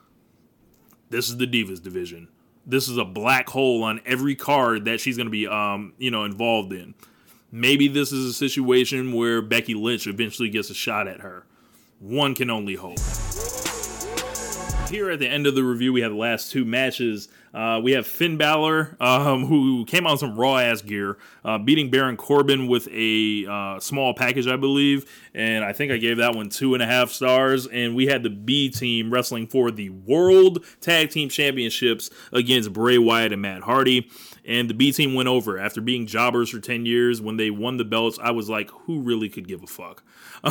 This 1.12 1.30
is 1.30 1.38
the 1.38 1.46
Divas 1.46 1.84
division 1.84 2.30
this 2.66 2.88
is 2.88 2.98
a 2.98 3.06
black 3.06 3.50
hole 3.50 3.84
on 3.84 4.02
every 4.06 4.36
card 4.36 4.86
that 4.86 5.00
she's 5.00 5.18
going 5.18 5.28
to 5.28 5.32
be, 5.32 5.48
um, 5.48 5.94
you 5.98 6.12
know, 6.12 6.24
involved 6.24 6.74
in. 6.74 6.96
Maybe 7.52 7.88
this 7.88 8.12
is 8.12 8.26
a 8.26 8.34
situation 8.34 9.14
where 9.14 9.42
Becky 9.42 9.76
Lynch 9.76 10.08
eventually 10.08 10.50
gets 10.50 10.70
a 10.70 10.74
shot 10.74 11.08
at 11.08 11.22
her. 11.22 11.46
One 12.00 12.36
can 12.36 12.50
only 12.50 12.76
hope. 12.76 13.00
Here 14.90 15.10
at 15.10 15.20
the 15.20 15.28
end 15.28 15.48
of 15.48 15.56
the 15.56 15.64
review, 15.64 15.94
we 15.94 16.02
have 16.02 16.12
the 16.12 16.18
last 16.18 16.52
two 16.52 16.66
matches 16.66 17.30
uh, 17.56 17.80
we 17.80 17.94
have 17.94 18.06
Finn 18.06 18.36
Balor, 18.36 18.98
um, 19.00 19.46
who 19.46 19.86
came 19.86 20.06
on 20.06 20.18
some 20.18 20.38
raw 20.38 20.58
ass 20.58 20.82
gear, 20.82 21.18
uh, 21.46 21.58
beating 21.58 21.90
Baron 21.90 22.18
Corbin 22.18 22.68
with 22.68 22.86
a 22.92 23.46
uh, 23.50 23.80
small 23.80 24.14
package, 24.14 24.46
I 24.46 24.58
believe. 24.58 25.10
And 25.34 25.64
I 25.64 25.72
think 25.72 25.90
I 25.94 25.98
gave 25.98 26.18
that 26.18 26.36
one 26.36 26.50
two 26.50 26.74
and 26.74 26.84
a 26.84 26.86
half 26.86 27.12
stars. 27.12 27.66
And 27.66 27.96
we 27.96 28.08
had 28.08 28.24
the 28.24 28.30
B 28.30 28.70
team 28.70 29.10
wrestling 29.10 29.48
for 29.48 29.72
the 29.72 29.90
World 29.90 30.66
Tag 30.82 31.12
Team 31.12 31.30
Championships 31.30 32.10
against 32.34 32.74
Bray 32.74 32.98
Wyatt 32.98 33.32
and 33.32 33.42
Matt 33.42 33.62
Hardy. 33.62 34.12
And 34.44 34.70
the 34.70 34.74
B 34.74 34.92
team 34.92 35.14
went 35.14 35.30
over 35.30 35.58
after 35.58 35.80
being 35.80 36.08
jobbers 36.08 36.50
for 36.50 36.60
10 36.60 36.86
years. 36.86 37.22
When 37.22 37.38
they 37.38 37.52
won 37.52 37.78
the 37.78 37.86
belts, 37.86 38.20
I 38.22 38.32
was 38.32 38.50
like, 38.50 38.70
who 38.70 39.00
really 39.00 39.30
could 39.30 39.48
give 39.48 39.64
a 39.64 39.68
fuck? 39.68 40.04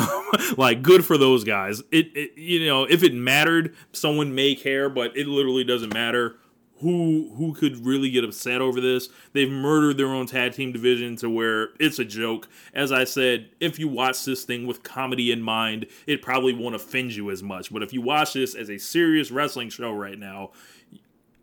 like, 0.57 0.81
good 0.81 1.05
for 1.05 1.19
those 1.19 1.43
guys. 1.43 1.81
It, 1.91 2.07
it, 2.15 2.31
you 2.35 2.65
know, 2.65 2.85
if 2.85 3.03
it 3.03 3.13
mattered, 3.13 3.75
someone 3.93 4.33
may 4.33 4.55
care, 4.55 4.89
but 4.89 5.15
it 5.15 5.27
literally 5.27 5.63
doesn't 5.63 5.93
matter 5.93 6.37
who 6.85 7.31
who 7.35 7.51
could 7.55 7.83
really 7.83 8.11
get 8.11 8.23
upset 8.23 8.61
over 8.61 8.79
this. 8.79 9.09
They've 9.33 9.49
murdered 9.49 9.97
their 9.97 10.09
own 10.09 10.27
tag 10.27 10.53
team 10.53 10.71
division 10.71 11.15
to 11.17 11.29
where 11.31 11.69
it's 11.79 11.97
a 11.97 12.05
joke. 12.05 12.47
As 12.75 12.91
I 12.91 13.05
said, 13.05 13.49
if 13.59 13.79
you 13.79 13.87
watch 13.87 14.23
this 14.23 14.43
thing 14.43 14.67
with 14.67 14.83
comedy 14.83 15.31
in 15.31 15.41
mind, 15.41 15.87
it 16.05 16.21
probably 16.21 16.53
won't 16.53 16.75
offend 16.75 17.15
you 17.15 17.31
as 17.31 17.41
much. 17.41 17.73
But 17.73 17.81
if 17.81 17.91
you 17.91 18.01
watch 18.01 18.33
this 18.33 18.53
as 18.53 18.69
a 18.69 18.77
serious 18.77 19.31
wrestling 19.31 19.71
show 19.71 19.93
right 19.93 20.19
now, 20.19 20.51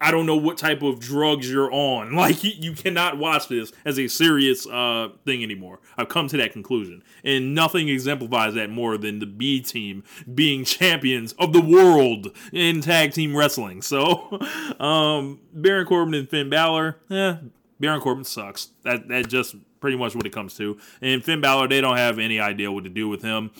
I 0.03 0.11
don't 0.11 0.27
know 0.27 0.37
what 0.37 0.59
type 0.59 0.83
of 0.83 0.99
drugs 0.99 1.51
you're 1.51 1.73
on. 1.73 2.12
Like 2.23 2.45
you 2.45 2.73
cannot 2.73 3.19
watch 3.19 3.49
this 3.49 3.73
as 3.85 3.99
a 3.99 4.07
serious 4.07 4.67
uh, 4.67 5.09
thing 5.25 5.43
anymore. 5.43 5.81
I've 5.97 6.09
come 6.09 6.29
to 6.29 6.37
that 6.37 6.53
conclusion, 6.53 7.03
and 7.25 7.53
nothing 7.53 7.88
exemplifies 7.88 8.55
that 8.55 8.71
more 8.71 8.97
than 8.97 9.19
the 9.19 9.27
B 9.27 9.61
team 9.61 10.05
being 10.33 10.65
champions 10.65 11.33
of 11.33 11.53
the 11.53 11.61
world 11.61 12.29
in 12.53 12.81
tag 12.81 13.12
team 13.12 13.37
wrestling. 13.37 13.83
So, 13.83 14.38
um, 14.81 15.41
Baron 15.53 15.87
Corbin 15.87 16.15
and 16.15 16.29
Finn 16.29 16.49
Balor, 16.49 16.99
eh, 17.11 17.37
Baron 17.81 18.01
Corbin 18.01 18.25
sucks. 18.25 18.69
That 18.85 19.09
that 19.09 19.29
just 19.29 19.57
pretty 19.81 19.97
much 19.97 20.15
what 20.15 20.25
it 20.25 20.33
comes 20.33 20.55
to. 20.55 20.79
And 21.03 21.23
Finn 21.23 21.41
Balor, 21.41 21.69
they 21.69 21.81
don't 21.81 21.97
have 21.97 22.19
any 22.19 22.41
idea 22.41 22.73
what 22.73 22.85
to 22.85 22.91
do 22.91 23.09
with 23.09 23.23
him. 23.23 23.51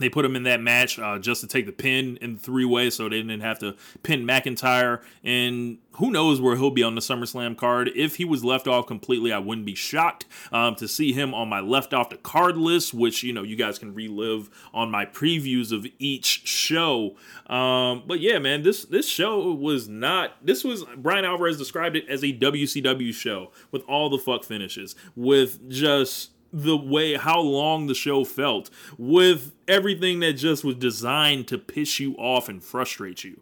They 0.00 0.08
put 0.08 0.24
him 0.24 0.34
in 0.34 0.42
that 0.44 0.60
match 0.60 0.98
uh, 0.98 1.18
just 1.18 1.42
to 1.42 1.46
take 1.46 1.66
the 1.66 1.72
pin 1.72 2.18
in 2.20 2.38
three 2.38 2.64
way, 2.64 2.90
so 2.90 3.08
they 3.08 3.18
didn't 3.22 3.40
have 3.40 3.58
to 3.60 3.76
pin 4.02 4.26
McIntyre. 4.26 5.02
And 5.22 5.78
who 5.92 6.10
knows 6.10 6.40
where 6.40 6.56
he'll 6.56 6.70
be 6.70 6.82
on 6.82 6.94
the 6.94 7.00
SummerSlam 7.00 7.56
card? 7.56 7.90
If 7.94 8.16
he 8.16 8.24
was 8.24 8.42
left 8.42 8.66
off 8.66 8.86
completely, 8.86 9.32
I 9.32 9.38
wouldn't 9.38 9.66
be 9.66 9.74
shocked 9.74 10.24
um, 10.50 10.74
to 10.76 10.88
see 10.88 11.12
him 11.12 11.34
on 11.34 11.48
my 11.48 11.60
left 11.60 11.92
off 11.92 12.10
the 12.10 12.16
card 12.16 12.56
list, 12.56 12.94
which 12.94 13.22
you 13.22 13.32
know 13.32 13.42
you 13.42 13.56
guys 13.56 13.78
can 13.78 13.94
relive 13.94 14.50
on 14.72 14.90
my 14.90 15.04
previews 15.04 15.72
of 15.72 15.86
each 15.98 16.46
show. 16.46 17.16
Um, 17.46 18.04
but 18.06 18.20
yeah, 18.20 18.38
man, 18.38 18.62
this 18.62 18.84
this 18.84 19.08
show 19.08 19.52
was 19.52 19.88
not. 19.88 20.34
This 20.44 20.64
was 20.64 20.84
Bryan 20.96 21.24
Alvarez 21.24 21.58
described 21.58 21.96
it 21.96 22.08
as 22.08 22.24
a 22.24 22.32
WCW 22.32 23.12
show 23.12 23.50
with 23.70 23.82
all 23.88 24.08
the 24.08 24.18
fuck 24.18 24.44
finishes, 24.44 24.94
with 25.14 25.68
just 25.70 26.30
the 26.52 26.76
way 26.76 27.14
how 27.16 27.40
long 27.40 27.86
the 27.86 27.94
show 27.94 28.24
felt 28.24 28.70
with 28.98 29.54
everything 29.68 30.20
that 30.20 30.34
just 30.34 30.64
was 30.64 30.74
designed 30.76 31.48
to 31.48 31.58
piss 31.58 32.00
you 32.00 32.14
off 32.14 32.48
and 32.48 32.62
frustrate 32.62 33.24
you. 33.24 33.40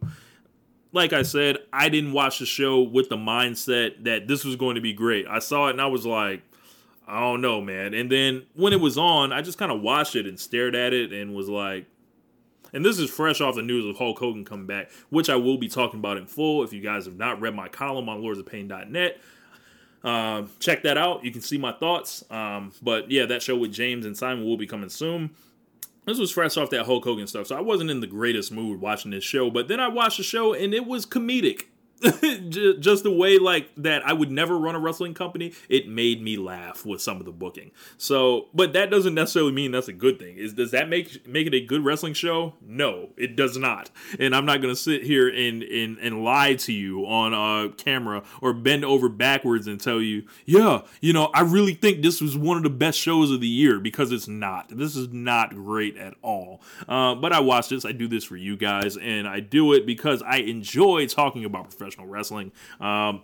Like 0.92 1.12
I 1.12 1.22
said, 1.22 1.58
I 1.72 1.88
didn't 1.88 2.12
watch 2.12 2.38
the 2.38 2.46
show 2.46 2.80
with 2.80 3.08
the 3.08 3.16
mindset 3.16 4.04
that 4.04 4.26
this 4.26 4.44
was 4.44 4.56
going 4.56 4.74
to 4.74 4.80
be 4.80 4.92
great. 4.92 5.26
I 5.26 5.38
saw 5.38 5.68
it 5.68 5.72
and 5.72 5.80
I 5.80 5.86
was 5.86 6.06
like, 6.06 6.42
I 7.06 7.20
don't 7.20 7.40
know, 7.40 7.60
man. 7.60 7.94
And 7.94 8.10
then 8.12 8.44
when 8.54 8.72
it 8.72 8.80
was 8.80 8.98
on, 8.98 9.32
I 9.32 9.40
just 9.40 9.58
kind 9.58 9.72
of 9.72 9.80
watched 9.80 10.14
it 10.14 10.26
and 10.26 10.38
stared 10.38 10.74
at 10.74 10.92
it 10.92 11.12
and 11.12 11.34
was 11.34 11.48
like, 11.48 11.86
and 12.72 12.84
this 12.84 12.98
is 12.98 13.08
fresh 13.08 13.40
off 13.40 13.54
the 13.54 13.62
news 13.62 13.86
of 13.86 13.96
Hulk 13.96 14.18
Hogan 14.18 14.44
coming 14.44 14.66
back, 14.66 14.90
which 15.08 15.30
I 15.30 15.36
will 15.36 15.56
be 15.56 15.68
talking 15.68 16.00
about 16.00 16.18
in 16.18 16.26
full. 16.26 16.62
If 16.62 16.72
you 16.74 16.82
guys 16.82 17.06
have 17.06 17.16
not 17.16 17.40
read 17.40 17.54
my 17.54 17.68
column 17.68 18.10
on 18.10 18.20
lordsofpain.net, 18.20 19.18
um, 20.04 20.50
check 20.60 20.82
that 20.84 20.96
out. 20.96 21.24
You 21.24 21.30
can 21.30 21.40
see 21.40 21.58
my 21.58 21.72
thoughts. 21.72 22.24
Um, 22.30 22.72
but 22.82 23.10
yeah, 23.10 23.26
that 23.26 23.42
show 23.42 23.56
with 23.56 23.72
James 23.72 24.06
and 24.06 24.16
Simon 24.16 24.44
will 24.44 24.56
be 24.56 24.66
coming 24.66 24.88
soon. 24.88 25.30
This 26.04 26.18
was 26.18 26.30
fresh 26.30 26.56
off 26.56 26.70
that 26.70 26.86
Hulk 26.86 27.04
Hogan 27.04 27.26
stuff, 27.26 27.48
so 27.48 27.56
I 27.56 27.60
wasn't 27.60 27.90
in 27.90 28.00
the 28.00 28.06
greatest 28.06 28.50
mood 28.50 28.80
watching 28.80 29.10
this 29.10 29.24
show. 29.24 29.50
But 29.50 29.68
then 29.68 29.78
I 29.78 29.88
watched 29.88 30.16
the 30.16 30.22
show 30.22 30.54
and 30.54 30.72
it 30.72 30.86
was 30.86 31.04
comedic. 31.04 31.64
just 32.80 33.02
the 33.02 33.10
way 33.10 33.38
like 33.38 33.68
that 33.76 34.06
I 34.06 34.12
would 34.12 34.30
never 34.30 34.56
run 34.56 34.74
a 34.74 34.78
wrestling 34.78 35.14
company, 35.14 35.52
it 35.68 35.88
made 35.88 36.22
me 36.22 36.36
laugh 36.36 36.86
with 36.86 37.02
some 37.02 37.18
of 37.18 37.24
the 37.24 37.32
booking. 37.32 37.72
So, 37.96 38.48
but 38.54 38.72
that 38.74 38.90
doesn't 38.90 39.14
necessarily 39.14 39.52
mean 39.52 39.72
that's 39.72 39.88
a 39.88 39.92
good 39.92 40.18
thing. 40.18 40.36
Is 40.36 40.54
does 40.54 40.70
that 40.70 40.88
make 40.88 41.26
make 41.26 41.46
it 41.46 41.54
a 41.54 41.60
good 41.60 41.84
wrestling 41.84 42.14
show? 42.14 42.54
No, 42.60 43.10
it 43.16 43.36
does 43.36 43.56
not. 43.56 43.90
And 44.18 44.34
I'm 44.34 44.46
not 44.46 44.62
going 44.62 44.74
to 44.74 44.80
sit 44.80 45.02
here 45.02 45.28
and, 45.28 45.62
and 45.62 45.98
and 45.98 46.24
lie 46.24 46.54
to 46.54 46.72
you 46.72 47.06
on 47.06 47.34
uh 47.34 47.72
camera 47.76 48.22
or 48.40 48.52
bend 48.52 48.84
over 48.84 49.08
backwards 49.08 49.66
and 49.66 49.80
tell 49.80 50.00
you, 50.00 50.24
"Yeah, 50.44 50.82
you 51.00 51.12
know, 51.12 51.26
I 51.34 51.40
really 51.40 51.74
think 51.74 52.02
this 52.02 52.20
was 52.20 52.36
one 52.36 52.56
of 52.56 52.62
the 52.62 52.70
best 52.70 52.98
shows 52.98 53.30
of 53.30 53.40
the 53.40 53.48
year 53.48 53.80
because 53.80 54.12
it's 54.12 54.28
not. 54.28 54.68
This 54.68 54.96
is 54.96 55.08
not 55.08 55.54
great 55.54 55.96
at 55.96 56.14
all." 56.22 56.62
Uh, 56.88 57.14
but 57.16 57.32
I 57.32 57.40
watch 57.40 57.68
this, 57.68 57.84
I 57.84 57.92
do 57.92 58.06
this 58.06 58.24
for 58.24 58.36
you 58.36 58.56
guys 58.56 58.96
and 58.96 59.26
I 59.26 59.40
do 59.40 59.72
it 59.72 59.86
because 59.86 60.22
I 60.22 60.38
enjoy 60.38 61.06
talking 61.06 61.44
about 61.44 61.64
professional 61.64 61.87
professional 61.88 62.06
wrestling. 62.06 62.52
Um, 62.80 63.22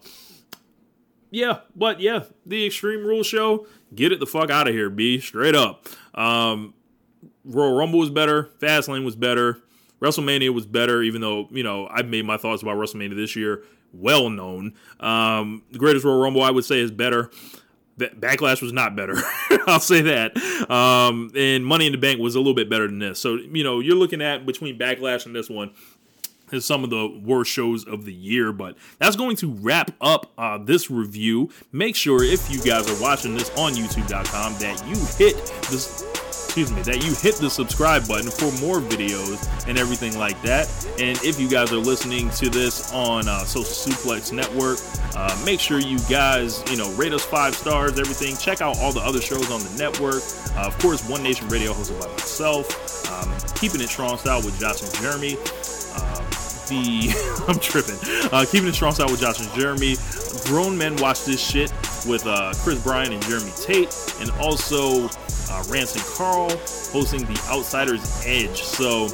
yeah, 1.31 1.61
but 1.75 2.01
yeah, 2.01 2.25
the 2.47 2.67
Extreme 2.67 3.05
Rules 3.05 3.27
show, 3.27 3.67
get 3.95 4.13
it 4.13 4.21
the 4.21 4.27
fuck 4.27 4.51
out 4.51 4.69
of 4.69 4.75
here, 4.75 4.89
B. 4.89 5.19
Straight 5.21 5.55
up. 5.55 5.87
Um, 6.15 6.75
Royal 7.45 7.77
Rumble 7.77 7.99
was 7.99 8.11
better. 8.11 8.51
Fastlane 8.61 9.05
was 9.05 9.17
better. 9.17 9.61
WrestleMania 10.01 10.53
was 10.55 10.67
better, 10.67 11.03
even 11.03 11.21
though, 11.21 11.49
you 11.51 11.63
know, 11.63 11.89
I've 11.91 12.07
made 12.09 12.25
my 12.25 12.37
thoughts 12.37 12.63
about 12.63 12.77
WrestleMania 12.77 13.17
this 13.17 13.35
year 13.35 13.65
well 13.93 14.29
known. 14.31 14.75
Um, 15.01 15.63
the 15.73 15.79
greatest 15.79 16.05
Royal 16.05 16.21
Rumble, 16.21 16.43
I 16.43 16.51
would 16.51 16.65
say, 16.65 16.79
is 16.79 16.91
better. 16.91 17.31
Backlash 17.99 18.61
was 18.61 18.73
not 18.73 18.97
better. 18.97 19.15
I'll 19.67 19.81
say 19.81 20.03
that. 20.03 20.37
Um, 20.69 21.31
and 21.37 21.65
Money 21.65 21.87
in 21.87 21.93
the 21.93 21.99
Bank 21.99 22.19
was 22.19 22.35
a 22.35 22.39
little 22.39 22.55
bit 22.55 22.69
better 22.69 22.87
than 22.87 22.99
this. 22.99 23.21
So, 23.21 23.37
you 23.37 23.63
know, 23.63 23.81
you're 23.81 23.97
looking 23.97 24.21
at 24.21 24.47
between 24.47 24.79
Backlash 24.79 25.27
and 25.27 25.35
this 25.35 25.49
one, 25.49 25.73
is 26.53 26.65
some 26.65 26.85
of 26.85 26.91
the 26.91 27.21
worst 27.25 27.51
shows 27.51 27.85
of 27.85 28.05
the 28.05 28.13
year. 28.13 28.53
But 28.53 28.77
that's 28.99 29.17
going 29.17 29.37
to 29.37 29.53
wrap 29.53 29.93
up 30.01 30.33
uh, 30.39 30.59
this 30.59 30.91
review. 30.91 31.51
Make 31.73 31.97
sure 31.97 32.23
if 32.23 32.51
you 32.51 32.63
guys 32.63 32.91
are 32.91 33.03
watching 33.03 33.35
this 33.35 33.51
on 33.57 33.73
YouTube.com 33.73 34.55
that 34.55 34.83
you 34.87 34.97
hit 35.17 35.37
this. 35.71 36.05
Excuse 36.55 36.71
me, 36.71 36.83
that 36.83 37.05
you 37.05 37.13
hit 37.17 37.35
the 37.41 37.51
subscribe 37.51 38.07
button 38.07 38.31
for 38.31 38.45
more 38.65 38.79
videos 38.79 39.43
and 39.67 39.77
everything 39.77 40.17
like 40.17 40.41
that. 40.43 40.69
And 41.01 41.19
if 41.25 41.41
you 41.41 41.49
guys 41.49 41.73
are 41.73 41.79
listening 41.79 42.31
to 42.31 42.49
this 42.49 42.93
on 42.93 43.27
uh, 43.27 43.41
Social 43.41 43.65
Suplex 43.65 44.33
Network, 44.33 44.79
uh, 45.17 45.37
make 45.45 45.59
sure 45.59 45.81
you 45.81 45.99
guys, 46.09 46.63
you 46.71 46.77
know, 46.77 46.93
rate 46.93 47.13
us 47.13 47.25
five 47.25 47.57
stars, 47.57 47.99
everything. 47.99 48.37
Check 48.37 48.61
out 48.61 48.79
all 48.79 48.93
the 48.93 49.01
other 49.01 49.21
shows 49.21 49.51
on 49.51 49.65
the 49.65 49.77
network. 49.77 50.23
Uh, 50.57 50.69
of 50.69 50.79
course, 50.79 51.03
One 51.09 51.25
Nation 51.25 51.49
Radio 51.49 51.73
hosted 51.73 52.01
by 52.01 52.07
myself. 52.13 52.71
Um, 53.11 53.35
Keeping 53.57 53.81
It 53.81 53.89
Strong 53.89 54.19
Style 54.19 54.41
with 54.43 54.57
Josh 54.61 54.81
and 54.83 54.95
Jeremy. 55.03 55.37
Um, 55.97 56.24
the 56.69 57.45
I'm 57.49 57.59
tripping. 57.59 57.99
Uh, 58.33 58.45
keeping 58.51 58.69
it 58.69 58.75
strong 58.75 58.93
style 58.93 59.11
with 59.11 59.21
Josh 59.21 59.41
and 59.41 59.51
Jeremy. 59.53 59.97
Grown 60.45 60.77
men 60.77 60.97
watch 60.97 61.25
this 61.25 61.41
shit 61.41 61.73
with 62.07 62.27
uh, 62.27 62.53
Chris 62.57 62.83
Bryan 62.83 63.13
and 63.13 63.23
Jeremy 63.23 63.53
Tate, 63.57 63.95
and 64.21 64.31
also 64.33 65.09
uh, 65.51 65.65
Rance 65.69 65.95
and 65.95 66.05
Carl 66.17 66.51
hosting 66.93 67.25
the 67.25 67.41
Outsiders 67.51 68.23
Edge. 68.27 68.63
So. 68.63 69.09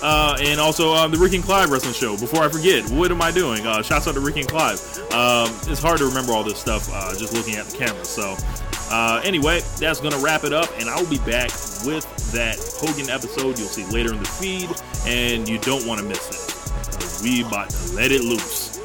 Uh, 0.00 0.36
and 0.40 0.60
also 0.60 0.94
um, 0.94 1.10
the 1.10 1.18
Ricky 1.18 1.34
and 1.36 1.44
Clive 1.44 1.70
wrestling 1.70 1.92
show. 1.92 2.16
Before 2.16 2.44
I 2.44 2.48
forget, 2.48 2.88
what 2.88 3.10
am 3.10 3.20
I 3.20 3.32
doing? 3.32 3.66
Uh, 3.66 3.82
shouts 3.82 4.06
out 4.06 4.14
to 4.14 4.20
Ricky 4.20 4.42
and 4.42 4.48
Clive. 4.48 4.78
Um, 5.12 5.50
it's 5.66 5.82
hard 5.82 5.98
to 5.98 6.06
remember 6.06 6.30
all 6.32 6.44
this 6.44 6.60
stuff 6.60 6.88
uh, 6.92 7.18
just 7.18 7.34
looking 7.34 7.56
at 7.56 7.66
the 7.66 7.76
camera. 7.76 8.04
So, 8.04 8.36
uh, 8.92 9.20
anyway, 9.24 9.60
that's 9.80 10.00
gonna 10.00 10.18
wrap 10.18 10.44
it 10.44 10.52
up, 10.52 10.68
and 10.78 10.88
I 10.88 11.00
will 11.00 11.10
be 11.10 11.18
back 11.18 11.50
with 11.84 12.06
that 12.30 12.58
Hogan 12.80 13.10
episode. 13.10 13.58
You'll 13.58 13.66
see 13.66 13.86
later 13.86 14.12
in 14.12 14.20
the 14.20 14.28
feed, 14.28 14.70
and 15.04 15.48
you 15.48 15.58
don't 15.58 15.84
want 15.84 16.00
to 16.00 16.06
miss 16.06 16.48
it 16.48 16.57
we 17.22 17.42
about 17.42 17.70
to 17.70 17.92
let 17.92 18.12
it 18.12 18.22
loose. 18.22 18.78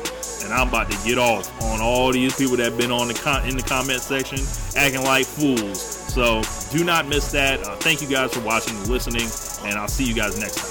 And 0.44 0.54
I'm 0.54 0.68
about 0.68 0.92
to 0.92 0.98
get 1.08 1.18
off 1.18 1.50
on 1.62 1.82
all 1.82 2.12
these 2.12 2.36
people 2.36 2.58
that 2.58 2.72
have 2.72 2.78
been 2.78 2.92
on 2.92 3.08
the 3.08 3.14
con- 3.14 3.48
in 3.48 3.56
the 3.56 3.64
comment 3.64 4.02
section 4.02 4.40
acting 4.76 5.04
like 5.04 5.26
fools. 5.26 5.82
So 5.82 6.42
do 6.72 6.84
not 6.84 7.08
miss 7.08 7.32
that. 7.32 7.64
Uh, 7.66 7.76
thank 7.78 8.02
you 8.02 8.08
guys 8.08 8.34
for 8.34 8.42
watching 8.42 8.76
and 8.76 8.88
listening, 8.88 9.28
and 9.68 9.80
I'll 9.80 9.88
see 9.88 10.04
you 10.04 10.14
guys 10.14 10.40
next 10.40 10.58
time. 10.58 10.70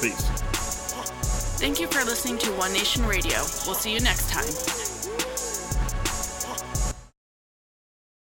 Peace. 0.00 0.28
Thank 1.58 1.80
you 1.80 1.86
for 1.88 2.04
listening 2.04 2.38
to 2.38 2.50
One 2.52 2.72
Nation 2.72 3.04
Radio. 3.06 3.38
We'll 3.66 3.74
see 3.74 3.92
you 3.92 4.00
next 4.00 4.30
time. 4.30 4.81